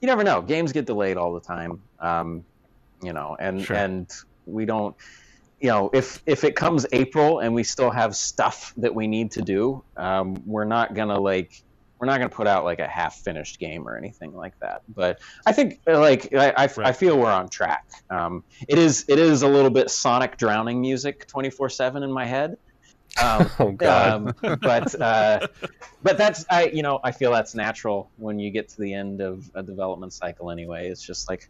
you 0.00 0.06
never 0.06 0.24
know. 0.24 0.42
Games 0.42 0.72
get 0.72 0.84
delayed 0.86 1.16
all 1.16 1.32
the 1.32 1.40
time. 1.40 1.82
Um, 2.00 2.44
you 3.02 3.12
know, 3.12 3.36
and 3.38 3.62
Sure. 3.62 3.76
and 3.76 4.10
we 4.46 4.64
don't, 4.64 4.96
you 5.60 5.68
know, 5.68 5.90
if 5.92 6.22
if 6.26 6.44
it 6.44 6.54
comes 6.56 6.84
April 6.92 7.40
and 7.40 7.54
we 7.54 7.62
still 7.62 7.90
have 7.90 8.14
stuff 8.16 8.74
that 8.76 8.94
we 8.94 9.06
need 9.06 9.30
to 9.32 9.42
do, 9.42 9.82
um, 9.96 10.42
we're 10.46 10.64
not 10.64 10.94
gonna 10.94 11.18
like. 11.18 11.62
We're 11.98 12.06
not 12.06 12.18
going 12.18 12.28
to 12.28 12.34
put 12.36 12.46
out 12.46 12.64
like 12.64 12.78
a 12.78 12.86
half-finished 12.86 13.58
game 13.58 13.88
or 13.88 13.96
anything 13.96 14.34
like 14.34 14.58
that, 14.60 14.82
but 14.88 15.20
I 15.46 15.52
think 15.52 15.80
like 15.86 16.34
I, 16.34 16.50
I, 16.50 16.68
I 16.78 16.92
feel 16.92 17.18
we're 17.18 17.32
on 17.32 17.48
track. 17.48 17.86
Um, 18.10 18.44
it 18.68 18.78
is 18.78 19.04
it 19.08 19.18
is 19.18 19.42
a 19.42 19.48
little 19.48 19.70
bit 19.70 19.90
sonic 19.90 20.36
drowning 20.36 20.80
music 20.80 21.26
24/7 21.28 22.04
in 22.04 22.12
my 22.12 22.26
head. 22.26 22.58
Um, 23.22 23.50
Oh 23.58 23.70
god. 23.72 24.12
um, 24.42 24.58
but 24.60 25.00
uh, 25.00 25.46
but 26.02 26.18
that's 26.18 26.44
I 26.50 26.66
you 26.66 26.82
know 26.82 27.00
I 27.02 27.12
feel 27.12 27.32
that's 27.32 27.54
natural 27.54 28.10
when 28.16 28.38
you 28.38 28.50
get 28.50 28.68
to 28.70 28.80
the 28.80 28.92
end 28.92 29.22
of 29.22 29.50
a 29.54 29.62
development 29.62 30.12
cycle 30.12 30.50
anyway. 30.50 30.88
It's 30.88 31.02
just 31.02 31.28
like 31.30 31.48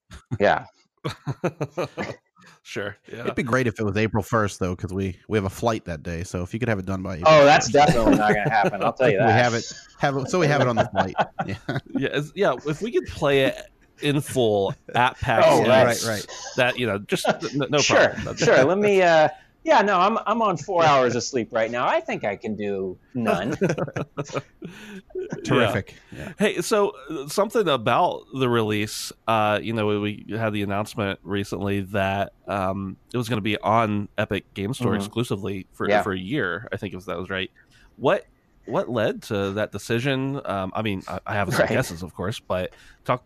yeah 0.40 0.64
sure. 2.62 2.96
Yeah. 3.10 3.20
It'd 3.20 3.34
be 3.34 3.42
great 3.42 3.66
if 3.66 3.78
it 3.78 3.84
was 3.84 3.96
April 3.96 4.22
first 4.22 4.58
though, 4.60 4.74
because 4.76 4.92
we 4.92 5.18
we 5.28 5.38
have 5.38 5.44
a 5.44 5.50
flight 5.50 5.84
that 5.86 6.02
day. 6.02 6.24
So 6.24 6.42
if 6.42 6.52
you 6.52 6.60
could 6.60 6.68
have 6.68 6.78
it 6.78 6.86
done 6.86 7.02
by 7.02 7.16
April 7.16 7.32
oh 7.32 7.44
that's 7.44 7.68
1st, 7.68 7.72
definitely 7.72 8.16
not 8.16 8.32
going 8.32 8.44
to 8.44 8.50
happen. 8.50 8.82
I'll 8.82 8.92
tell 8.92 9.10
you 9.10 9.18
that. 9.18 9.26
we 9.28 9.32
have 9.32 9.54
it 9.54 9.64
have 9.98 10.16
it 10.16 10.28
so 10.30 10.38
we 10.38 10.46
have 10.46 10.60
it 10.60 10.68
on 10.68 10.76
the 10.76 10.86
flight. 10.88 11.14
Yeah. 11.46 11.54
yeah, 11.94 12.20
yeah. 12.34 12.54
If 12.66 12.82
we 12.82 12.92
could 12.92 13.06
play 13.06 13.44
it 13.44 13.56
in 14.00 14.20
full 14.20 14.74
at 14.94 15.18
PAX, 15.18 15.44
Oh, 15.48 15.64
Yeah, 15.64 15.84
right. 15.84 15.86
right, 15.86 16.04
right. 16.06 16.26
that 16.56 16.78
you 16.78 16.86
know, 16.86 16.98
just 16.98 17.26
no, 17.54 17.66
no 17.70 17.78
sure, 17.78 18.10
problem. 18.10 18.36
sure. 18.36 18.64
Let 18.64 18.78
me. 18.78 19.02
Uh, 19.02 19.28
yeah, 19.68 19.82
no, 19.82 19.98
I'm 19.98 20.18
I'm 20.26 20.40
on 20.42 20.56
four 20.56 20.82
hours 20.90 21.14
of 21.14 21.22
sleep 21.22 21.50
right 21.52 21.70
now. 21.70 21.86
I 21.86 22.00
think 22.00 22.24
I 22.24 22.36
can 22.36 22.56
do 22.56 22.96
none. 23.14 23.54
Terrific. 25.44 25.94
Yeah. 26.10 26.32
Hey, 26.38 26.60
so 26.60 26.92
uh, 27.10 27.28
something 27.28 27.68
about 27.68 28.22
the 28.34 28.48
release, 28.48 29.12
uh, 29.26 29.58
you 29.62 29.72
know, 29.72 30.00
we 30.00 30.24
had 30.30 30.52
the 30.52 30.62
announcement 30.62 31.18
recently 31.22 31.80
that 31.80 32.32
um, 32.46 32.96
it 33.12 33.16
was 33.16 33.28
going 33.28 33.36
to 33.38 33.42
be 33.42 33.58
on 33.58 34.08
Epic 34.16 34.52
Game 34.54 34.72
Store 34.74 34.92
Mhm. 34.92 34.96
exclusively 34.96 35.66
for 35.72 35.88
Yeah. 35.88 36.02
for 36.02 36.12
a 36.12 36.18
year. 36.18 36.66
I 36.72 36.76
think 36.76 36.94
if 36.94 37.04
that 37.06 37.18
was 37.18 37.30
right. 37.30 37.50
What 37.96 38.24
what 38.68 38.88
led 38.88 39.22
to 39.24 39.52
that 39.52 39.72
decision? 39.72 40.40
Um, 40.44 40.72
I 40.74 40.82
mean, 40.82 41.02
I, 41.08 41.20
I 41.26 41.34
have 41.34 41.50
some 41.50 41.60
Right. 41.60 41.68
guesses, 41.70 42.02
of 42.02 42.14
course, 42.14 42.38
but 42.40 42.72
talk 43.04 43.24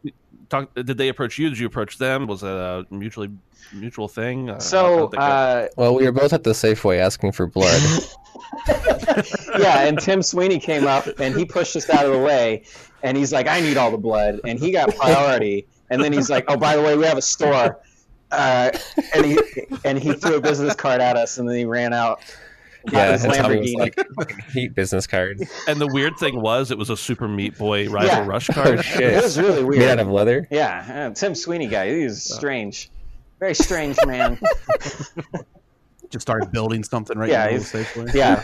talk. 0.49 0.73
Did 0.75 0.97
they 0.99 1.09
approach 1.09 1.39
you? 1.39 1.49
Did 1.49 1.59
you 1.59 1.67
approach 1.67 1.99
them? 1.99 2.27
Was 2.27 2.43
it 2.43 2.49
a 2.49 2.87
mutually 2.91 3.31
mutual 3.73 4.09
thing? 4.09 4.51
Uh, 4.51 4.59
So 4.59 4.99
how'd 4.99 5.11
that 5.13 5.17
go? 5.17 5.23
uh, 5.23 5.69
Well, 5.77 5.95
we 5.95 6.05
were 6.05 6.13
both 6.13 6.33
at 6.33 6.45
the 6.45 6.51
Safeway 6.51 6.99
asking 6.99 7.33
for 7.33 7.47
blood. 7.47 7.81
yeah, 9.59 9.81
and 9.87 9.99
Tim 9.99 10.23
Sweeney 10.23 10.59
came 10.59 10.87
up 10.87 11.07
and 11.19 11.35
he 11.35 11.45
pushed 11.45 11.75
us 11.77 11.89
out 11.91 12.05
of 12.07 12.13
the 12.13 12.19
way, 12.19 12.65
and 13.03 13.17
he's 13.17 13.33
like, 13.33 13.47
"I 13.49 13.61
need 13.61 13.77
all 13.77 13.91
the 13.91 13.99
blood," 13.99 14.41
and 14.45 14.59
he 14.59 14.71
got 14.73 14.95
priority. 14.97 15.67
And 15.91 16.03
then 16.03 16.13
he's 16.13 16.31
like, 16.31 16.45
"Oh, 16.49 16.57
by 16.57 16.77
the 16.77 16.83
way, 16.83 16.97
we 16.97 17.05
have 17.05 17.19
a 17.19 17.23
store," 17.23 17.81
uh, 18.31 18.71
and 19.15 19.25
he 19.27 19.39
and 19.85 19.99
he 19.99 20.13
threw 20.15 20.37
a 20.37 20.41
business 20.41 20.75
card 20.75 21.01
at 21.01 21.17
us, 21.17 21.39
and 21.39 21.49
then 21.49 21.57
he 21.57 21.65
ran 21.65 21.93
out. 21.93 22.21
Got 22.87 22.93
yeah, 22.93 23.13
his 23.13 23.25
and 23.25 23.31
was 23.33 23.39
Lamborghini. 23.39 23.79
like, 23.79 23.97
"Fucking 24.17 24.39
"Heat 24.53 24.75
business 24.75 25.07
card." 25.07 25.39
and 25.69 25.81
the 25.81 25.87
weird 25.89 26.17
thing 26.19 26.41
was, 26.41 26.71
it 26.71 26.79
was 26.79 26.91
a 26.91 26.97
Super 26.97 27.29
Meat 27.29 27.57
Boy 27.59 27.89
Rival 27.89 28.09
Yeah. 28.09 28.27
Rush 28.27 28.51
Oh 28.51 28.55
card. 28.55 28.85
shit! 28.85 29.03
It 29.15 29.23
was 29.23 29.39
really 29.39 29.63
Made 29.79 29.83
out 29.89 29.97
weird. 29.97 29.99
of 30.01 30.09
leather. 30.09 30.49
Yeah, 30.51 31.09
uh, 31.11 31.15
Tim 31.15 31.35
Sweeney 31.35 31.67
guy, 31.69 31.91
He's 31.95 32.23
strange. 32.23 32.91
very 33.41 33.55
strange 33.55 33.97
man. 34.07 34.39
Just 36.11 36.23
started 36.23 36.53
building 36.53 36.85
something 36.85 37.17
right 37.19 37.31
Yeah, 37.31 37.49
in 37.49 37.59
the 37.61 37.61
he's- 37.79 37.97
middle 37.97 38.11
yeah, 38.17 38.43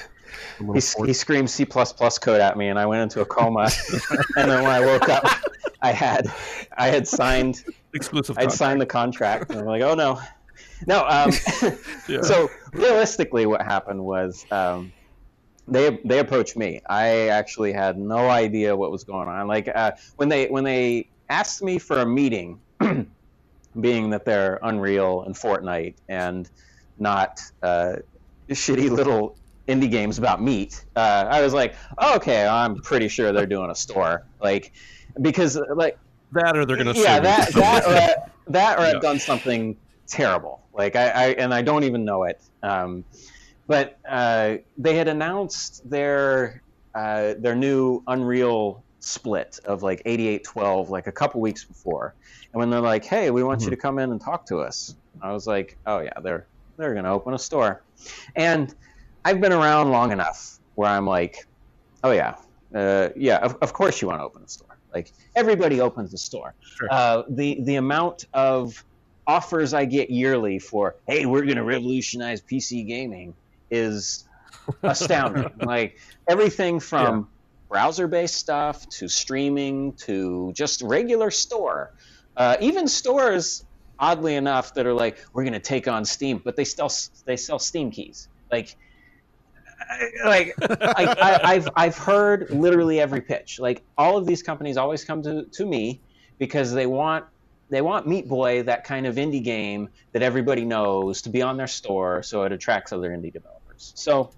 he, 0.59 0.80
he 1.07 1.12
screamed 1.12 1.51
C 1.51 1.66
code 1.66 2.41
at 2.41 2.57
me, 2.57 2.68
and 2.68 2.78
I 2.78 2.86
went 2.86 3.03
into 3.03 3.20
a 3.20 3.24
coma. 3.26 3.70
and 4.36 4.51
then 4.51 4.62
when 4.62 4.70
I 4.72 4.80
woke 4.80 5.09
up, 5.09 5.24
I 5.82 5.93
had 5.93 6.32
I 6.76 6.89
had 6.89 7.07
signed 7.07 7.64
Exclusive. 7.95 8.36
I'd 8.39 8.43
content. 8.43 8.59
signed 8.59 8.80
the 8.80 8.86
contract, 8.86 9.51
and 9.51 9.61
I'm 9.61 9.66
like, 9.66 9.82
oh 9.82 9.95
no, 9.95 10.20
no. 10.86 11.07
Um, 11.07 11.30
Yeah. 12.09 12.22
So 12.22 12.49
realistically, 12.72 13.46
what 13.46 13.62
happened 13.62 14.02
was 14.02 14.46
um, 14.50 14.92
they 15.66 15.98
they 16.04 16.18
approached 16.18 16.56
me. 16.56 16.80
I 16.88 17.28
actually 17.28 17.72
had 17.72 17.98
no 17.98 18.28
idea 18.28 18.76
what 18.76 18.90
was 18.90 19.04
going 19.04 19.28
on. 19.28 19.46
Like 19.46 19.68
uh, 19.74 19.92
when 20.16 20.28
they 20.28 20.46
when 20.46 20.64
they 20.64 21.08
asked 21.28 21.62
me 21.62 21.78
for 21.78 22.00
a 22.00 22.06
meeting, 22.06 22.60
being 23.80 24.10
that 24.10 24.24
they're 24.24 24.58
Unreal 24.62 25.22
and 25.22 25.34
Fortnite 25.34 25.94
and 26.08 26.48
not 26.98 27.40
uh, 27.62 27.96
shitty 28.48 28.90
little 28.90 29.36
indie 29.68 29.90
games 29.90 30.18
about 30.18 30.42
meat, 30.42 30.84
uh, 30.96 31.26
I 31.28 31.42
was 31.42 31.52
like, 31.52 31.74
oh, 31.98 32.16
okay, 32.16 32.46
I'm 32.46 32.76
pretty 32.76 33.08
sure 33.08 33.32
they're 33.32 33.46
doing 33.46 33.70
a 33.70 33.74
store, 33.74 34.26
like 34.40 34.72
because 35.20 35.58
like 35.74 35.98
that 36.32 36.56
or 36.56 36.64
they're 36.64 36.76
gonna. 36.76 36.94
yeah, 36.94 37.20
that 37.20 37.52
that 37.52 37.84
or, 37.84 38.32
that 38.52 38.78
or 38.78 38.82
Yeah. 38.82 38.92
I've 38.96 39.02
done 39.02 39.18
something 39.18 39.76
terrible. 40.09 40.62
Like 40.74 40.96
I, 40.96 41.09
I 41.09 41.26
and 41.34 41.54
I 41.54 41.62
don't 41.62 41.84
even 41.84 42.04
know 42.04 42.24
it. 42.24 42.40
Um, 42.62 43.04
but 43.66 43.98
uh, 44.09 44.56
they 44.76 44.96
had 44.96 45.09
announced 45.09 45.88
their 45.88 46.62
uh, 46.94 47.34
their 47.38 47.54
new 47.54 48.02
Unreal 48.09 48.82
split 49.00 49.61
of 49.64 49.82
like 49.82 50.02
8812 50.04 50.90
like 50.90 51.06
a 51.06 51.12
couple 51.12 51.40
weeks 51.40 51.64
before, 51.64 52.14
and 52.52 52.59
when 52.59 52.70
they're 52.70 52.80
like, 52.80 53.04
"Hey, 53.04 53.30
we 53.30 53.44
want 53.44 53.62
you 53.62 53.70
to 53.70 53.76
come 53.76 53.98
in 53.98 54.11
and 54.11 54.20
talk 54.20 54.46
to 54.46 54.59
us," 54.59 54.96
I 55.22 55.32
was 55.32 55.46
like, 55.46 55.76
"Oh 55.86 56.00
yeah, 56.00 56.18
they're 56.22 56.46
they're 56.76 56.94
gonna 56.94 57.12
open 57.12 57.34
a 57.34 57.38
store," 57.38 57.82
and 58.34 58.74
I've 59.24 59.40
been 59.40 59.52
around 59.52 59.90
long 59.90 60.11
enough 60.12 60.59
where 60.74 60.88
I'm 60.88 61.06
like, 61.06 61.46
"Oh 62.02 62.12
yeah, 62.12 62.36
uh, 62.74 63.11
yeah, 63.14 63.36
of, 63.38 63.56
of 63.61 63.72
course 63.74 64.00
you 64.00 64.09
want 64.09 64.20
to 64.20 64.24
open 64.24 64.42
a 64.42 64.48
store." 64.48 64.78
Like 64.94 65.12
everybody 65.36 65.80
opens 65.80 66.14
a 66.14 66.18
store. 66.18 66.54
Sure. 66.61 66.88
Uh, 66.90 67.22
the 67.28 67.61
the 67.64 67.76
amount 67.76 68.24
of 68.32 68.82
offers 69.29 69.74
I 69.74 69.85
get 69.85 70.09
yearly 70.09 70.59
for, 70.59 70.97
hey, 71.07 71.26
we're 71.26 71.45
going 71.45 71.57
to 71.57 71.62
revolutionize 71.62 72.41
PC 72.41 72.89
gaming 72.89 73.35
is 73.70 74.24
astounding. 74.83 75.53
like 75.61 76.01
everything 76.26 76.81
from 76.81 77.29
browser 77.68 78.09
based 78.09 78.37
stuff 78.37 78.89
to 78.89 79.07
streaming 79.07 79.93
to 79.93 80.51
just 80.55 80.81
regular 80.81 81.31
store. 81.31 81.93
Uh, 82.37 82.57
even 82.61 82.89
stores, 82.89 83.64
oddly 83.99 84.35
enough, 84.35 84.72
that 84.74 84.87
are 84.87 84.95
like, 84.95 85.18
we're 85.35 85.45
going 85.45 85.53
to 85.53 85.61
take 85.61 85.87
on 85.87 86.07
Steam, 86.07 86.41
but 86.43 86.57
they 86.57 86.64
still 86.64 86.91
they 87.26 87.37
sell 87.37 87.59
Steam 87.59 87.91
keys. 87.91 88.29
Like, 88.51 88.76
like 90.24 90.55
I, 90.62 91.05
I, 91.20 91.53
I've 91.53 91.68
I've 91.76 91.99
heard 91.99 92.49
literally 92.51 93.01
every 93.01 93.20
pitch. 93.20 93.59
Like 93.59 93.83
all 93.99 94.16
of 94.16 94.24
these 94.24 94.43
companies 94.43 94.76
always 94.76 95.05
come 95.05 95.22
to, 95.24 95.45
to 95.45 95.66
me 95.66 96.01
because 96.39 96.72
they 96.72 96.87
want 96.87 97.26
they 97.70 97.82
want 97.82 98.06
Meat 98.06 98.28
Boy, 98.28 98.62
that 98.64 98.84
kind 98.84 99.06
of 99.06 99.16
indie 99.16 99.42
game 99.44 99.88
that 100.12 100.22
everybody 100.22 100.64
knows, 100.64 101.22
to 101.22 101.30
be 101.30 101.42
on 101.42 101.56
their 101.56 101.66
store, 101.66 102.22
so 102.22 102.42
it 102.44 102.52
attracts 102.52 102.92
other 102.92 103.10
indie 103.10 103.32
developers. 103.32 103.92
So 103.94 104.32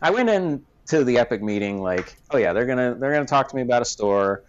I 0.00 0.10
went 0.10 0.28
in 0.28 0.64
to 0.88 1.04
the 1.04 1.18
Epic 1.18 1.42
meeting 1.42 1.80
like, 1.80 2.16
oh 2.32 2.36
yeah, 2.38 2.52
they're 2.52 2.66
gonna 2.66 2.96
they're 2.98 3.12
gonna 3.12 3.26
talk 3.26 3.48
to 3.50 3.56
me 3.56 3.62
about 3.62 3.82
a 3.82 3.84
store, 3.86 4.42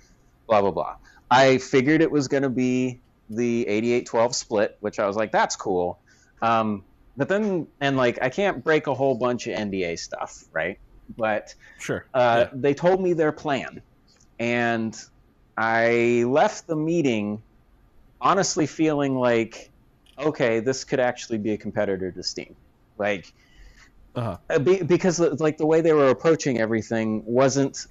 blah 0.48 0.62
blah 0.62 0.72
blah. 0.72 0.96
I 1.30 1.58
figured 1.60 2.02
it 2.02 2.12
was 2.12 2.28
gonna 2.28 2.50
be 2.50 3.02
the 3.30 3.68
8812 3.68 4.36
split, 4.36 4.78
which 4.80 5.00
I 5.00 5.08
was 5.08 5.16
like, 5.16 5.32
that's 5.32 5.56
cool. 5.56 6.00
Um, 6.42 6.84
but 7.16 7.30
then 7.30 7.68
and 7.80 7.96
like 7.96 8.20
I 8.22 8.30
can't 8.30 8.64
break 8.64 8.88
a 8.88 8.94
whole 8.94 9.16
bunch 9.16 9.48
of 9.48 9.56
NDA 9.58 9.98
stuff, 10.00 10.44
right? 10.52 10.80
But 11.16 11.54
Sure. 11.80 12.06
uh, 12.14 12.46
Yeah. 12.48 12.50
they 12.54 12.74
told 12.74 13.02
me 13.02 13.14
their 13.14 13.32
plan, 13.32 13.82
and 14.40 15.00
I 15.58 16.24
left 16.28 16.66
the 16.68 16.76
meeting 16.76 17.44
honestly 18.24 18.66
feeling 18.66 19.16
like, 19.16 19.70
okay, 20.18 20.62
this 20.62 20.84
could 20.86 21.00
actually 21.00 21.38
be 21.38 21.52
a 21.52 21.58
competitor 21.58 22.12
to 22.12 22.24
Steam, 22.24 22.56
like 22.98 23.32
Uh-huh. 24.16 24.38
uh, 24.50 24.60
be, 24.60 24.82
because 24.82 25.20
like 25.20 25.58
the 25.58 25.66
way 25.66 25.82
they 25.82 25.94
were 25.94 26.10
approaching 26.10 26.58
everything 26.60 27.24
wasn't 27.26 27.86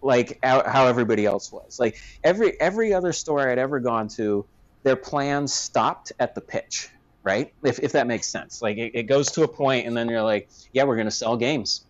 like 0.00 0.38
how, 0.42 0.62
how 0.62 0.86
everybody 0.86 1.26
else 1.26 1.50
was. 1.52 1.78
Like 1.80 2.00
every 2.22 2.58
every 2.60 2.94
other 2.94 3.12
store 3.12 3.50
I'd 3.50 3.58
ever 3.58 3.80
gone 3.80 4.08
to, 4.16 4.46
their 4.84 4.96
plans 4.96 5.52
stopped 5.52 6.12
at 6.20 6.34
the 6.34 6.40
pitch, 6.40 6.88
right? 7.24 7.52
If 7.64 7.80
if 7.80 7.92
that 7.92 8.06
makes 8.06 8.26
sense. 8.28 8.62
Like 8.62 8.76
it, 8.78 8.92
it 8.94 9.02
goes 9.04 9.32
to 9.32 9.42
a 9.42 9.48
point, 9.48 9.86
and 9.86 9.96
then 9.96 10.08
you're 10.08 10.22
like, 10.22 10.48
yeah, 10.72 10.84
we're 10.84 10.96
gonna 10.96 11.10
sell 11.10 11.36
games. 11.36 11.84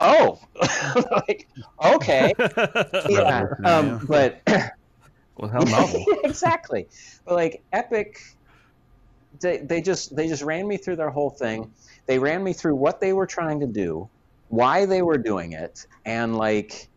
Oh, 0.00 0.38
like 1.26 1.48
okay, 1.84 2.32
yeah. 3.08 3.46
Um, 3.64 3.86
yeah. 3.86 4.00
but 4.06 4.40
well, 5.40 5.50
how 5.50 5.60
novel. 5.60 6.04
exactly. 6.24 6.88
But 7.24 7.34
like 7.34 7.62
Epic, 7.72 8.20
they, 9.40 9.58
they 9.58 9.80
just 9.80 10.14
they 10.14 10.28
just 10.28 10.42
ran 10.42 10.66
me 10.68 10.76
through 10.76 10.96
their 10.96 11.10
whole 11.10 11.30
thing. 11.30 11.72
They 12.06 12.18
ran 12.18 12.42
me 12.42 12.52
through 12.52 12.74
what 12.76 13.00
they 13.00 13.12
were 13.12 13.26
trying 13.26 13.60
to 13.60 13.66
do, 13.66 14.08
why 14.48 14.86
they 14.86 15.02
were 15.02 15.18
doing 15.18 15.52
it, 15.52 15.86
and 16.04 16.36
like 16.36 16.88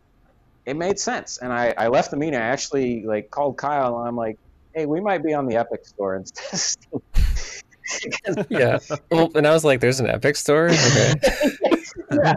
it 0.66 0.76
made 0.76 0.98
sense. 0.98 1.38
And 1.38 1.52
I, 1.52 1.74
I 1.76 1.88
left 1.88 2.10
the 2.10 2.16
meeting. 2.16 2.38
I 2.38 2.44
actually 2.46 3.04
like 3.04 3.30
called 3.30 3.56
Kyle 3.56 3.98
and 3.98 4.08
I'm 4.08 4.16
like, 4.16 4.38
hey, 4.74 4.86
we 4.86 5.00
might 5.00 5.22
be 5.22 5.34
on 5.34 5.46
the 5.46 5.56
Epic 5.56 5.86
store 5.86 6.16
instead 6.16 6.52
of 6.52 6.58
Steam. 6.58 7.02
Because- 8.02 8.46
yeah. 8.50 8.78
Well, 9.10 9.30
and 9.34 9.46
I 9.46 9.52
was 9.52 9.64
like, 9.64 9.80
"There's 9.80 10.00
an 10.00 10.06
Epic 10.06 10.36
store." 10.36 10.70
Okay. 10.70 11.14
yeah. 12.12 12.34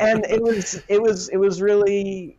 and 0.00 0.24
it 0.24 0.42
was 0.42 0.82
it 0.88 1.00
was 1.00 1.28
it 1.28 1.36
was 1.36 1.60
really 1.60 2.38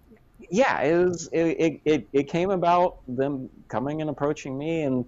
yeah 0.52 0.82
it 0.82 1.06
was 1.06 1.30
it, 1.32 1.82
it, 1.86 2.08
it, 2.12 2.28
came 2.28 2.50
about 2.50 2.98
them 3.08 3.50
coming 3.68 4.02
and 4.02 4.10
approaching 4.10 4.58
me 4.58 4.82
and 4.82 5.06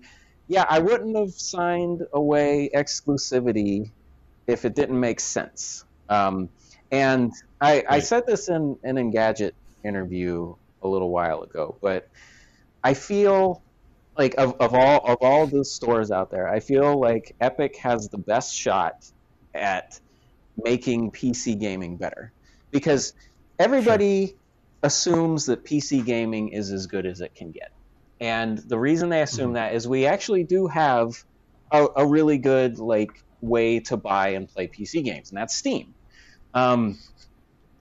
yeah 0.48 0.66
i 0.70 0.80
wouldn't 0.80 1.16
have 1.16 1.32
signed 1.32 2.06
away 2.14 2.70
exclusivity 2.74 3.90
if 4.48 4.66
it 4.66 4.76
didn't 4.76 5.00
make 5.00 5.20
sense. 5.20 5.86
Um, 6.10 6.50
and 6.92 7.32
I, 7.62 7.86
I 7.88 8.00
said 8.00 8.26
this 8.26 8.50
in 8.50 8.78
an 8.84 8.96
engadget 8.98 9.52
interview 9.86 10.56
a 10.84 10.88
little 10.88 11.10
while 11.10 11.44
ago 11.44 11.78
but 11.82 12.10
i 12.84 12.94
feel 12.94 13.62
like 14.18 14.36
of, 14.38 14.56
of 14.60 14.74
all 14.74 15.06
of 15.06 15.18
all 15.22 15.48
the 15.48 15.64
stores 15.64 16.12
out 16.12 16.32
there 16.32 16.48
i 16.50 16.60
feel 16.60 17.00
like 17.00 17.36
epic 17.40 17.78
has 17.78 18.10
the 18.10 18.18
best 18.18 18.54
shot 18.54 19.06
at 19.54 20.00
making 20.64 21.12
PC 21.12 21.60
gaming 21.60 21.98
better. 21.98 22.32
Because 22.72 23.14
everybody 23.60 24.36
assumes 24.84 25.46
that 25.46 25.64
PC 25.66 26.04
gaming 26.06 26.50
is 26.50 26.72
as 26.72 26.88
good 26.88 27.06
as 27.06 27.22
it 27.22 27.34
can 27.36 27.52
get. 27.52 27.70
And 28.20 28.58
the 28.58 28.78
reason 28.78 29.10
they 29.10 29.22
assume 29.22 29.54
that 29.54 29.74
is 29.74 29.88
we 29.88 30.06
actually 30.06 30.44
do 30.44 30.68
have 30.68 31.12
a, 31.72 31.88
a 31.98 32.06
really 32.06 32.38
good 32.38 32.78
like 32.78 33.12
way 33.42 33.80
to 33.80 33.98
buy 33.98 34.30
and 34.30 34.48
play 34.48 34.68
PC 34.68 35.04
games, 35.04 35.32
and 35.32 35.38
that's 35.38 35.56
Steam. 35.56 35.96
Um, 36.54 37.00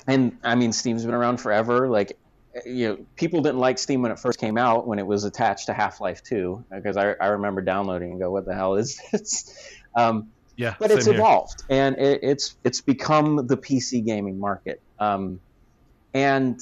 and 0.07 0.39
I 0.43 0.55
mean, 0.55 0.73
Steam's 0.73 1.05
been 1.05 1.15
around 1.15 1.39
forever. 1.39 1.89
Like, 1.91 2.17
you 2.65 2.89
know, 2.89 3.07
people 3.17 3.43
didn't 3.43 3.61
like 3.61 3.79
Steam 3.79 4.01
when 4.03 4.13
it 4.13 4.19
first 4.19 4.39
came 4.39 4.57
out, 4.57 4.87
when 4.87 4.99
it 4.99 5.07
was 5.07 5.25
attached 5.25 5.67
to 5.67 5.75
Half 5.75 6.01
Life 6.01 6.23
2, 6.25 6.65
because 6.75 6.97
I, 6.97 7.13
I 7.21 7.27
remember 7.29 7.61
downloading 7.61 8.13
and 8.13 8.21
go, 8.21 8.31
"What 8.31 8.47
the 8.47 8.55
hell 8.55 8.75
is 8.77 9.01
this?" 9.13 9.45
Um, 9.97 10.31
Yeah. 10.57 10.77
but 10.79 10.93
it's 10.93 11.07
here. 11.07 11.15
evolved 11.15 11.65
and 11.69 11.97
it, 11.99 12.21
it's 12.23 12.55
it's 12.63 12.81
become 12.81 13.45
the 13.49 13.57
PC 13.57 14.05
gaming 14.07 14.39
market. 14.39 14.81
Um, 15.01 15.41
and 16.15 16.61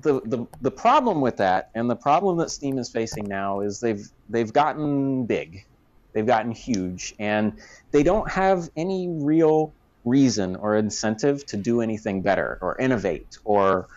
the, 0.00 0.20
the 0.24 0.46
the 0.60 0.70
problem 0.70 1.20
with 1.20 1.36
that, 1.38 1.70
and 1.74 1.88
the 1.88 1.96
problem 1.96 2.38
that 2.38 2.50
Steam 2.50 2.78
is 2.78 2.88
facing 2.88 3.24
now, 3.24 3.60
is 3.60 3.80
they've 3.80 4.06
they've 4.28 4.52
gotten 4.52 5.26
big, 5.26 5.64
they've 6.12 6.26
gotten 6.26 6.50
huge, 6.52 7.14
and 7.18 7.58
they 7.90 8.02
don't 8.02 8.30
have 8.30 8.68
any 8.76 9.08
real 9.08 9.72
reason 10.04 10.56
or 10.56 10.76
incentive 10.76 11.46
to 11.46 11.56
do 11.56 11.80
anything 11.80 12.20
better 12.20 12.58
or 12.60 12.78
innovate 12.78 13.38
or 13.44 13.88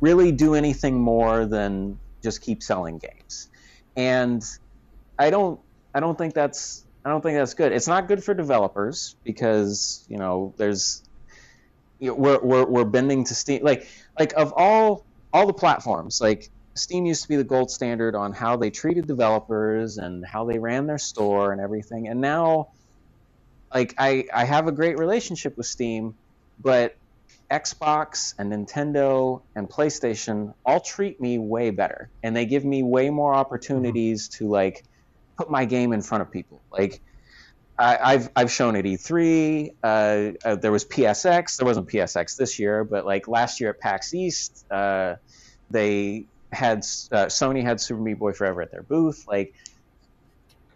really 0.00 0.30
do 0.30 0.54
anything 0.54 1.00
more 1.00 1.46
than 1.46 1.98
just 2.22 2.42
keep 2.42 2.62
selling 2.62 2.98
games. 2.98 3.48
And 3.96 4.44
I 5.18 5.30
don't 5.30 5.60
I 5.94 6.00
don't 6.00 6.18
think 6.18 6.34
that's 6.34 6.84
I 7.04 7.10
don't 7.10 7.22
think 7.22 7.38
that's 7.38 7.54
good. 7.54 7.72
It's 7.72 7.88
not 7.88 8.08
good 8.08 8.24
for 8.24 8.34
developers 8.34 9.16
because 9.24 10.04
you 10.08 10.18
know 10.18 10.52
there's 10.56 11.02
you 12.00 12.08
know, 12.08 12.14
we're, 12.14 12.40
we're 12.40 12.66
we're 12.66 12.84
bending 12.84 13.24
to 13.24 13.34
Steam 13.34 13.62
like 13.62 13.88
like 14.18 14.32
of 14.34 14.52
all 14.56 15.04
all 15.34 15.46
the 15.46 15.52
platforms. 15.52 16.20
Like 16.20 16.48
Steam 16.74 17.04
used 17.04 17.22
to 17.22 17.28
be 17.28 17.36
the 17.36 17.44
gold 17.44 17.70
standard 17.70 18.14
on 18.14 18.32
how 18.32 18.56
they 18.56 18.70
treated 18.70 19.06
developers 19.06 19.98
and 19.98 20.24
how 20.24 20.46
they 20.46 20.58
ran 20.58 20.86
their 20.86 20.98
store 20.98 21.52
and 21.52 21.60
everything. 21.60 22.08
And 22.08 22.20
now 22.20 22.68
like 23.74 23.94
I 23.98 24.26
I 24.32 24.44
have 24.44 24.68
a 24.68 24.72
great 24.72 24.96
relationship 24.96 25.56
with 25.58 25.66
Steam 25.66 26.14
but 26.60 26.96
Xbox 27.50 28.34
and 28.38 28.52
Nintendo 28.52 29.42
and 29.54 29.68
PlayStation 29.68 30.54
all 30.64 30.80
treat 30.80 31.20
me 31.20 31.38
way 31.38 31.70
better. 31.70 32.08
And 32.22 32.34
they 32.34 32.46
give 32.46 32.64
me 32.64 32.82
way 32.82 33.10
more 33.10 33.34
opportunities 33.34 34.28
mm-hmm. 34.28 34.44
to 34.44 34.50
like 34.50 34.84
put 35.36 35.50
my 35.50 35.64
game 35.64 35.92
in 35.92 36.00
front 36.00 36.22
of 36.22 36.30
people. 36.30 36.60
Like 36.70 37.00
I, 37.78 38.12
have 38.12 38.30
I've 38.36 38.52
shown 38.52 38.76
at 38.76 38.84
E3. 38.84 39.74
Uh, 39.82 39.86
uh, 40.44 40.54
there 40.56 40.70
was 40.70 40.84
PSX. 40.84 41.56
There 41.56 41.66
wasn't 41.66 41.88
PSX 41.88 42.36
this 42.36 42.58
year, 42.58 42.84
but 42.84 43.04
like 43.04 43.26
last 43.26 43.60
year 43.60 43.70
at 43.70 43.80
PAX 43.80 44.14
East, 44.14 44.64
uh, 44.70 45.16
they 45.70 46.26
had 46.52 46.78
uh, 46.78 47.26
Sony 47.26 47.62
had 47.62 47.80
Super 47.80 48.00
Meat 48.00 48.18
Boy 48.18 48.32
Forever 48.32 48.62
at 48.62 48.70
their 48.70 48.82
booth. 48.82 49.26
Like 49.26 49.54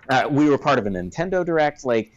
uh, 0.08 0.28
we 0.30 0.48
were 0.48 0.58
part 0.58 0.78
of 0.78 0.86
a 0.86 0.90
Nintendo 0.90 1.44
Direct. 1.44 1.84
Like 1.84 2.12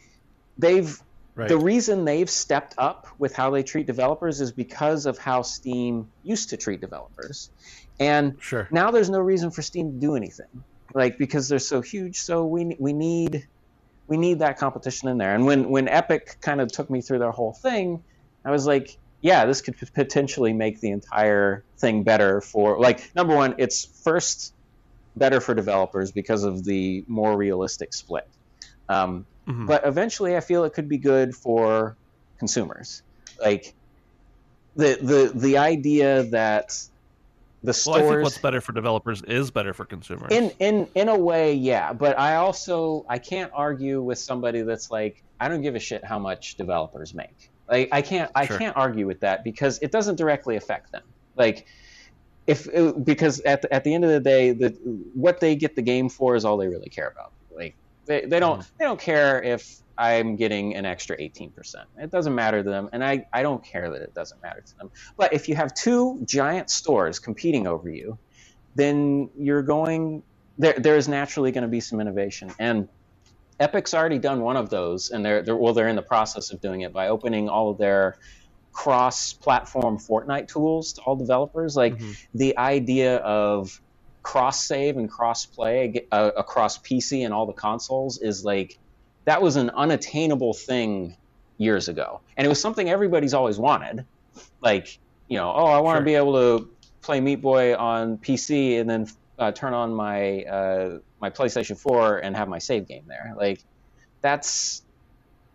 they've 0.57 0.99
right. 1.36 1.47
the 1.47 1.57
reason 1.59 2.03
they've 2.03 2.29
stepped 2.29 2.73
up 2.77 3.07
with 3.19 3.36
how 3.36 3.51
they 3.51 3.61
treat 3.61 3.86
developers 3.86 4.41
is 4.41 4.51
because 4.51 5.05
of 5.05 5.19
how 5.19 5.43
Steam 5.43 6.09
used 6.23 6.49
to 6.49 6.57
treat 6.57 6.82
developers, 6.82 7.51
and 7.99 8.38
sure. 8.39 8.67
now 8.71 8.89
there's 8.89 9.11
no 9.11 9.19
reason 9.19 9.51
for 9.51 9.61
Steam 9.61 9.93
to 9.93 9.99
do 9.99 10.15
anything. 10.15 10.63
Like 10.93 11.19
because 11.19 11.47
they're 11.47 11.59
so 11.59 11.82
huge, 11.82 12.19
so 12.19 12.45
we 12.45 12.75
we 12.79 12.93
need 12.93 13.47
we 14.08 14.18
need 14.18 14.39
that 14.39 14.58
competition 14.58 15.08
in 15.10 15.18
there. 15.18 15.34
And 15.34 15.45
when 15.45 15.70
when 15.70 15.88
Epic 15.88 16.38
kind 16.41 16.62
of 16.62 16.72
took 16.72 16.89
me 16.89 17.02
through 17.02 17.20
their 17.20 17.32
whole 17.32 17.54
thing, 17.54 18.04
I 18.43 18.52
was 18.52 18.66
like, 18.66 18.97
yeah, 19.22 19.45
this 19.45 19.62
could 19.62 19.78
potentially 19.93 20.54
make 20.54 20.80
the 20.80 20.91
entire 20.91 21.64
thing 21.78 22.04
better 22.04 22.41
for 22.41 22.80
like 22.80 23.14
number 23.16 23.36
one, 23.36 23.56
it's 23.58 23.86
first 24.04 24.54
better 25.16 25.41
for 25.41 25.54
developers 25.54 26.12
because 26.12 26.43
of 26.43 26.64
the 26.64 27.04
more 27.08 27.36
realistic 27.36 27.93
split. 27.93 28.28
Um, 28.89 29.26
mm-hmm. 29.47 29.66
But 29.66 29.86
eventually, 29.86 30.36
I 30.36 30.39
feel 30.39 30.64
it 30.64 30.74
could 30.74 30.89
be 30.89 30.97
good 30.97 31.36
for 31.36 31.95
consumers. 32.39 33.04
Like 33.39 33.74
the 34.76 34.97
the 35.02 35.32
the 35.34 35.58
idea 35.58 36.24
that 36.24 36.78
the 37.64 37.74
stores. 37.74 38.01
Well, 38.01 38.09
I 38.09 38.14
think 38.14 38.24
what's 38.24 38.38
better 38.38 38.62
for 38.62 38.72
developers 38.72 39.22
is 39.24 39.51
better 39.51 39.74
for 39.74 39.86
consumers. 39.86 40.32
In 40.32 40.51
in 40.59 40.88
in 40.95 41.09
a 41.09 41.18
way, 41.18 41.53
yeah. 41.53 41.93
But 41.93 42.18
I 42.18 42.36
also 42.36 43.05
I 43.07 43.20
can't 43.20 43.51
argue 43.53 44.01
with 44.01 44.20
somebody 44.20 44.62
that's 44.62 44.89
like 44.89 45.24
I 45.39 45.47
don't 45.47 45.62
give 45.62 45.76
a 45.76 45.80
shit 45.80 46.03
how 46.03 46.20
much 46.20 46.55
developers 46.55 47.14
make. 47.14 47.49
Like 47.70 47.89
I 47.91 48.01
can't 48.01 48.32
I 48.36 48.45
sure. 48.45 48.57
can't 48.57 48.76
argue 48.76 49.07
with 49.07 49.20
that 49.22 49.43
because 49.43 49.80
it 49.82 49.91
doesn't 49.91 50.16
directly 50.16 50.55
affect 50.55 50.91
them. 50.91 51.03
Like 51.36 51.68
if 52.47 52.68
because 53.03 53.39
at 53.41 53.62
the, 53.62 53.74
at 53.74 53.84
the 53.84 53.93
end 53.93 54.03
of 54.03 54.09
the 54.09 54.20
day, 54.20 54.51
the 54.51 54.70
what 55.14 55.39
they 55.39 55.55
get 55.55 55.76
the 55.76 55.82
game 55.82 56.09
for 56.09 56.36
is 56.36 56.45
all 56.45 56.57
they 56.57 56.68
really 56.68 56.89
care 56.89 57.07
about. 57.07 57.32
They, 58.06 58.26
they 58.26 58.39
don't 58.39 58.62
mm. 58.62 58.72
they 58.78 58.86
don't 58.86 58.99
care 58.99 59.41
if 59.41 59.82
I'm 59.97 60.36
getting 60.36 60.76
an 60.76 60.86
extra 60.86 61.16
18%. 61.18 61.76
It 61.99 62.10
doesn't 62.10 62.34
matter 62.34 62.64
to 62.64 62.70
them, 62.70 62.89
and 62.91 63.04
I, 63.04 63.28
I 63.32 63.43
don't 63.43 63.64
care 63.64 63.91
that 63.91 64.02
it 64.02 64.16
doesn't 64.16 64.41
matter 64.41 64.62
to 64.62 64.78
them. 64.78 64.89
But 65.16 65.34
if 65.34 65.47
you 65.47 65.56
have 65.56 65.74
two 65.76 66.20
giant 66.26 66.72
stores 66.72 67.20
competing 67.20 67.68
over 67.68 67.88
you, 67.89 68.18
then 68.74 69.30
you're 69.38 69.62
going 69.62 70.24
there. 70.58 70.74
There 70.74 70.95
is 70.95 71.08
naturally 71.08 71.52
going 71.52 71.64
to 71.64 71.68
be 71.68 71.82
some 71.82 71.99
innovation, 71.99 72.52
and 72.58 72.88
Epic's 73.60 73.93
already 73.93 74.18
done 74.18 74.41
one 74.41 74.58
of 74.58 74.72
those, 74.72 75.12
and 75.12 75.24
they're, 75.24 75.43
they're 75.43 75.56
well, 75.56 75.74
they're 75.74 75.88
in 75.89 75.95
the 75.95 76.02
process 76.02 76.52
of 76.52 76.62
doing 76.62 76.82
it 76.82 76.91
by 76.93 77.10
opening 77.10 77.47
all 77.47 77.70
of 77.70 77.78
their 77.78 78.18
cross-platform 78.72 79.99
Fortnite 79.99 80.47
tools 80.47 80.93
to 80.93 81.02
all 81.02 81.16
developers. 81.16 81.76
Like 81.76 81.97
mm-hmm. 81.97 82.12
the 82.34 82.58
idea 82.58 83.18
of 83.18 83.80
cross 84.24 84.63
save 84.63 84.97
and 84.97 85.09
cross 85.09 85.45
play 85.45 86.05
uh, 86.11 86.32
across 86.38 86.78
PC 86.78 87.26
and 87.26 87.34
all 87.34 87.45
the 87.45 87.53
consoles 87.53 88.19
is 88.19 88.45
like 88.45 88.78
that 89.26 89.41
was 89.41 89.55
an 89.55 89.69
unattainable 89.69 90.53
thing 90.53 91.15
years 91.57 91.88
ago, 91.88 92.22
and 92.36 92.45
it 92.45 92.49
was 92.49 92.59
something 92.59 92.89
everybody's 92.89 93.34
always 93.34 93.57
wanted. 93.57 94.05
Like, 94.61 94.97
you 95.28 95.38
know, 95.38 95.51
oh, 95.51 95.65
I 95.65 95.80
want 95.80 95.97
to 95.97 95.99
sure. 95.99 96.05
be 96.05 96.15
able 96.15 96.34
to 96.34 96.69
play 97.01 97.22
Meat 97.22 97.41
Boy 97.41 97.76
on 97.76 98.17
PC 98.17 98.80
and 98.80 98.89
then 98.89 99.07
uh, 99.38 99.51
turn 99.51 99.74
on 99.74 99.93
my 99.93 100.43
uh, 100.43 100.99
my 101.19 101.30
PlayStation 101.30 101.78
4 101.78 102.19
and 102.19 102.36
have 102.36 102.47
my 102.47 102.59
save 102.59 102.88
game 102.88 103.03
there. 103.07 103.34
Like, 103.38 103.63
that's 104.22 104.84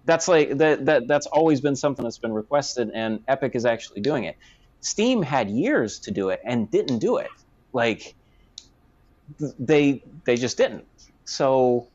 that's 0.04 0.28
like 0.28 0.58
that, 0.58 0.86
that 0.86 1.08
that's 1.08 1.26
always 1.26 1.60
been 1.60 1.76
something 1.76 2.04
that's 2.04 2.18
been 2.18 2.32
requested, 2.32 2.90
and 2.94 3.22
Epic 3.26 3.54
is 3.54 3.64
actually 3.64 4.00
doing 4.00 4.24
it. 4.24 4.36
Steam 4.80 5.22
had 5.22 5.50
years 5.50 5.98
to 6.00 6.12
do 6.12 6.28
it 6.28 6.40
and 6.44 6.70
didn't 6.70 7.00
do 7.00 7.16
it. 7.16 7.30
Like, 7.72 8.14
they 9.58 10.02
they 10.24 10.36
just 10.36 10.56
didn't. 10.56 10.84
So 11.24 11.88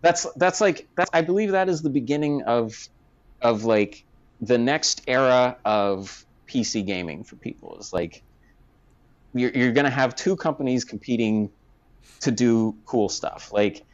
that's 0.00 0.26
that's 0.34 0.60
like 0.60 0.88
that's 0.94 1.10
I 1.12 1.22
believe 1.22 1.52
that 1.52 1.68
is 1.68 1.82
the 1.82 1.90
beginning 1.90 2.42
of 2.42 2.88
of 3.40 3.64
like 3.64 4.04
the 4.40 4.58
next 4.58 5.02
era 5.06 5.56
of 5.64 6.24
PC 6.48 6.86
gaming 6.86 7.24
for 7.24 7.36
people. 7.36 7.76
Is 7.78 7.92
like 7.92 8.22
you're 9.34 9.50
you're 9.50 9.72
gonna 9.72 9.90
have 9.90 10.14
two 10.14 10.36
companies 10.36 10.84
competing 10.84 11.50
to 12.20 12.30
do 12.30 12.76
cool 12.84 13.08
stuff. 13.08 13.52
Like 13.52 13.84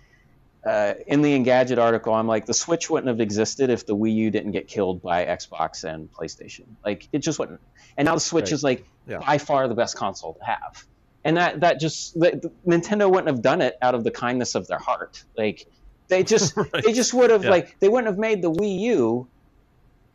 uh, 0.67 0.95
in 1.07 1.23
the 1.23 1.39
Engadget 1.39 1.79
article, 1.79 2.15
I'm 2.15 2.27
like 2.27 2.47
the 2.47 2.55
Switch 2.55 2.89
wouldn't 2.89 3.09
have 3.09 3.21
existed 3.21 3.71
if 3.71 3.87
the 3.87 3.97
Wii 3.97 4.15
U 4.15 4.31
didn't 4.31 4.53
get 4.53 4.67
killed 4.67 5.03
by 5.03 5.25
Xbox 5.27 5.85
and 5.85 6.13
PlayStation. 6.13 6.65
Like 6.85 7.09
it 7.13 7.19
just 7.19 7.39
wouldn't. 7.39 7.61
And 7.97 8.07
now 8.07 8.15
the 8.15 8.21
Switch 8.21 8.47
right. 8.47 8.53
is 8.53 8.65
like 8.65 8.87
yeah. 9.07 9.19
by 9.19 9.39
far 9.39 9.69
the 9.69 9.75
best 9.75 9.97
console 9.97 10.35
to 10.35 10.45
have. 10.45 10.85
And 11.25 11.37
that 11.37 11.61
that 11.61 11.81
just 11.81 12.19
the, 12.19 12.51
Nintendo 12.67 13.11
wouldn't 13.11 13.29
have 13.29 13.43
done 13.43 13.63
it 13.63 13.79
out 13.81 13.95
of 13.95 14.05
the 14.05 14.11
kindness 14.11 14.55
of 14.55 14.67
their 14.67 14.79
heart. 14.79 15.25
Like 15.37 15.67
they 16.09 16.23
just 16.23 16.57
right. 16.57 16.85
they 16.85 16.93
just 16.93 17.15
would 17.15 17.31
have 17.31 17.45
yeah. 17.45 17.51
like 17.51 17.79
they 17.81 17.89
wouldn't 17.89 18.09
have 18.09 18.19
made 18.19 18.43
the 18.43 18.51
Wii 18.51 18.79
U. 18.81 19.27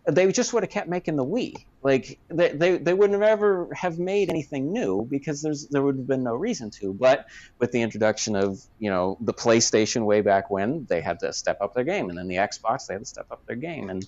They 0.07 0.31
just 0.31 0.53
would 0.53 0.63
have 0.63 0.71
kept 0.71 0.87
making 0.87 1.17
the 1.17 1.25
Wii. 1.25 1.55
Like 1.81 2.19
they, 2.27 2.49
they, 2.49 2.77
they 2.77 2.93
wouldn't 2.93 3.21
have 3.21 3.29
ever 3.29 3.69
have 3.73 3.99
made 3.99 4.29
anything 4.29 4.73
new 4.73 5.07
because 5.09 5.41
there's 5.41 5.67
there 5.67 5.81
would 5.81 5.95
have 5.95 6.07
been 6.07 6.23
no 6.23 6.35
reason 6.35 6.69
to. 6.71 6.93
But 6.93 7.27
with 7.57 7.71
the 7.71 7.81
introduction 7.81 8.35
of 8.35 8.61
you 8.79 8.89
know 8.89 9.17
the 9.21 9.33
PlayStation 9.33 10.05
way 10.05 10.21
back 10.21 10.49
when, 10.49 10.85
they 10.89 11.01
had 11.01 11.19
to 11.21 11.31
step 11.31 11.61
up 11.61 11.73
their 11.73 11.83
game, 11.85 12.09
and 12.09 12.17
then 12.17 12.27
the 12.27 12.35
Xbox 12.35 12.87
they 12.87 12.95
had 12.95 13.01
to 13.01 13.05
step 13.05 13.27
up 13.31 13.45
their 13.45 13.55
game. 13.55 13.89
And 13.89 14.07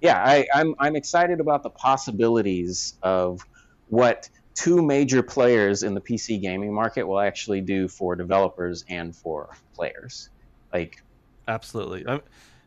yeah, 0.00 0.22
I, 0.22 0.46
I'm 0.54 0.74
I'm 0.78 0.96
excited 0.96 1.40
about 1.40 1.62
the 1.62 1.70
possibilities 1.70 2.94
of 3.02 3.40
what 3.88 4.28
two 4.58 4.82
major 4.82 5.22
players 5.22 5.84
in 5.84 5.94
the 5.94 6.00
PC 6.00 6.42
gaming 6.42 6.74
market 6.74 7.04
will 7.04 7.20
actually 7.20 7.60
do 7.60 7.86
for 7.86 8.16
developers 8.16 8.84
and 8.88 9.14
for 9.14 9.56
players. 9.72 10.30
Like 10.72 11.00
Absolutely. 11.46 12.04
I'm, 12.08 12.20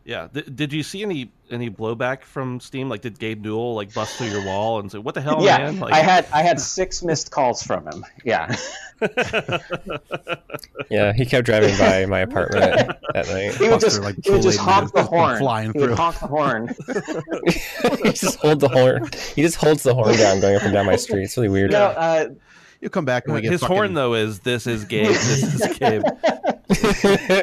yeah. 0.04 0.28
Th- 0.34 0.46
did 0.54 0.74
you 0.74 0.84
see 0.84 1.04
any 1.04 1.32
any 1.50 1.70
blowback 1.70 2.24
from 2.24 2.60
Steam? 2.60 2.90
Like, 2.90 3.02
did 3.02 3.20
Gabe 3.20 3.44
Newell 3.44 3.76
like 3.76 3.94
bust 3.94 4.18
through 4.18 4.28
your 4.28 4.46
wall 4.46 4.80
and 4.80 4.92
say, 4.92 4.98
"What 4.98 5.16
the 5.16 5.22
hell, 5.22 5.44
yeah, 5.44 5.58
man?" 5.58 5.80
Like... 5.80 5.94
I 5.94 6.00
had 6.00 6.28
I 6.34 6.42
had 6.42 6.60
six 6.60 7.04
missed 7.04 7.32
calls 7.32 7.62
from 7.62 7.88
him. 7.88 8.06
Yeah. 8.26 8.56
yeah, 10.90 11.14
he 11.14 11.26
kept 11.26 11.46
driving 11.46 11.78
by 11.78 12.06
my 12.06 12.20
apartment 12.20 12.64
at, 12.64 13.00
at 13.16 13.28
night. 13.28 13.56
He 13.56 13.70
would 13.70 13.80
just 13.80 14.02
like, 14.02 14.16
he 14.24 14.32
would 14.32 14.42
just 14.42 14.60
honk 14.60 14.92
the 14.94 15.04
horn. 15.04 15.40
Flying 15.40 15.74
he 15.74 15.80
through. 15.80 15.90
would 15.90 15.98
honk 15.98 16.20
the 16.20 16.28
horn. 16.28 16.76
he 18.04 18.12
just 18.12 18.40
hold 18.40 18.60
the 18.60 18.70
horn. 18.70 19.10
He 19.36 19.42
just 19.42 19.58
holds 19.58 19.84
the 19.84 19.94
horn 19.94 20.16
down, 20.18 20.40
going 20.40 20.56
up 20.56 20.64
and 20.64 20.74
down 20.74 20.86
my 20.86 20.96
street. 20.96 21.24
It's 21.24 21.38
really 21.38 21.50
weird. 21.50 21.72
No, 21.72 21.86
uh, 21.86 22.30
you 22.80 22.90
come 22.90 23.06
back 23.06 23.26
and 23.26 23.34
we 23.34 23.42
get 23.42 23.52
his 23.52 23.62
fucking... 23.62 23.76
horn 23.76 23.94
though 23.94 24.16
is 24.16 24.40
this 24.40 24.66
is 24.68 24.86
Gabe. 24.86 25.08
This 25.08 25.62
is 25.62 25.78
Gabe. 25.78 26.04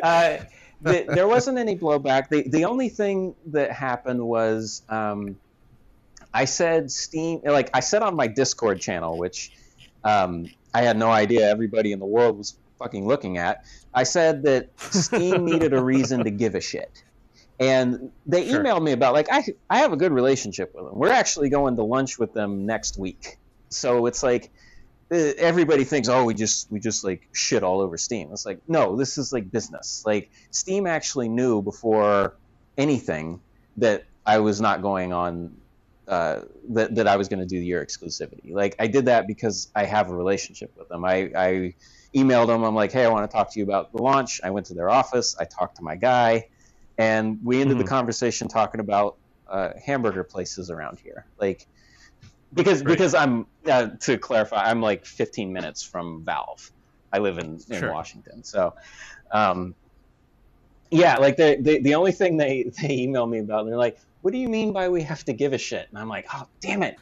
Uh, 0.03 0.39
the, 0.83 1.05
there 1.09 1.29
wasn't 1.37 1.59
any 1.59 1.77
blowback. 1.77 2.29
The 2.29 2.49
the 2.49 2.65
only 2.65 2.89
thing 2.89 3.35
that 3.47 3.73
happened 3.73 4.23
was 4.23 4.83
um, 4.89 5.37
I 6.33 6.45
said 6.45 6.91
Steam 6.91 7.41
like 7.45 7.71
I 7.75 7.81
said 7.81 8.03
on 8.03 8.17
my 8.17 8.27
Discord 8.27 8.81
channel, 8.81 9.19
which 9.19 9.53
um, 10.05 10.49
I 10.75 10.83
had 10.83 10.97
no 10.97 11.11
idea 11.11 11.49
everybody 11.49 11.93
in 11.93 11.99
the 11.99 12.07
world 12.07 12.39
was 12.39 12.57
fucking 12.79 13.07
looking 13.07 13.39
at. 13.39 13.65
I 13.93 14.05
said 14.05 14.45
that 14.45 14.69
Steam 14.79 15.45
needed 15.45 15.73
a 15.73 15.83
reason 15.83 16.25
to 16.25 16.31
give 16.31 16.55
a 16.55 16.61
shit. 16.61 17.03
And 17.61 18.13
they 18.25 18.49
sure. 18.49 18.63
emailed 18.63 18.83
me 18.83 18.93
about 18.93 19.15
like 19.15 19.29
I 19.31 19.45
I 19.69 19.79
have 19.79 19.93
a 19.93 19.97
good 19.97 20.13
relationship 20.13 20.75
with 20.75 20.85
them. 20.85 20.95
We're 20.97 21.11
actually 21.11 21.49
going 21.49 21.77
to 21.77 21.83
lunch 21.83 22.19
with 22.19 22.33
them 22.33 22.67
next 22.67 22.99
week. 22.99 23.39
So 23.69 24.07
it's 24.07 24.23
like 24.23 24.51
everybody 25.11 25.85
thinks 25.85 26.09
oh 26.09 26.25
we 26.25 26.35
just 26.35 26.71
we 26.71 26.81
just 26.81 27.05
like 27.05 27.29
shit 27.33 27.63
all 27.63 27.81
over 27.81 27.97
steam. 27.97 28.31
It's 28.33 28.45
like 28.45 28.61
no 28.69 28.97
this 28.97 29.19
is 29.19 29.33
like 29.33 29.51
business. 29.51 30.03
Like 30.07 30.31
steam 30.51 30.87
actually 30.87 31.29
knew 31.29 31.63
before 31.63 32.35
anything 32.77 33.41
that 33.77 34.05
i 34.27 34.39
was 34.39 34.61
not 34.61 34.83
going 34.83 35.13
on 35.13 35.55
uh, 36.07 36.41
that, 36.71 36.95
that 36.95 37.07
i 37.07 37.17
was 37.17 37.29
going 37.29 37.41
to 37.41 37.47
do 37.47 37.59
the 37.59 37.67
year 37.67 37.85
exclusivity. 37.85 38.53
Like 38.53 38.77
i 38.79 38.87
did 38.87 39.07
that 39.07 39.27
because 39.27 39.69
i 39.75 39.85
have 39.85 40.11
a 40.11 40.15
relationship 40.15 40.73
with 40.77 40.89
them. 40.89 41.05
I, 41.05 41.31
I 41.35 41.75
emailed 42.15 42.47
them. 42.49 42.63
I'm 42.63 42.75
like 42.75 42.93
hey 42.93 43.05
i 43.05 43.09
want 43.09 43.31
to 43.31 43.35
talk 43.35 43.53
to 43.53 43.59
you 43.59 43.65
about 43.65 43.93
the 43.93 44.03
launch. 44.03 44.41
I 44.45 44.51
went 44.51 44.67
to 44.67 44.75
their 44.75 44.91
office. 44.91 45.37
I 45.39 45.45
talked 45.45 45.77
to 45.77 45.83
my 45.83 45.97
guy. 45.97 46.49
And 46.99 47.39
we 47.45 47.61
ended 47.61 47.77
mm-hmm. 47.77 47.85
the 47.85 47.89
conversation 47.89 48.49
talking 48.49 48.81
about 48.81 49.17
uh, 49.49 49.71
hamburger 49.83 50.25
places 50.25 50.69
around 50.71 50.99
here. 50.99 51.25
Like 51.41 51.67
because 52.55 52.83
Great. 52.83 52.95
because 52.95 53.15
I'm 53.15 53.47
uh, 53.71 53.89
to 54.01 54.19
clarify, 54.19 54.65
I'm 54.65 54.81
like 54.81 55.05
15 55.05 55.53
minutes 55.53 55.83
from 55.83 56.25
Valve. 56.25 56.71
I 57.13 57.19
live 57.19 57.39
in, 57.39 57.59
in 57.71 57.81
sure. 57.81 57.93
Washington, 57.93 58.45
so 58.45 58.75
um, 59.31 59.75
yeah, 60.91 61.17
like 61.17 61.37
the, 61.37 61.57
the 61.61 61.81
the 61.81 61.95
only 61.95 62.13
thing 62.13 62.37
they 62.37 62.71
they 62.81 62.91
email 62.91 63.27
me 63.27 63.39
about, 63.39 63.67
they're 63.67 63.77
like, 63.77 63.99
"What 64.23 64.33
do 64.33 64.39
you 64.39 64.49
mean 64.49 64.73
by 64.73 64.89
we 64.89 65.03
have 65.03 65.25
to 65.25 65.33
give 65.33 65.53
a 65.53 65.59
shit?" 65.59 65.87
And 65.91 65.99
I'm 65.99 66.09
like, 66.09 66.27
"Oh, 66.35 66.47
damn 66.61 66.83
it! 66.83 66.97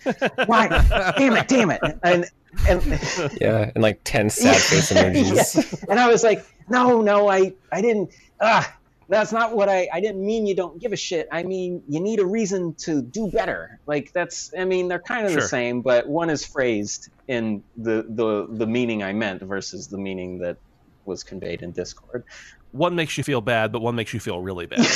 Why? 0.46 0.68
damn 1.16 1.36
it! 1.36 1.48
Damn 1.48 1.70
it!" 1.70 1.80
And 2.02 2.26
and 2.68 2.82
yeah, 3.40 3.70
and 3.74 3.82
like 3.82 4.00
ten 4.04 4.30
sad 4.30 4.56
face 4.56 4.92
emojis. 4.92 5.54
yeah. 5.56 5.86
And 5.90 6.00
I 6.00 6.08
was 6.08 6.22
like, 6.24 6.44
"No, 6.68 7.00
no, 7.00 7.28
I 7.28 7.52
I 7.72 7.80
didn't." 7.80 8.10
ah, 8.40 8.75
that's 9.08 9.32
not 9.32 9.54
what 9.54 9.68
I, 9.68 9.88
I 9.92 10.00
didn't 10.00 10.24
mean 10.24 10.46
you 10.46 10.54
don't 10.54 10.80
give 10.80 10.92
a 10.92 10.96
shit. 10.96 11.28
I 11.30 11.42
mean, 11.44 11.82
you 11.88 12.00
need 12.00 12.18
a 12.18 12.26
reason 12.26 12.74
to 12.78 13.00
do 13.02 13.30
better. 13.30 13.78
Like 13.86 14.12
that's, 14.12 14.52
I 14.58 14.64
mean, 14.64 14.88
they're 14.88 14.98
kind 14.98 15.26
of 15.26 15.32
Sure. 15.32 15.42
the 15.42 15.48
same, 15.48 15.80
but 15.82 16.08
one 16.08 16.28
is 16.30 16.44
phrased 16.44 17.08
in 17.28 17.62
the, 17.76 18.04
the, 18.08 18.46
the 18.50 18.66
meaning 18.66 19.02
I 19.02 19.12
meant 19.12 19.42
versus 19.42 19.86
the 19.88 19.98
meaning 19.98 20.38
that 20.38 20.56
was 21.04 21.22
conveyed 21.22 21.62
in 21.62 21.70
Discord. 21.72 22.24
One 22.72 22.94
makes 22.96 23.16
you 23.16 23.22
feel 23.24 23.40
bad, 23.40 23.70
but 23.72 23.80
one 23.80 23.94
makes 23.94 24.12
you 24.12 24.20
feel 24.20 24.40
really 24.40 24.66
bad. 24.66 24.80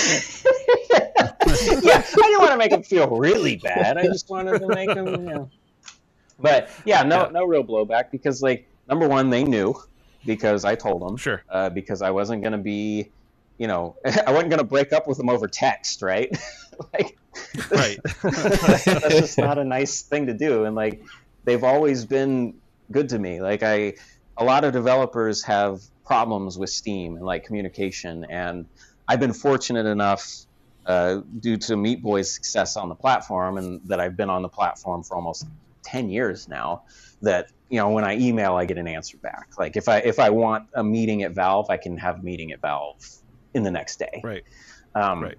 yeah, 1.82 2.02
I 2.02 2.02
didn't 2.14 2.38
want 2.38 2.50
to 2.50 2.56
make 2.56 2.72
him 2.72 2.82
feel 2.82 3.08
really 3.08 3.56
bad. 3.56 3.96
I 3.96 4.02
just 4.04 4.28
wanted 4.28 4.58
to 4.58 4.66
make 4.68 4.90
him, 4.90 5.06
you 5.06 5.16
know. 5.18 5.50
But 6.38 6.70
yeah, 6.84 7.02
no, 7.02 7.24
Yeah. 7.26 7.30
no 7.32 7.44
real 7.44 7.62
blowback 7.64 8.10
because 8.10 8.42
like 8.42 8.66
number 8.88 9.06
one, 9.08 9.30
they 9.30 9.44
knew 9.44 9.74
because 10.26 10.64
I 10.64 10.74
told 10.74 11.02
them. 11.02 11.16
Sure. 11.16 11.42
Uh, 11.48 11.70
because 11.70 12.02
I 12.02 12.10
wasn't 12.10 12.42
gonna 12.42 12.58
be, 12.58 13.10
you 13.60 13.66
know, 13.66 13.94
I 14.26 14.32
wasn't 14.32 14.50
gonna 14.50 14.64
break 14.64 14.92
up 14.92 15.06
with 15.06 15.18
them 15.18 15.28
over 15.28 15.46
text, 15.46 16.00
right? 16.00 16.34
like, 16.94 17.16
Right. 17.70 17.98
that's 18.22 18.84
just 18.84 19.38
not 19.38 19.58
a 19.58 19.64
nice 19.64 20.00
thing 20.02 20.26
to 20.26 20.34
do. 20.34 20.64
And 20.64 20.74
like, 20.74 21.04
they've 21.44 21.62
always 21.62 22.06
been 22.06 22.54
good 22.90 23.10
to 23.10 23.18
me. 23.18 23.40
Like 23.40 23.62
I, 23.62 23.94
a 24.36 24.44
lot 24.44 24.64
of 24.64 24.72
developers 24.72 25.42
have 25.44 25.82
problems 26.06 26.58
with 26.58 26.70
Steam 26.70 27.16
and 27.16 27.24
like 27.24 27.44
communication, 27.44 28.24
and 28.24 28.66
I've 29.06 29.20
been 29.20 29.34
fortunate 29.34 29.84
enough 29.86 30.26
uh, 30.86 31.20
due 31.38 31.58
to 31.58 31.76
Meat 31.76 32.02
Boy's 32.02 32.32
success 32.32 32.78
on 32.78 32.88
the 32.88 32.94
platform, 32.94 33.58
and 33.58 33.82
that 33.84 34.00
I've 34.00 34.16
been 34.16 34.30
on 34.30 34.40
the 34.40 34.48
platform 34.48 35.02
for 35.02 35.16
almost 35.16 35.46
ten 35.84 36.08
years 36.08 36.48
now. 36.48 36.84
That 37.22 37.50
you 37.68 37.76
know, 37.76 37.90
when 37.90 38.04
I 38.04 38.16
email, 38.16 38.54
I 38.54 38.64
get 38.64 38.78
an 38.78 38.88
answer 38.88 39.18
back. 39.18 39.50
Like 39.58 39.76
if 39.76 39.86
I 39.88 39.98
if 39.98 40.18
I 40.18 40.30
want 40.30 40.66
a 40.74 40.82
meeting 40.82 41.22
at 41.24 41.32
Valve, 41.32 41.68
I 41.68 41.76
can 41.76 41.98
have 41.98 42.20
a 42.20 42.22
meeting 42.22 42.52
at 42.52 42.60
Valve 42.62 42.96
in 43.54 43.62
the 43.62 43.70
next 43.70 43.98
day. 43.98 44.20
Right. 44.22 44.44
Um, 44.94 45.22
Right. 45.22 45.38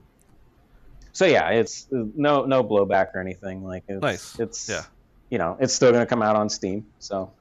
So 1.13 1.25
yeah, 1.25 1.49
it's 1.49 1.87
no 1.91 2.45
no 2.45 2.63
blowback 2.63 3.13
or 3.13 3.19
anything. 3.19 3.63
Like 3.63 3.83
it's, 3.87 4.01
Nice. 4.01 4.39
It's 4.39 4.69
Yeah. 4.69 4.83
You 5.29 5.37
know, 5.37 5.57
it's 5.59 5.73
still 5.73 5.91
going 5.91 6.01
to 6.01 6.09
come 6.09 6.21
out 6.21 6.35
on 6.35 6.49
Steam. 6.49 6.85
So 6.99 7.31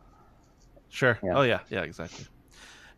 Sure. 0.89 1.19
Yeah. 1.23 1.37
Oh 1.37 1.43
yeah, 1.43 1.61
yeah, 1.71 1.83
exactly. 1.83 2.27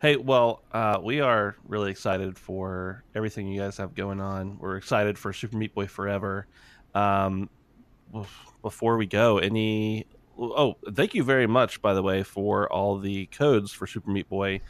Hey, 0.00 0.16
well, 0.16 0.62
uh, 0.72 0.98
we 1.00 1.20
are 1.20 1.56
really 1.68 1.90
excited 1.90 2.36
for 2.36 3.04
everything 3.14 3.46
you 3.46 3.60
guys 3.60 3.76
have 3.76 3.94
going 3.94 4.20
on. 4.20 4.58
We're 4.58 4.76
excited 4.76 5.16
for 5.16 5.32
Super 5.32 5.56
Meat 5.56 5.74
Boy 5.74 5.86
Forever. 5.86 6.46
Um, 6.92 7.48
before 8.62 8.96
we 8.96 9.06
go, 9.06 9.38
any? 9.38 10.06
Oh, 10.36 10.76
thank 10.92 11.14
you 11.14 11.22
very 11.22 11.46
much, 11.46 11.80
by 11.80 11.94
the 11.94 12.02
way, 12.02 12.24
for 12.24 12.70
all 12.72 12.98
the 12.98 13.26
codes 13.26 13.72
for 13.72 13.86
Super 13.86 14.10
Meat 14.10 14.28
Boy 14.28 14.60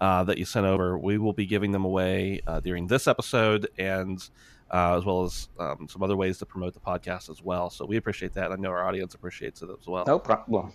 uh, 0.00 0.24
that 0.24 0.38
you 0.38 0.44
sent 0.44 0.66
over. 0.66 0.98
We 0.98 1.18
will 1.18 1.32
be 1.32 1.46
giving 1.46 1.72
them 1.72 1.84
away 1.84 2.40
uh, 2.46 2.60
during 2.60 2.86
this 2.86 3.06
episode, 3.06 3.68
and 3.78 4.26
uh, 4.70 4.96
as 4.96 5.04
well 5.04 5.24
as 5.24 5.48
um, 5.58 5.86
some 5.88 6.02
other 6.02 6.16
ways 6.16 6.38
to 6.38 6.46
promote 6.46 6.74
the 6.74 6.80
podcast 6.80 7.28
as 7.30 7.42
well. 7.42 7.70
So 7.70 7.84
we 7.84 7.96
appreciate 7.96 8.34
that. 8.34 8.52
I 8.52 8.56
know 8.56 8.70
our 8.70 8.86
audience 8.86 9.14
appreciates 9.14 9.62
it 9.62 9.68
as 9.70 9.86
well. 9.86 10.04
no 10.06 10.18
problem. 10.18 10.72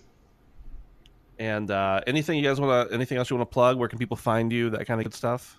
And 1.40 1.70
uh, 1.70 2.02
anything 2.08 2.38
you 2.38 2.48
guys 2.48 2.60
want 2.62 2.90
to, 2.90 2.96
anything 2.96 3.18
else 3.18 3.30
you 3.30 3.36
want 3.36 3.50
to 3.50 3.54
plug? 3.54 3.78
Where 3.78 3.90
can 3.90 4.00
people 4.00 4.16
find 4.18 4.52
you? 4.54 4.70
That 4.70 4.86
kind 4.86 5.02
of 5.02 5.06
good 5.06 5.14
stuff. 5.14 5.58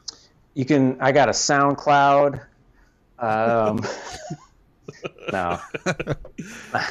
You 0.55 0.64
can. 0.64 0.99
I 1.01 1.12
got 1.12 1.29
a 1.29 1.33
SoundCloud. 1.33 2.41
Um, 3.19 3.83
no. 5.33 5.59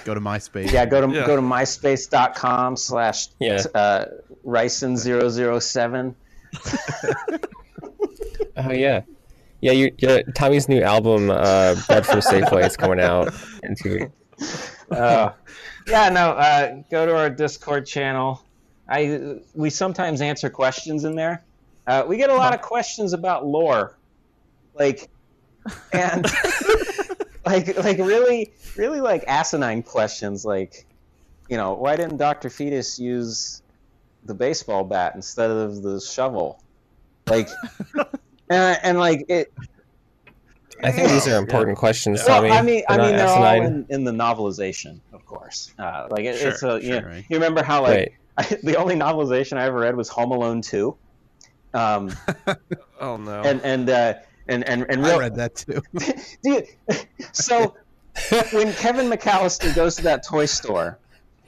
Go 0.03 0.13
to 0.13 0.19
MySpace. 0.21 0.71
Yeah, 0.71 0.85
go 0.85 1.05
to 1.07 1.11
Yeah. 1.13 1.25
go 1.25 1.35
to 1.35 1.41
myspace.com 1.41 2.75
slash 2.77 3.29
Yeah. 3.39 3.63
uh, 3.73 4.05
Ryson007. 4.45 6.13
Oh 8.57 8.71
yeah, 8.71 9.01
yeah. 9.59 9.71
You, 9.73 9.91
yeah 9.97 10.21
Tommy's 10.33 10.69
new 10.69 10.81
album, 10.81 11.29
uh, 11.29 11.75
"Bread 11.87 12.05
from 12.05 12.19
Safeway," 12.19 12.65
is 12.65 12.77
coming 12.77 13.01
out 13.01 13.33
in 13.63 13.75
two 13.75 14.09
weeks. 14.37 14.71
Uh, 14.89 15.31
yeah, 15.87 16.09
no. 16.09 16.31
Uh, 16.31 16.81
go 16.89 17.05
to 17.05 17.17
our 17.17 17.29
Discord 17.29 17.85
channel. 17.85 18.41
I 18.87 19.39
we 19.53 19.69
sometimes 19.69 20.21
answer 20.21 20.49
questions 20.49 21.03
in 21.03 21.15
there. 21.15 21.43
Uh, 21.87 22.05
we 22.07 22.17
get 22.17 22.29
a 22.29 22.35
lot 22.35 22.53
of 22.53 22.61
questions 22.61 23.13
about 23.13 23.45
lore, 23.45 23.97
like, 24.73 25.09
and 25.91 26.25
like 27.45 27.77
like 27.77 27.97
really 27.97 28.53
really 28.77 29.01
like 29.01 29.23
asinine 29.27 29.83
questions, 29.83 30.45
like, 30.45 30.85
you 31.49 31.57
know, 31.57 31.73
why 31.73 31.95
didn't 31.95 32.17
Doctor 32.17 32.49
Fetus 32.49 32.99
use 32.99 33.61
the 34.25 34.33
baseball 34.33 34.83
bat 34.83 35.13
instead 35.15 35.49
of 35.51 35.81
the 35.81 35.99
shovel? 36.01 36.61
Like, 37.27 37.49
and, 38.49 38.79
and 38.83 38.97
like 38.99 39.25
it. 39.29 39.51
I 40.83 40.91
think 40.91 41.09
these 41.09 41.27
are 41.27 41.37
important 41.37 41.77
questions, 41.77 42.21
Well, 42.27 42.41
Tommy. 42.41 42.51
I 42.51 42.61
mean, 42.61 42.83
I 42.89 42.97
They're 42.97 43.05
mean, 43.07 43.15
they're 43.15 43.27
all 43.27 43.61
in, 43.65 43.85
in 43.89 44.03
the 44.03 44.11
novelization, 44.11 44.99
of 45.13 45.25
course. 45.25 45.73
Uh, 45.79 46.07
like 46.11 46.25
it, 46.25 46.37
Sure, 46.37 46.49
it's 46.51 46.63
a, 46.63 46.75
you, 46.81 46.91
sure, 46.93 47.01
know, 47.01 47.07
right. 47.07 47.25
you 47.29 47.37
remember 47.37 47.63
how 47.63 47.81
like 47.83 47.95
Right. 47.97 48.11
I, 48.37 48.43
the 48.63 48.75
only 48.75 48.95
novelization 48.95 49.57
I 49.57 49.63
ever 49.65 49.79
read 49.79 49.95
was 49.95 50.09
Home 50.09 50.31
Alone 50.31 50.61
two, 50.61 50.97
um, 51.73 52.11
Oh 52.99 53.15
no. 53.17 53.41
and 53.41 53.61
and 53.61 53.89
uh, 53.89 54.13
and 54.49 54.67
and 54.67 54.85
and 54.89 55.05
I 55.05 55.17
read 55.17 55.35
that 55.35 55.55
too. 55.55 55.81
dude. 56.43 56.67
So 57.31 57.75
when 58.51 58.73
Kevin 58.73 59.09
McCallister 59.09 59.73
goes 59.73 59.95
to 59.95 60.03
that 60.03 60.25
toy 60.25 60.45
store 60.45 60.99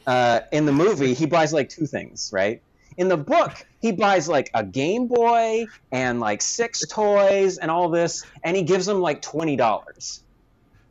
uh, 0.07 0.39
in 0.53 0.65
the 0.65 0.71
movie, 0.71 1.13
he 1.13 1.25
buys 1.25 1.51
like 1.53 1.67
two 1.69 1.85
things, 1.85 2.29
right? 2.33 2.61
In 2.97 3.07
the 3.07 3.17
book, 3.17 3.65
he 3.79 3.91
buys 3.91 4.27
like 4.27 4.49
a 4.53 4.63
Game 4.63 5.07
Boy 5.07 5.67
and 5.91 6.19
like 6.19 6.41
six 6.41 6.85
toys 6.89 7.57
and 7.57 7.69
all 7.69 7.89
this, 7.89 8.25
and 8.43 8.57
he 8.57 8.63
gives 8.63 8.85
them 8.85 9.01
like 9.01 9.21
twenty 9.21 9.55
dollars. 9.55 10.23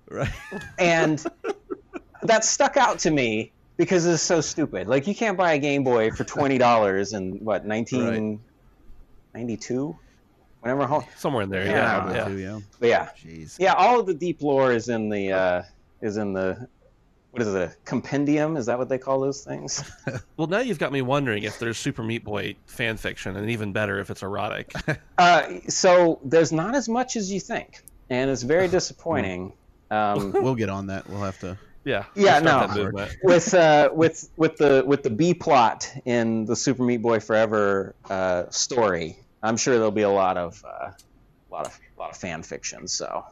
right. 0.08 0.30
and 0.78 1.24
that 2.22 2.44
stuck 2.44 2.76
out 2.76 3.00
to 3.00 3.10
me 3.10 3.52
because 3.76 4.06
it's 4.06 4.22
so 4.22 4.40
stupid. 4.40 4.86
Like 4.86 5.06
you 5.06 5.14
can't 5.14 5.36
buy 5.36 5.54
a 5.54 5.58
Game 5.58 5.84
Boy 5.84 6.10
for 6.10 6.24
twenty 6.24 6.58
dollars 6.58 7.12
in 7.12 7.44
what 7.44 7.66
nineteen 7.66 8.40
ninety 9.34 9.56
two, 9.56 9.96
whenever 10.60 10.86
home. 10.86 11.04
Somewhere 11.16 11.42
in 11.42 11.50
there. 11.50 11.66
Yeah. 11.66 11.72
Yeah. 12.08 12.14
Yeah. 12.14 12.24
too, 12.28 12.38
yeah. 12.38 12.60
But 12.78 12.88
yeah, 12.88 13.08
Jeez. 13.20 13.56
yeah, 13.58 13.72
all 13.74 14.00
of 14.00 14.06
the 14.06 14.14
deep 14.14 14.42
lore 14.42 14.72
is 14.72 14.88
in 14.88 15.08
the 15.08 15.32
uh, 15.32 15.62
is 16.00 16.16
in 16.16 16.32
the 16.32 16.68
what 17.36 17.46
is 17.46 17.54
it? 17.54 17.70
A 17.70 17.76
compendium? 17.84 18.56
Is 18.56 18.64
that 18.66 18.78
what 18.78 18.88
they 18.88 18.96
call 18.96 19.20
those 19.20 19.44
things? 19.44 19.82
Well, 20.36 20.46
now 20.46 20.58
you've 20.60 20.78
got 20.78 20.92
me 20.92 21.00
wondering 21.02 21.44
if 21.44 21.58
there's 21.58 21.78
Super 21.78 22.02
Meat 22.02 22.22
Boy 22.22 22.56
fan 22.66 22.98
fiction, 22.98 23.36
and 23.36 23.50
even 23.50 23.72
better 23.72 23.98
if 23.98 24.10
it's 24.10 24.22
erotic. 24.22 24.72
Uh, 25.18 25.60
so 25.66 26.20
there's 26.24 26.52
not 26.52 26.74
as 26.74 26.90
much 26.90 27.16
as 27.16 27.32
you 27.32 27.40
think, 27.40 27.82
and 28.10 28.30
it's 28.30 28.42
very 28.42 28.68
disappointing. 28.78 29.54
Um, 29.90 30.30
We'll 30.32 30.54
get 30.54 30.68
on 30.68 30.88
that. 30.88 31.08
We'll 31.08 31.22
have 31.22 31.38
to. 31.40 31.56
Yeah. 31.84 32.04
Yeah, 32.14 32.40
no. 32.40 32.90
with 33.22 33.54
uh, 33.54 33.88
with 33.94 34.28
with 34.36 34.58
the 34.58 34.84
with 34.86 35.02
the 35.04 35.10
B 35.10 35.32
plot 35.32 35.90
in 36.04 36.44
the 36.44 36.54
Super 36.54 36.82
Meat 36.82 37.00
Boy 37.00 37.18
Forever 37.18 37.94
uh, 38.10 38.50
story, 38.50 39.16
I'm 39.42 39.56
sure 39.56 39.74
there'll 39.76 39.90
be 39.90 40.02
a 40.02 40.10
lot 40.10 40.36
of 40.36 40.62
uh, 40.66 40.90
lot 41.50 41.66
of 41.66 41.80
a 41.96 42.00
lot 42.00 42.10
of 42.10 42.18
fan 42.18 42.42
fiction. 42.42 42.88
So 42.88 43.24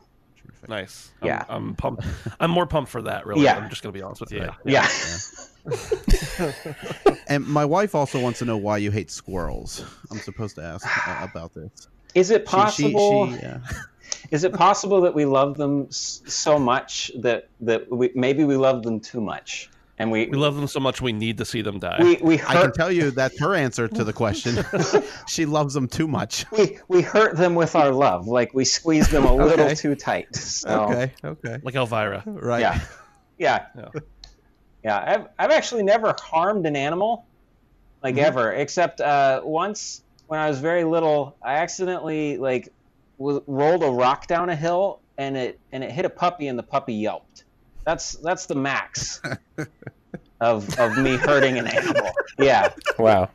Nice. 0.68 1.10
I'm, 1.20 1.28
Yeah. 1.28 1.44
I'm 1.48 1.74
pumped. 1.74 2.04
I'm 2.40 2.50
more 2.50 2.66
pumped 2.66 2.90
for 2.90 3.02
that. 3.02 3.26
Really. 3.26 3.42
Yeah. 3.44 3.56
I'm 3.58 3.68
just 3.70 3.82
gonna 3.82 3.92
be 3.92 4.02
honest 4.02 4.20
with 4.20 4.32
you. 4.32 4.40
Right. 4.42 4.54
Yeah. 4.64 4.88
yeah, 5.66 6.52
And 7.28 7.46
my 7.46 7.64
wife 7.64 7.94
also 7.94 8.20
wants 8.20 8.38
to 8.40 8.44
know 8.44 8.56
why 8.56 8.78
you 8.78 8.90
hate 8.90 9.10
squirrels. 9.10 9.84
I'm 10.10 10.18
supposed 10.18 10.54
to 10.56 10.62
ask 10.62 10.86
uh, 11.08 11.26
about 11.30 11.54
this. 11.54 11.88
is 12.14 12.30
it 12.30 12.42
She- 12.42 12.50
she- 12.50 12.56
possible? 12.92 13.26
she, 13.30 13.36
yeah. 13.42 13.58
Is 14.30 14.44
it 14.44 14.52
possible 14.54 15.02
that 15.02 15.14
we 15.14 15.24
love 15.26 15.56
them 15.56 15.90
so 15.90 16.58
much 16.58 17.10
that 17.18 17.48
that 17.60 17.90
we, 17.90 18.10
maybe 18.14 18.44
we 18.44 18.56
love 18.56 18.82
them 18.82 19.00
too 19.00 19.20
much, 19.20 19.70
and 19.98 20.10
we 20.10 20.26
We 20.26 20.36
love 20.36 20.56
them 20.56 20.66
so 20.66 20.80
much 20.80 21.00
we 21.00 21.12
need 21.12 21.38
to 21.38 21.44
see 21.44 21.62
them 21.62 21.78
die. 21.78 21.98
we 22.00 22.16
we 22.22 22.34
I 22.42 22.54
can 22.62 22.72
tell 22.72 22.90
you 22.90 23.10
that's 23.10 23.38
her 23.40 23.54
answer 23.54 23.86
to 23.88 24.04
the 24.04 24.12
question. 24.12 24.64
she 25.28 25.46
loves 25.46 25.74
them 25.74 25.86
too 25.88 26.08
much. 26.08 26.44
we, 26.50 26.78
we 26.88 27.00
hurt 27.02 27.36
them 27.36 27.54
with 27.54 27.74
our 27.76 27.90
love, 27.92 28.26
like 28.26 28.52
we 28.54 28.64
squeeze 28.64 29.08
them 29.08 29.24
a 29.24 29.34
little 29.46 29.70
too 29.74 29.94
tight. 29.94 30.34
So, 30.34 30.68
Okay. 30.84 31.12
Okay. 31.24 31.58
like 31.62 31.74
Elmyra. 31.74 32.22
Right. 32.26 32.60
Yeah. 32.60 32.80
Yeah. 33.38 33.66
Yeah. 33.76 34.00
Yeah. 34.82 35.04
I've, 35.06 35.26
I've 35.38 35.50
actually 35.50 35.82
never 35.82 36.14
harmed 36.20 36.66
an 36.66 36.76
animal, 36.76 37.24
like 38.02 38.16
Mhm. 38.16 38.22
ever, 38.24 38.52
except 38.52 39.00
uh, 39.00 39.40
once 39.44 40.02
when 40.26 40.40
I 40.40 40.48
was 40.48 40.58
very 40.58 40.84
little, 40.84 41.36
I 41.42 41.54
accidentally 41.54 42.36
like 42.38 42.72
w- 43.18 43.42
rolled 43.46 43.82
a 43.84 43.90
rock 43.90 44.26
down 44.26 44.48
a 44.50 44.56
hill 44.56 45.00
and 45.18 45.36
it 45.36 45.58
and 45.70 45.84
it 45.84 45.90
hit 45.92 46.04
a 46.04 46.10
puppy 46.10 46.48
and 46.48 46.58
the 46.58 46.62
puppy 46.62 46.94
yelped. 46.94 47.44
That's 47.84 48.12
that's 48.16 48.46
the 48.46 48.54
max 48.54 49.20
of 50.40 50.78
of 50.78 50.98
me 50.98 51.16
hurting 51.16 51.58
an 51.58 51.66
animal. 51.66 52.10
Yeah. 52.38 52.72
Wow. 52.98 53.30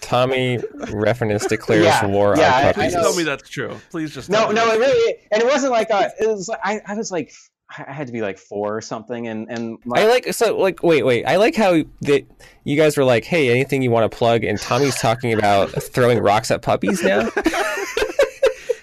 Tommy 0.00 0.58
Refenes 0.58 1.46
declares 1.48 1.84
Yeah, 1.84 2.06
war 2.06 2.34
yeah, 2.36 2.54
I- 2.54 2.62
on 2.62 2.68
I 2.68 2.72
Please 2.72 2.74
puppies. 2.74 2.94
know. 2.94 3.02
tell 3.02 3.16
me 3.16 3.22
that's 3.24 3.48
true. 3.50 3.76
Please 3.90 4.14
just 4.14 4.30
No, 4.30 4.50
no, 4.50 4.70
it 4.72 4.78
really, 4.78 5.16
and 5.30 5.42
it 5.42 5.46
wasn't 5.46 5.72
like 5.72 5.90
a, 5.90 6.10
it 6.18 6.26
was. 6.26 6.48
I, 6.64 6.80
I 6.86 6.94
was 6.94 7.10
like, 7.12 7.30
I 7.76 7.92
had 7.92 8.06
to 8.06 8.12
be 8.12 8.22
like 8.22 8.38
four 8.38 8.74
or 8.76 8.80
something, 8.80 9.26
and 9.28 9.50
and 9.50 9.78
my, 9.84 10.00
I 10.02 10.06
like 10.06 10.32
so 10.32 10.56
like 10.56 10.82
wait 10.82 11.04
wait 11.04 11.24
I 11.26 11.36
like 11.36 11.54
how 11.56 11.82
that 12.02 12.24
you 12.64 12.76
guys 12.76 12.96
were 12.96 13.04
like 13.04 13.24
hey 13.24 13.50
anything 13.50 13.82
you 13.82 13.90
want 13.90 14.10
to 14.10 14.16
plug 14.16 14.44
and 14.44 14.58
Tommy's 14.60 14.96
talking 14.98 15.32
about 15.34 15.70
throwing 15.82 16.18
rocks 16.20 16.50
at 16.50 16.62
puppies 16.62 17.02
now 17.02 17.28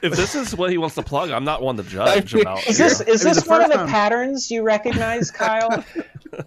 if 0.02 0.14
this 0.16 0.36
is 0.36 0.56
what 0.56 0.70
he 0.72 0.78
wants 0.78 0.96
to 0.96 1.02
plug, 1.04 1.30
I'm 1.32 1.44
not 1.44 1.62
one 1.62 1.78
to 1.78 1.84
judge 1.84 2.34
about. 2.34 2.68
Is 2.68 2.78
this 2.78 3.02
is 3.02 3.22
this 3.22 3.46
one 3.48 3.62
of 3.64 3.70
the 3.70 3.76
time- 3.78 3.88
patterns 3.90 4.50
you 4.52 4.64
recognize, 4.64 5.32
Kyle? 5.42 5.84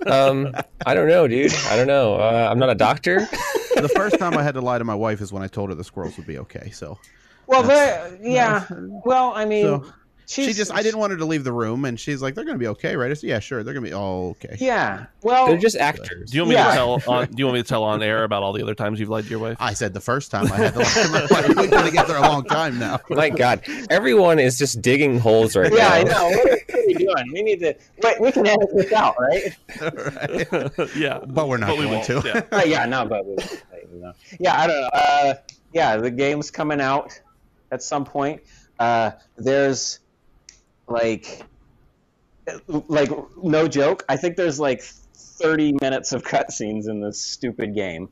um, 0.06 0.54
I 0.86 0.94
don't 0.94 1.08
know, 1.08 1.26
dude. 1.28 1.52
I 1.68 1.76
don't 1.76 1.86
know. 1.86 2.14
Uh, 2.16 2.48
I'm 2.50 2.58
not 2.58 2.70
a 2.70 2.74
doctor. 2.74 3.20
the 3.76 3.90
first 3.94 4.18
time 4.18 4.36
I 4.36 4.42
had 4.42 4.54
to 4.54 4.60
lie 4.60 4.78
to 4.78 4.84
my 4.84 4.94
wife 4.94 5.20
is 5.20 5.32
when 5.32 5.42
I 5.42 5.46
told 5.48 5.68
her 5.70 5.74
the 5.74 5.84
squirrels 5.84 6.16
would 6.16 6.26
be 6.26 6.38
okay. 6.38 6.70
So 6.70 6.98
Well, 7.46 7.62
That's- 7.62 8.18
there, 8.20 8.30
yeah. 8.30 8.66
Well, 9.04 9.32
I 9.34 9.44
mean, 9.44 9.64
So, 9.64 9.86
she's, 10.26 10.46
she 10.46 10.52
just 10.52 10.72
I 10.72 10.82
didn't 10.82 10.98
want 11.00 11.12
her 11.12 11.18
to 11.18 11.24
leave 11.24 11.44
the 11.44 11.52
room, 11.52 11.84
and 11.84 11.98
she's 11.98 12.22
like, 12.22 12.34
"They're 12.34 12.44
gonna 12.44 12.58
be 12.58 12.68
okay, 12.68 12.96
right?" 12.96 13.10
I 13.10 13.14
said, 13.14 13.28
"Yeah, 13.28 13.38
sure, 13.38 13.62
they're 13.62 13.74
gonna 13.74 13.86
be 13.86 13.92
all 13.92 14.30
okay." 14.30 14.56
Yeah. 14.58 15.06
Well, 15.22 15.48
They're 15.48 15.58
just 15.58 15.76
actors. 15.76 16.30
Do 16.30 16.36
you 16.36 16.42
want 16.42 16.50
me 16.50 16.54
Yeah. 16.56 16.68
to 16.68 16.74
tell 16.74 17.02
on? 17.06 17.26
Do 17.26 17.34
you 17.36 17.46
want 17.46 17.54
me 17.56 17.62
to 17.62 17.68
tell 17.68 17.84
on 17.84 18.02
air 18.02 18.24
about 18.24 18.42
all 18.42 18.52
the 18.52 18.62
other 18.62 18.74
times 18.74 19.00
you've 19.00 19.08
lied 19.08 19.24
to 19.24 19.30
your 19.30 19.38
wife? 19.38 19.56
I 19.60 19.74
said 19.74 19.94
the 19.94 20.00
first 20.00 20.30
time 20.30 20.50
I 20.52 20.56
had 20.56 20.72
to 20.74 20.80
lie 20.80 20.84
to 20.84 21.08
my 21.08 21.26
wife. 21.30 21.48
We've 21.56 21.70
been 21.70 21.84
together 21.84 22.16
a 22.16 22.22
long 22.22 22.44
time 22.44 22.78
now. 22.78 23.00
My 23.10 23.30
God, 23.30 23.62
everyone 23.90 24.38
is 24.38 24.58
just 24.58 24.82
digging 24.82 25.18
holes 25.18 25.56
right 25.56 25.72
yeah, 25.72 25.88
now. 25.88 25.94
I 25.94 26.02
know. 26.02 26.30
What 26.30 26.52
are, 26.52 26.86
we 26.86 26.94
doing? 26.94 27.32
We 27.32 27.42
need 27.42 27.60
to. 27.60 27.74
Wait, 28.02 28.20
we 28.20 28.32
can 28.32 28.46
edit 28.46 28.68
this 28.74 28.92
out, 28.92 29.16
right? 29.18 29.56
Right. 29.80 30.88
yeah, 30.96 31.20
But 31.26 31.48
we're 31.48 31.56
not 31.56 31.68
but 31.68 31.78
we 31.78 31.84
going 31.84 31.94
won't, 31.94 32.04
to. 32.04 32.22
Yeah. 32.24 32.58
Uh, 32.58 32.62
yeah, 32.64 32.86
no, 32.86 33.06
but 33.06 33.26
we, 33.26 33.36
you 33.92 34.12
yeah, 34.40 34.60
I 34.60 34.66
don't 34.66 34.80
know. 34.80 34.90
Uh, 34.92 35.34
yeah, 35.72 35.96
the 35.96 36.10
game's 36.10 36.50
coming 36.50 36.80
out 36.80 37.18
at 37.70 37.82
some 37.82 38.04
point. 38.04 38.42
Uh, 38.78 39.12
there's 39.36 40.00
like, 40.88 41.42
like 42.66 43.10
no 43.42 43.68
joke. 43.68 44.04
I 44.08 44.16
think 44.16 44.36
there's 44.36 44.60
like 44.60 44.82
30 44.82 45.76
minutes 45.80 46.12
of 46.12 46.22
cutscenes 46.22 46.88
in 46.88 47.00
this 47.00 47.20
stupid 47.20 47.74
game. 47.74 48.08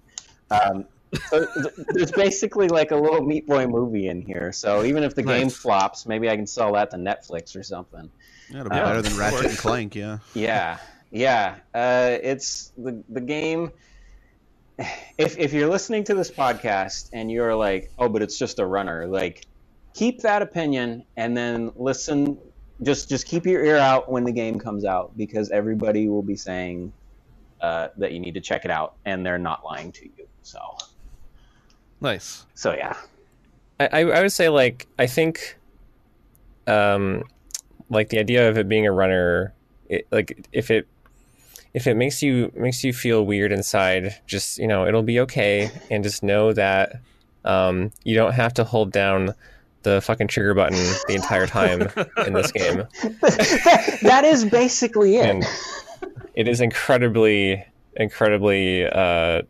Um, 0.51 0.87
so 1.29 1.47
there's 1.89 2.11
basically 2.11 2.69
like 2.69 2.91
a 2.91 2.97
little 2.97 3.23
Meat 3.23 3.47
Boy 3.47 3.67
movie 3.67 4.09
in 4.09 4.23
here. 4.23 4.53
So 4.53 4.85
even 4.85 5.03
if 5.03 5.15
the 5.15 5.23
game 5.23 5.51
flops, 5.51 6.07
maybe 6.07 6.29
I 6.29 6.37
can 6.37 6.47
sell 6.47 6.73
that 6.73 6.91
to 6.93 6.97
Netflix 6.97 7.57
or 7.57 7.63
something. 7.63 8.11
Yeah, 8.51 8.61
it'll 8.61 8.71
be 8.71 8.77
better 8.77 9.03
than 9.03 9.17
Ratchet 9.17 9.47
and 9.47 9.59
Clank. 9.59 9.95
Yeah. 9.95 10.19
Yeah, 10.35 10.79
yeah. 11.11 11.57
Uh, 11.75 12.17
it's 12.23 12.73
the 12.77 13.03
the 13.09 13.21
game. 13.21 13.73
If 15.19 15.39
if 15.39 15.53
you're 15.53 15.69
listening 15.69 16.05
to 16.05 16.15
this 16.15 16.31
podcast 16.31 17.11
and 17.13 17.31
you're 17.31 17.55
like, 17.55 17.93
oh, 17.99 18.09
but 18.09 18.23
it's 18.23 18.39
just 18.39 18.59
a 18.59 18.67
runner, 18.67 19.07
like, 19.07 19.47
keep 19.95 20.21
that 20.23 20.43
opinion 20.43 21.05
and 21.17 21.37
then 21.37 21.73
listen. 21.77 22.39
Just 22.83 23.09
just 23.09 23.27
keep 23.27 23.47
your 23.47 23.65
ear 23.65 23.77
out 23.77 24.11
when 24.11 24.25
the 24.25 24.33
game 24.33 24.59
comes 24.59 24.85
out 24.85 25.17
because 25.17 25.51
everybody 25.51 26.09
will 26.09 26.23
be 26.23 26.37
saying 26.37 26.93
uh, 27.61 27.89
that 27.97 28.13
you 28.13 28.19
need 28.21 28.35
to 28.35 28.41
check 28.41 28.65
it 28.65 28.71
out, 28.71 28.97
and 29.05 29.25
they're 29.25 29.39
not 29.39 29.65
lying 29.65 29.93
to 29.93 30.05
you. 30.05 30.27
So 30.43 30.61
Nice. 32.01 32.47
so 32.55 32.75
yeah. 32.75 32.97
I, 33.79 33.87
I 33.93 34.01
I 34.01 34.23
would 34.23 34.33
say 34.33 34.49
like 34.49 34.89
I 34.99 35.07
think, 35.07 35.59
um, 36.67 37.25
like 37.91 38.09
the 38.09 38.19
idea 38.19 38.49
of 38.49 38.59
it 38.59 38.69
being 38.69 38.87
a 38.87 38.93
runner, 38.93 39.55
it, 39.89 40.07
like 40.11 40.47
if 40.53 40.71
it 40.71 40.89
if 41.75 41.87
it 41.87 41.95
makes 41.95 42.23
you 42.23 42.53
makes 42.55 42.85
you 42.85 42.93
feel 42.93 43.25
weird 43.25 43.53
inside, 43.53 44.21
just 44.27 44.59
you 44.59 44.67
know 44.67 44.87
it'll 44.87 45.03
be 45.03 45.21
okay, 45.21 45.71
and 45.91 46.03
just 46.03 46.23
know 46.23 46.53
that 46.53 47.01
um, 47.45 47.93
you 48.05 48.15
don't 48.15 48.33
have 48.33 48.55
to 48.55 48.65
hold 48.65 48.93
down 48.93 49.35
the 49.83 50.01
fucking 50.01 50.29
trigger 50.29 50.55
button 50.55 50.77
the 51.09 51.15
entire 51.15 51.47
time 51.47 51.83
in 52.27 52.33
this 52.33 52.53
game, 52.53 52.79
that, 53.03 53.99
that 54.03 54.25
is 54.25 54.45
basically 54.45 55.17
it. 55.17 55.29
and 55.29 55.45
it 56.35 56.49
is 56.49 56.61
incredibly 56.61 57.65
incredibly 57.97 58.87
uh, 58.87 59.43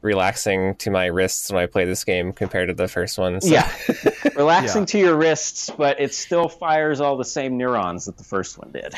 relaxing 0.00 0.74
to 0.76 0.90
my 0.90 1.06
wrists 1.06 1.50
when 1.50 1.62
I 1.62 1.66
play 1.66 1.84
this 1.84 2.04
game 2.04 2.32
compared 2.32 2.68
to 2.68 2.74
the 2.74 2.88
first 2.88 3.18
one. 3.18 3.40
So- 3.40 3.48
Yeah. 3.48 3.70
Relaxing 4.36 4.82
Yeah. 4.82 4.86
to 4.86 4.98
your 4.98 5.16
wrists, 5.16 5.70
but 5.70 6.00
it 6.00 6.12
still 6.12 6.48
fires 6.48 7.00
all 7.00 7.16
the 7.16 7.24
same 7.24 7.56
neurons 7.56 8.06
that 8.06 8.16
the 8.18 8.24
first 8.24 8.58
one 8.58 8.72
did. 8.72 8.94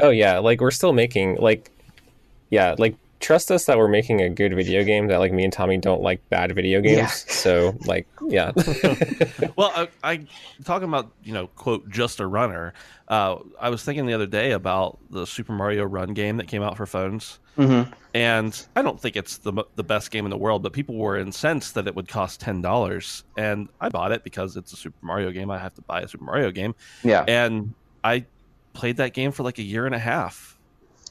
Oh 0.00 0.10
yeah, 0.10 0.38
like 0.38 0.60
we're 0.60 0.70
still 0.72 0.92
making 0.92 1.36
like 1.36 1.70
yeah, 2.50 2.74
like 2.78 2.96
trust 3.20 3.50
us 3.52 3.66
that 3.66 3.78
we're 3.78 3.88
making 3.88 4.20
a 4.22 4.28
good 4.30 4.54
video 4.54 4.82
game 4.92 5.06
that 5.08 5.18
like 5.18 5.32
me 5.32 5.44
and 5.44 5.52
Tommy 5.52 5.76
don't 5.78 6.02
like 6.02 6.26
bad 6.30 6.54
video 6.54 6.80
games. 6.80 6.96
Yeah. 6.98 7.06
So 7.32 7.76
like 7.86 8.06
yeah. 8.28 8.52
Well, 9.56 9.72
I, 9.74 9.88
I 10.02 10.26
talking 10.64 10.88
about 10.88 11.10
you 11.22 11.32
know 11.32 11.46
quote 11.48 11.88
just 11.90 12.20
a 12.20 12.26
runner. 12.26 12.72
Uh, 13.08 13.38
I 13.60 13.70
was 13.70 13.82
thinking 13.82 14.06
the 14.06 14.14
other 14.14 14.26
day 14.26 14.52
about 14.52 14.98
the 15.10 15.26
Super 15.26 15.52
Mario 15.52 15.84
Run 15.84 16.14
game 16.14 16.36
that 16.36 16.46
came 16.48 16.62
out 16.62 16.76
for 16.76 16.86
phones, 16.86 17.38
Mm-hmm. 17.58 17.92
and 18.14 18.66
I 18.76 18.82
don't 18.82 18.98
think 19.00 19.16
it's 19.16 19.38
the 19.38 19.52
the 19.74 19.82
best 19.84 20.10
game 20.12 20.24
in 20.24 20.30
the 20.30 20.36
world, 20.38 20.62
but 20.62 20.72
people 20.72 20.94
were 20.94 21.18
incensed 21.18 21.74
that 21.74 21.86
it 21.88 21.94
would 21.96 22.08
cost 22.08 22.40
ten 22.40 22.62
dollars, 22.62 23.24
and 23.36 23.68
I 23.80 23.88
bought 23.88 24.12
it 24.12 24.22
because 24.24 24.56
it's 24.56 24.72
a 24.72 24.76
Super 24.76 25.04
Mario 25.04 25.30
game. 25.32 25.50
I 25.50 25.58
have 25.58 25.74
to 25.74 25.82
buy 25.82 26.00
a 26.02 26.08
Super 26.08 26.24
Mario 26.24 26.50
game, 26.52 26.74
Yeah. 27.02 27.24
and 27.26 27.74
I 28.04 28.24
played 28.72 28.96
that 28.98 29.12
game 29.12 29.32
for 29.32 29.42
like 29.42 29.58
a 29.58 29.62
year 29.64 29.84
and 29.86 29.94
a 29.94 29.98
half, 29.98 30.56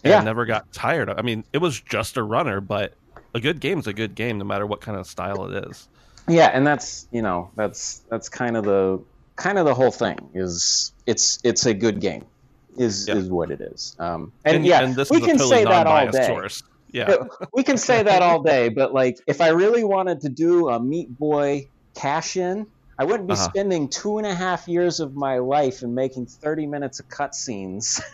and 0.03 0.11
Yeah. 0.11 0.21
never 0.21 0.45
got 0.45 0.65
tired. 0.73 1.09
of 1.09 1.17
I 1.19 1.21
mean, 1.21 1.43
it 1.53 1.57
was 1.59 1.79
just 1.81 2.17
a 2.17 2.23
runner, 2.23 2.61
but 2.61 2.93
a 3.33 3.39
good 3.39 3.59
game 3.59 3.79
is 3.79 3.87
a 3.87 3.93
good 3.93 4.15
game, 4.15 4.37
no 4.37 4.45
matter 4.45 4.65
what 4.65 4.81
kind 4.81 4.97
of 4.97 5.07
style 5.07 5.45
it 5.51 5.65
is. 5.69 5.87
Yeah, 6.27 6.47
and 6.53 6.65
that's 6.65 7.07
you 7.11 7.21
know 7.21 7.51
that's 7.55 8.01
that's 8.09 8.29
kind 8.29 8.55
of 8.57 8.65
the 8.65 9.03
kind 9.35 9.57
of 9.57 9.65
the 9.65 9.73
whole 9.73 9.91
thing 9.91 10.17
is 10.33 10.91
it's 11.07 11.39
it's 11.43 11.65
a 11.65 11.73
good 11.73 12.01
game 12.01 12.25
is 12.77 13.07
Yeah. 13.07 13.15
is 13.15 13.29
what 13.29 13.51
it 13.51 13.61
is. 13.61 13.95
Um, 13.99 14.31
and, 14.45 14.65
yeah, 14.65 14.85
this 14.93 15.09
we 15.09 15.19
can 15.19 15.37
totally 15.37 15.57
say 15.57 15.63
that 15.65 15.87
all 15.87 16.07
day. 16.07 16.27
source. 16.27 16.61
Yeah. 16.91 17.23
we 17.53 17.63
can 17.63 17.77
say 17.77 18.03
that 18.03 18.21
all 18.21 18.41
day, 18.41 18.69
but 18.69 18.93
like 18.93 19.17
if 19.27 19.41
I 19.41 19.49
really 19.49 19.83
wanted 19.83 20.21
to 20.21 20.29
do 20.29 20.69
a 20.69 20.79
Meat 20.79 21.09
Boy 21.17 21.69
cash 21.95 22.35
in, 22.37 22.67
I 22.97 23.05
wouldn't 23.05 23.27
be 23.27 23.33
Uh-huh. 23.33 23.49
spending 23.49 23.89
two 23.89 24.17
and 24.17 24.27
a 24.27 24.33
half 24.33 24.67
years 24.67 24.99
of 24.99 25.15
my 25.15 25.37
life 25.39 25.81
and 25.81 25.93
making 25.95 26.27
thirty 26.27 26.65
minutes 26.67 26.99
of 26.99 27.07
cutscenes. 27.09 28.01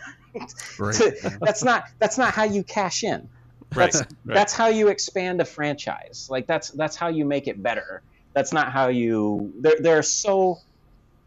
Right. 0.78 0.94
to- 0.94 1.38
that's 1.40 1.64
not 1.64 1.84
that's 1.98 2.18
not 2.18 2.32
how 2.32 2.44
you 2.44 2.62
cash 2.62 3.04
in. 3.04 3.28
Right. 3.74 3.92
That's 3.92 3.98
right. 3.98 4.34
that's 4.34 4.52
how 4.52 4.68
you 4.68 4.88
expand 4.88 5.40
a 5.40 5.44
franchise. 5.44 6.28
Like 6.30 6.46
that's 6.46 6.70
that's 6.70 6.96
how 6.96 7.08
you 7.08 7.24
make 7.24 7.48
it 7.48 7.62
better. 7.62 8.02
That's 8.32 8.52
not 8.52 8.72
how 8.72 8.88
you. 8.88 9.52
There 9.58 9.76
there 9.80 9.98
are 9.98 10.02
so 10.02 10.58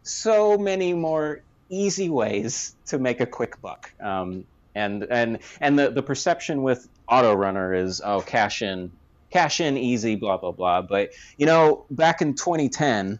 so 0.02 0.56
many 0.56 0.94
more 0.94 1.42
easy 1.68 2.08
ways 2.08 2.74
to 2.86 2.98
make 2.98 3.20
a 3.20 3.26
quick 3.26 3.60
buck. 3.60 3.92
Um, 4.00 4.44
and 4.74 5.04
and 5.04 5.38
and 5.60 5.78
the 5.78 5.90
the 5.90 6.02
perception 6.02 6.62
with 6.62 6.88
auto 7.08 7.34
runner 7.34 7.74
is 7.74 8.00
oh 8.04 8.20
cash 8.20 8.62
in 8.62 8.90
cash 9.30 9.60
in 9.60 9.76
easy 9.76 10.16
blah 10.16 10.36
blah 10.36 10.52
blah. 10.52 10.82
But 10.82 11.10
you 11.36 11.46
know 11.46 11.84
back 11.90 12.22
in 12.22 12.34
2010. 12.34 13.18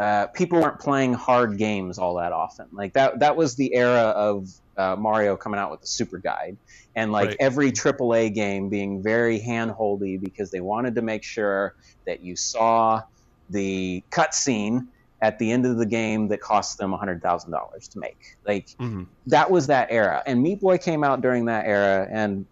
Uh, 0.00 0.26
people 0.28 0.58
weren't 0.60 0.80
playing 0.80 1.12
hard 1.12 1.58
games 1.58 1.98
all 1.98 2.14
that 2.16 2.32
often. 2.32 2.66
Like 2.72 2.94
that, 2.94 3.20
that 3.20 3.36
was 3.36 3.56
the 3.56 3.74
era 3.74 4.14
of 4.16 4.48
uh, 4.78 4.96
Mario 4.96 5.36
coming 5.36 5.60
out 5.60 5.70
with 5.70 5.82
the 5.82 5.86
Super 5.86 6.18
Guide, 6.18 6.56
and 6.96 7.12
like 7.12 7.28
Right. 7.28 7.36
every 7.38 7.70
AAA 7.72 8.34
game 8.34 8.70
being 8.70 9.02
very 9.02 9.38
handholdy 9.38 10.18
because 10.18 10.50
they 10.50 10.60
wanted 10.60 10.94
to 10.94 11.02
make 11.02 11.22
sure 11.22 11.74
that 12.06 12.22
you 12.22 12.34
saw 12.36 13.02
the 13.50 14.02
cutscene 14.10 14.80
at 15.20 15.38
the 15.38 15.50
end 15.52 15.66
of 15.66 15.76
the 15.76 15.84
game 15.84 16.28
that 16.28 16.40
cost 16.40 16.78
them 16.78 16.92
hundred 16.92 17.20
thousand 17.20 17.50
dollars 17.50 17.88
to 17.88 17.98
make. 17.98 18.16
Like 18.46 18.68
Mhm. 18.80 19.06
that 19.26 19.50
was 19.50 19.66
that 19.66 19.88
era, 19.90 20.22
and 20.26 20.42
Meat 20.42 20.60
Boy 20.62 20.78
came 20.78 21.04
out 21.04 21.20
during 21.20 21.44
that 21.46 21.66
era 21.66 22.08
and 22.10 22.46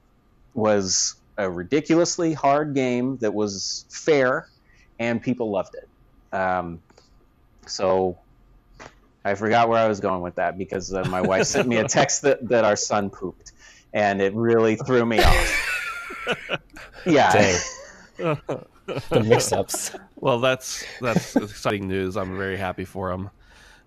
was 0.55 1.15
a 1.39 1.51
ridiculously 1.51 2.35
hard 2.35 2.75
game 2.75 3.17
that 3.23 3.33
was 3.33 3.87
fair, 3.91 4.47
and 4.99 5.23
people 5.23 5.51
loved 5.51 5.71
it. 5.75 6.37
Um, 6.37 6.83
so 7.69 8.19
I 9.25 9.35
forgot 9.35 9.69
where 9.69 9.79
I 9.79 9.89
was 9.89 10.01
going 10.01 10.23
with 10.23 10.37
that 10.37 10.59
because 10.59 10.93
uh, 10.93 11.05
my 11.05 11.21
wife 11.21 11.47
sent 11.47 11.69
me 11.69 11.77
a 11.77 11.87
text 11.89 12.23
that, 12.23 12.49
that 12.49 12.65
our 12.65 12.77
son 12.77 13.11
pooped, 13.11 13.53
and 13.93 14.21
it 14.21 14.35
really 14.35 14.77
threw 14.77 15.05
me 15.05 15.21
off. 15.21 15.75
Yeah. 17.07 17.33
Dang. 17.33 17.61
the 18.87 19.25
mix 19.25 19.53
ups. 19.53 19.93
Well, 20.17 20.41
that's 20.41 20.85
that's 21.01 21.37
exciting 21.37 21.89
news. 21.89 22.17
I'm 22.17 22.37
very 22.37 22.57
happy 22.57 22.85
for 22.85 23.11
him 23.13 23.31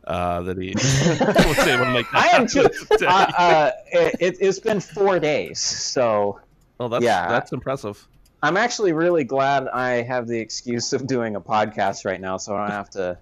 uh, 0.05 0.41
that 0.41 0.57
he 0.57 0.69
was 0.75 1.67
able 1.67 1.85
to 1.85 1.91
make 1.91 2.13
I 2.13 2.29
am 2.29 2.47
too. 2.47 2.67
Uh, 3.01 3.05
uh, 3.05 3.71
it, 3.91 4.37
it's 4.39 4.59
been 4.59 4.79
four 4.79 5.19
days, 5.19 5.59
so 5.59 6.39
well, 6.77 6.89
that's 6.89 7.03
yeah. 7.03 7.27
that's 7.27 7.51
impressive. 7.51 8.07
I'm 8.43 8.57
actually 8.57 8.93
really 8.93 9.23
glad 9.23 9.67
I 9.67 10.01
have 10.01 10.27
the 10.27 10.39
excuse 10.39 10.93
of 10.93 11.05
doing 11.05 11.35
a 11.35 11.41
podcast 11.41 12.05
right 12.05 12.19
now, 12.19 12.37
so 12.37 12.55
I 12.55 12.61
don't 12.61 12.71
have 12.71 12.89
to 12.91 13.17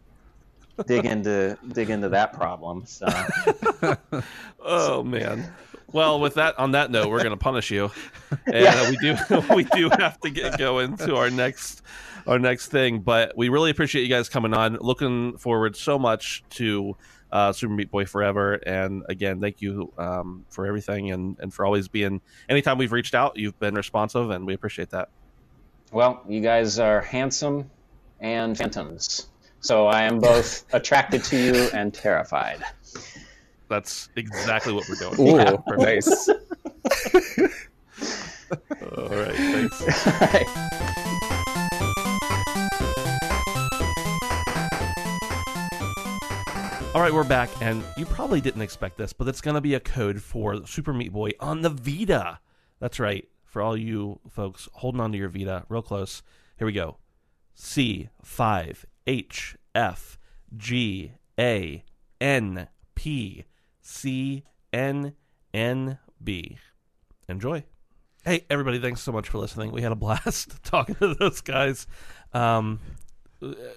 dig 0.88 1.05
into 1.05 1.57
dig 1.71 1.89
into 1.89 2.09
that 2.09 2.34
problem. 2.34 2.86
So 2.86 3.07
Oh 4.59 5.03
man. 5.03 5.51
Well, 5.91 6.19
with 6.19 6.36
that 6.36 6.57
on 6.59 6.71
that 6.71 6.91
note, 6.91 7.09
we're 7.09 7.19
going 7.23 7.32
to 7.32 7.38
punish 7.38 7.71
you, 7.71 7.89
and 8.45 8.55
Yeah. 8.55 8.75
uh, 8.75 8.89
we 8.91 8.97
do 8.97 9.43
we 9.55 9.63
do 9.63 9.89
have 9.89 10.19
to 10.21 10.30
get 10.30 10.57
going 10.57 10.97
to 10.97 11.15
our 11.15 11.30
next 11.32 11.82
our 12.27 12.38
next 12.38 12.67
thing. 12.67 12.99
But 12.99 13.36
we 13.36 13.49
really 13.49 13.71
appreciate 13.71 14.03
you 14.03 14.09
guys 14.09 14.30
coming 14.30 14.53
on. 14.53 14.77
Looking 14.82 15.38
forward 15.38 15.75
so 15.75 15.97
much 15.97 16.43
to 16.51 16.95
uh, 17.32 17.53
Super 17.53 17.73
Meat 17.73 17.89
Boy 17.89 18.05
Forever, 18.05 18.53
and 18.65 19.03
again, 19.09 19.41
thank 19.41 19.61
you 19.61 19.91
um, 19.97 20.45
for 20.49 20.67
everything 20.67 21.11
and 21.11 21.38
and 21.39 21.51
for 21.51 21.65
always 21.65 21.88
being. 21.88 22.21
Anytime 22.47 22.77
we've 22.77 22.91
reached 22.91 23.15
out, 23.15 23.36
you've 23.38 23.57
been 23.59 23.73
responsive, 23.73 24.30
and 24.30 24.45
we 24.45 24.53
appreciate 24.53 24.91
that. 24.91 25.09
Well, 25.91 26.21
you 26.30 26.41
guys 26.41 26.77
are 26.77 27.01
handsome 27.01 27.71
and 28.19 28.55
phantoms. 28.55 29.25
So 29.62 29.88
I 29.88 30.03
am 30.03 30.20
both 30.20 30.66
attracted 30.74 31.24
to 31.26 31.38
you 31.38 31.70
and 31.74 31.93
terrified. 31.93 32.64
That's 33.68 34.10
exactly 34.16 34.74
what 34.74 34.88
we're 34.89 34.95
doing. 34.95 35.20
Ooh, 35.20 35.38
Yeah. 35.38 35.57
nice. 35.78 36.30
All 38.97 39.10
right, 39.10 39.36
thanks. 39.36 40.07
All 40.07 40.14
right. 40.22 40.47
All 46.95 47.01
right, 47.01 47.14
we're 47.14 47.24
back, 47.24 47.49
and 47.62 47.84
you 47.97 48.05
probably 48.05 48.41
didn't 48.41 48.64
expect 48.64 48.97
this, 48.97 49.14
but 49.14 49.28
it's 49.28 49.41
going 49.41 49.53
to 49.53 49.62
be 49.62 49.76
a 49.76 49.80
code 49.80 50.22
for 50.22 50.66
Super 50.66 50.91
Meat 50.91 51.14
Boy 51.14 51.32
on 51.39 51.62
the 51.62 51.70
Vita. 51.70 52.39
That's 52.80 52.99
right. 52.99 53.28
For 53.45 53.62
all 53.62 53.78
you 53.78 54.20
folks 54.30 54.68
holding 54.74 54.99
on 54.99 55.12
to 55.12 55.18
your 55.18 55.30
Vita, 55.30 55.66
real 55.70 55.82
close. 55.84 56.24
Here 56.57 56.66
we 56.66 56.74
go. 56.74 56.97
C 57.53 58.10
five 58.24 58.86
H 59.10 59.57
F 59.74 60.20
G 60.55 61.14
A 61.39 61.84
N 62.22 62.68
P 62.95 63.45
C 63.82 64.43
N 64.72 65.14
N 65.51 65.97
B. 66.24 66.57
Enjoy. 67.28 67.64
Hey, 68.24 68.45
everybody, 68.51 68.78
thanks 68.80 69.01
so 69.01 69.12
much 69.12 69.30
for 69.30 69.39
listening. 69.39 69.72
We 69.72 69.82
had 69.82 69.91
a 69.91 69.95
blast 69.95 70.62
talking 70.64 70.93
to 70.95 71.16
those 71.16 71.41
guys. 71.41 71.88
Um, 72.34 72.80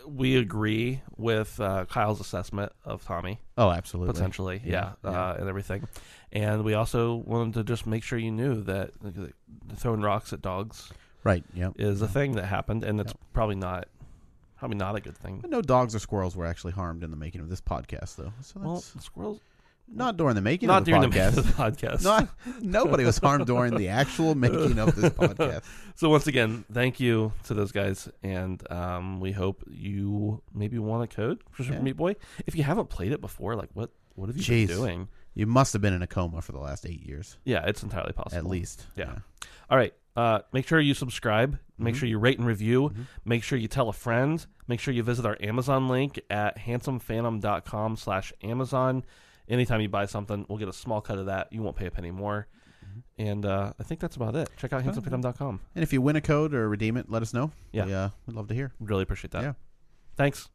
we 0.06 0.36
agree 0.36 1.00
with 1.16 1.58
uh, 1.60 1.86
Kyle's 1.86 2.20
assessment 2.20 2.72
of 2.84 3.02
Tommy, 3.04 3.40
Oh, 3.56 3.70
absolutely. 3.70 4.12
potentially, 4.12 4.60
yeah, 4.64 4.92
Yeah, 5.04 5.10
Uh, 5.10 5.36
and 5.38 5.48
everything. 5.48 5.86
And 6.32 6.64
we 6.64 6.74
also 6.74 7.14
wanted 7.14 7.54
to 7.54 7.64
just 7.64 7.86
make 7.86 8.02
sure 8.02 8.18
you 8.18 8.32
knew 8.32 8.60
that 8.64 8.90
throwing 9.76 10.00
rocks 10.02 10.32
at 10.32 10.42
dogs 10.42 10.92
Right. 11.24 11.44
Yep. 11.54 11.74
is 11.78 12.02
a 12.02 12.08
thing 12.08 12.32
that 12.32 12.46
happened, 12.46 12.82
and 12.82 13.00
it's 13.00 13.14
probably 13.32 13.54
not, 13.54 13.86
probably 14.62 14.76
not 14.78 14.94
a 14.94 15.00
good 15.00 15.16
thing. 15.18 15.40
But 15.40 15.50
no 15.50 15.60
dogs 15.60 15.92
or 15.94 15.98
squirrels 15.98 16.36
were 16.36 16.46
actually 16.46 16.72
harmed 16.72 17.02
in 17.02 17.10
the 17.10 17.16
making 17.16 17.40
of 17.40 17.48
this 17.48 17.60
podcast, 17.60 18.14
though. 18.14 18.32
So 18.42 18.60
Well, 18.62 18.76
squirrels 18.80 19.40
not 19.88 20.16
during 20.16 20.36
the 20.36 20.40
making 20.40 20.68
not 20.68 20.78
of 20.82 20.84
the 20.84 20.92
during 20.92 21.10
podcast. 21.10 21.34
the, 21.34 21.42
the 21.42 21.52
podcast. 21.52 22.04
Not, 22.04 22.28
nobody 22.60 23.04
was 23.04 23.18
harmed 23.18 23.46
during 23.46 23.74
the 23.74 23.88
actual 23.88 24.34
making 24.36 24.78
of 24.78 24.94
this 24.94 25.10
podcast. 25.12 25.62
So 25.96 26.08
once 26.08 26.26
again, 26.26 26.64
thank 26.72 27.00
you 27.00 27.32
to 27.44 27.54
those 27.54 27.72
guys, 27.72 28.08
and 28.22 28.62
um, 28.72 29.20
we 29.20 29.32
hope 29.32 29.62
you 29.68 30.40
maybe 30.54 30.78
want 30.78 31.02
a 31.04 31.06
code 31.14 31.42
for 31.50 31.62
Super 31.64 31.74
Yeah. 31.76 31.82
Meat 31.82 31.96
Boy. 31.96 32.16
If 32.46 32.54
you 32.56 32.62
haven't 32.62 32.88
played 32.88 33.12
it 33.12 33.20
before, 33.20 33.54
like 33.56 33.68
what 33.74 33.90
what 34.14 34.28
have 34.28 34.36
you 34.36 34.42
Jeez. 34.42 34.68
been 34.68 34.76
doing? 34.76 35.08
You 35.34 35.46
must 35.46 35.72
have 35.74 35.82
been 35.82 35.92
in 35.92 36.02
a 36.02 36.06
coma 36.06 36.40
for 36.42 36.52
the 36.52 36.58
last 36.60 36.86
eight 36.86 37.02
years, 37.02 37.36
Yeah, 37.44 37.66
it's 37.66 37.82
entirely 37.82 38.12
possible. 38.12 38.38
at 38.38 38.46
least. 38.46 38.86
Yeah. 38.96 39.16
All 39.70 39.76
right. 39.76 39.92
Uh, 40.14 40.40
make 40.52 40.66
sure 40.66 40.78
you 40.80 40.94
subscribe. 40.94 41.58
Make 41.78 41.94
Mhm. 41.94 41.98
sure 41.98 42.08
you 42.08 42.18
rate 42.18 42.38
and 42.38 42.46
review. 42.46 42.90
Mhm. 42.90 43.06
Make 43.24 43.42
sure 43.42 43.58
you 43.58 43.66
tell 43.68 43.88
a 43.88 43.92
friend. 43.92 44.44
Make 44.68 44.78
sure 44.78 44.92
you 44.94 45.02
visit 45.02 45.24
our 45.26 45.36
Amazon 45.40 45.88
link 45.88 46.20
at 46.30 46.58
handsomephantom.com 46.58 47.96
slash 47.96 48.32
Amazon. 48.42 49.04
Anytime 49.48 49.80
you 49.80 49.88
buy 49.88 50.06
something, 50.06 50.46
we'll 50.48 50.58
get 50.58 50.68
a 50.68 50.72
small 50.72 51.00
cut 51.00 51.18
of 51.18 51.26
that. 51.26 51.52
You 51.52 51.62
won't 51.62 51.76
pay 51.76 51.86
a 51.86 51.90
penny 51.90 52.10
more. 52.10 52.46
And 53.18 53.44
uh, 53.46 53.72
I 53.78 53.82
think 53.82 54.00
that's 54.00 54.16
about 54.16 54.36
it. 54.36 54.50
Check 54.56 54.72
out 54.72 54.82
handsomephantom.com. 54.84 55.60
And 55.74 55.82
if 55.82 55.92
you 55.92 56.02
win 56.02 56.16
a 56.16 56.20
code 56.20 56.52
or 56.54 56.68
redeem 56.68 56.96
it, 56.96 57.10
let 57.10 57.22
us 57.22 57.32
know. 57.32 57.50
Yeah. 57.72 57.86
We, 57.86 57.94
uh, 57.94 58.08
we'd 58.26 58.36
love 58.36 58.48
to 58.48 58.54
hear. 58.54 58.72
Really 58.80 59.02
appreciate 59.02 59.30
that. 59.32 59.42
Yeah. 59.42 59.52
Thanks. 60.16 60.50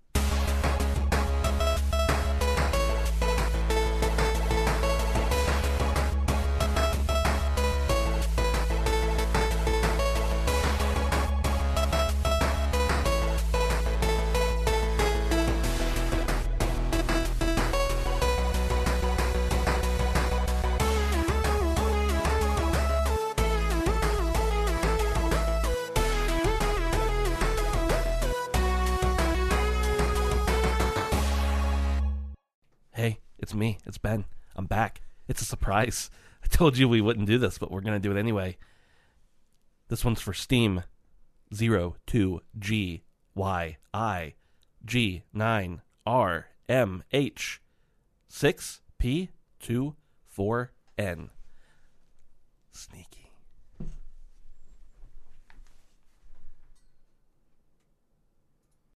Back. 34.77 35.01
It's 35.27 35.41
a 35.41 35.45
surprise. 35.45 36.11
I 36.43 36.47
told 36.47 36.77
you 36.77 36.87
we 36.87 37.01
wouldn't 37.01 37.25
do 37.25 37.39
this, 37.39 37.57
but 37.57 37.71
we're 37.71 37.81
going 37.81 37.99
to 37.99 38.07
do 38.07 38.15
it 38.15 38.19
anyway. 38.19 38.57
This 39.87 40.05
one's 40.05 40.21
for 40.21 40.33
Steam 40.33 40.83
02G 41.51 43.01
Y 43.33 43.77
I 43.91 44.33
G 44.85 45.23
9 45.33 45.81
R 46.05 46.45
M 46.69 47.03
H 47.11 47.59
6 48.27 48.81
P 48.99 49.29
2 49.61 49.95
4 50.27 50.71
N. 50.99 51.29
Sneaky. 52.71 53.16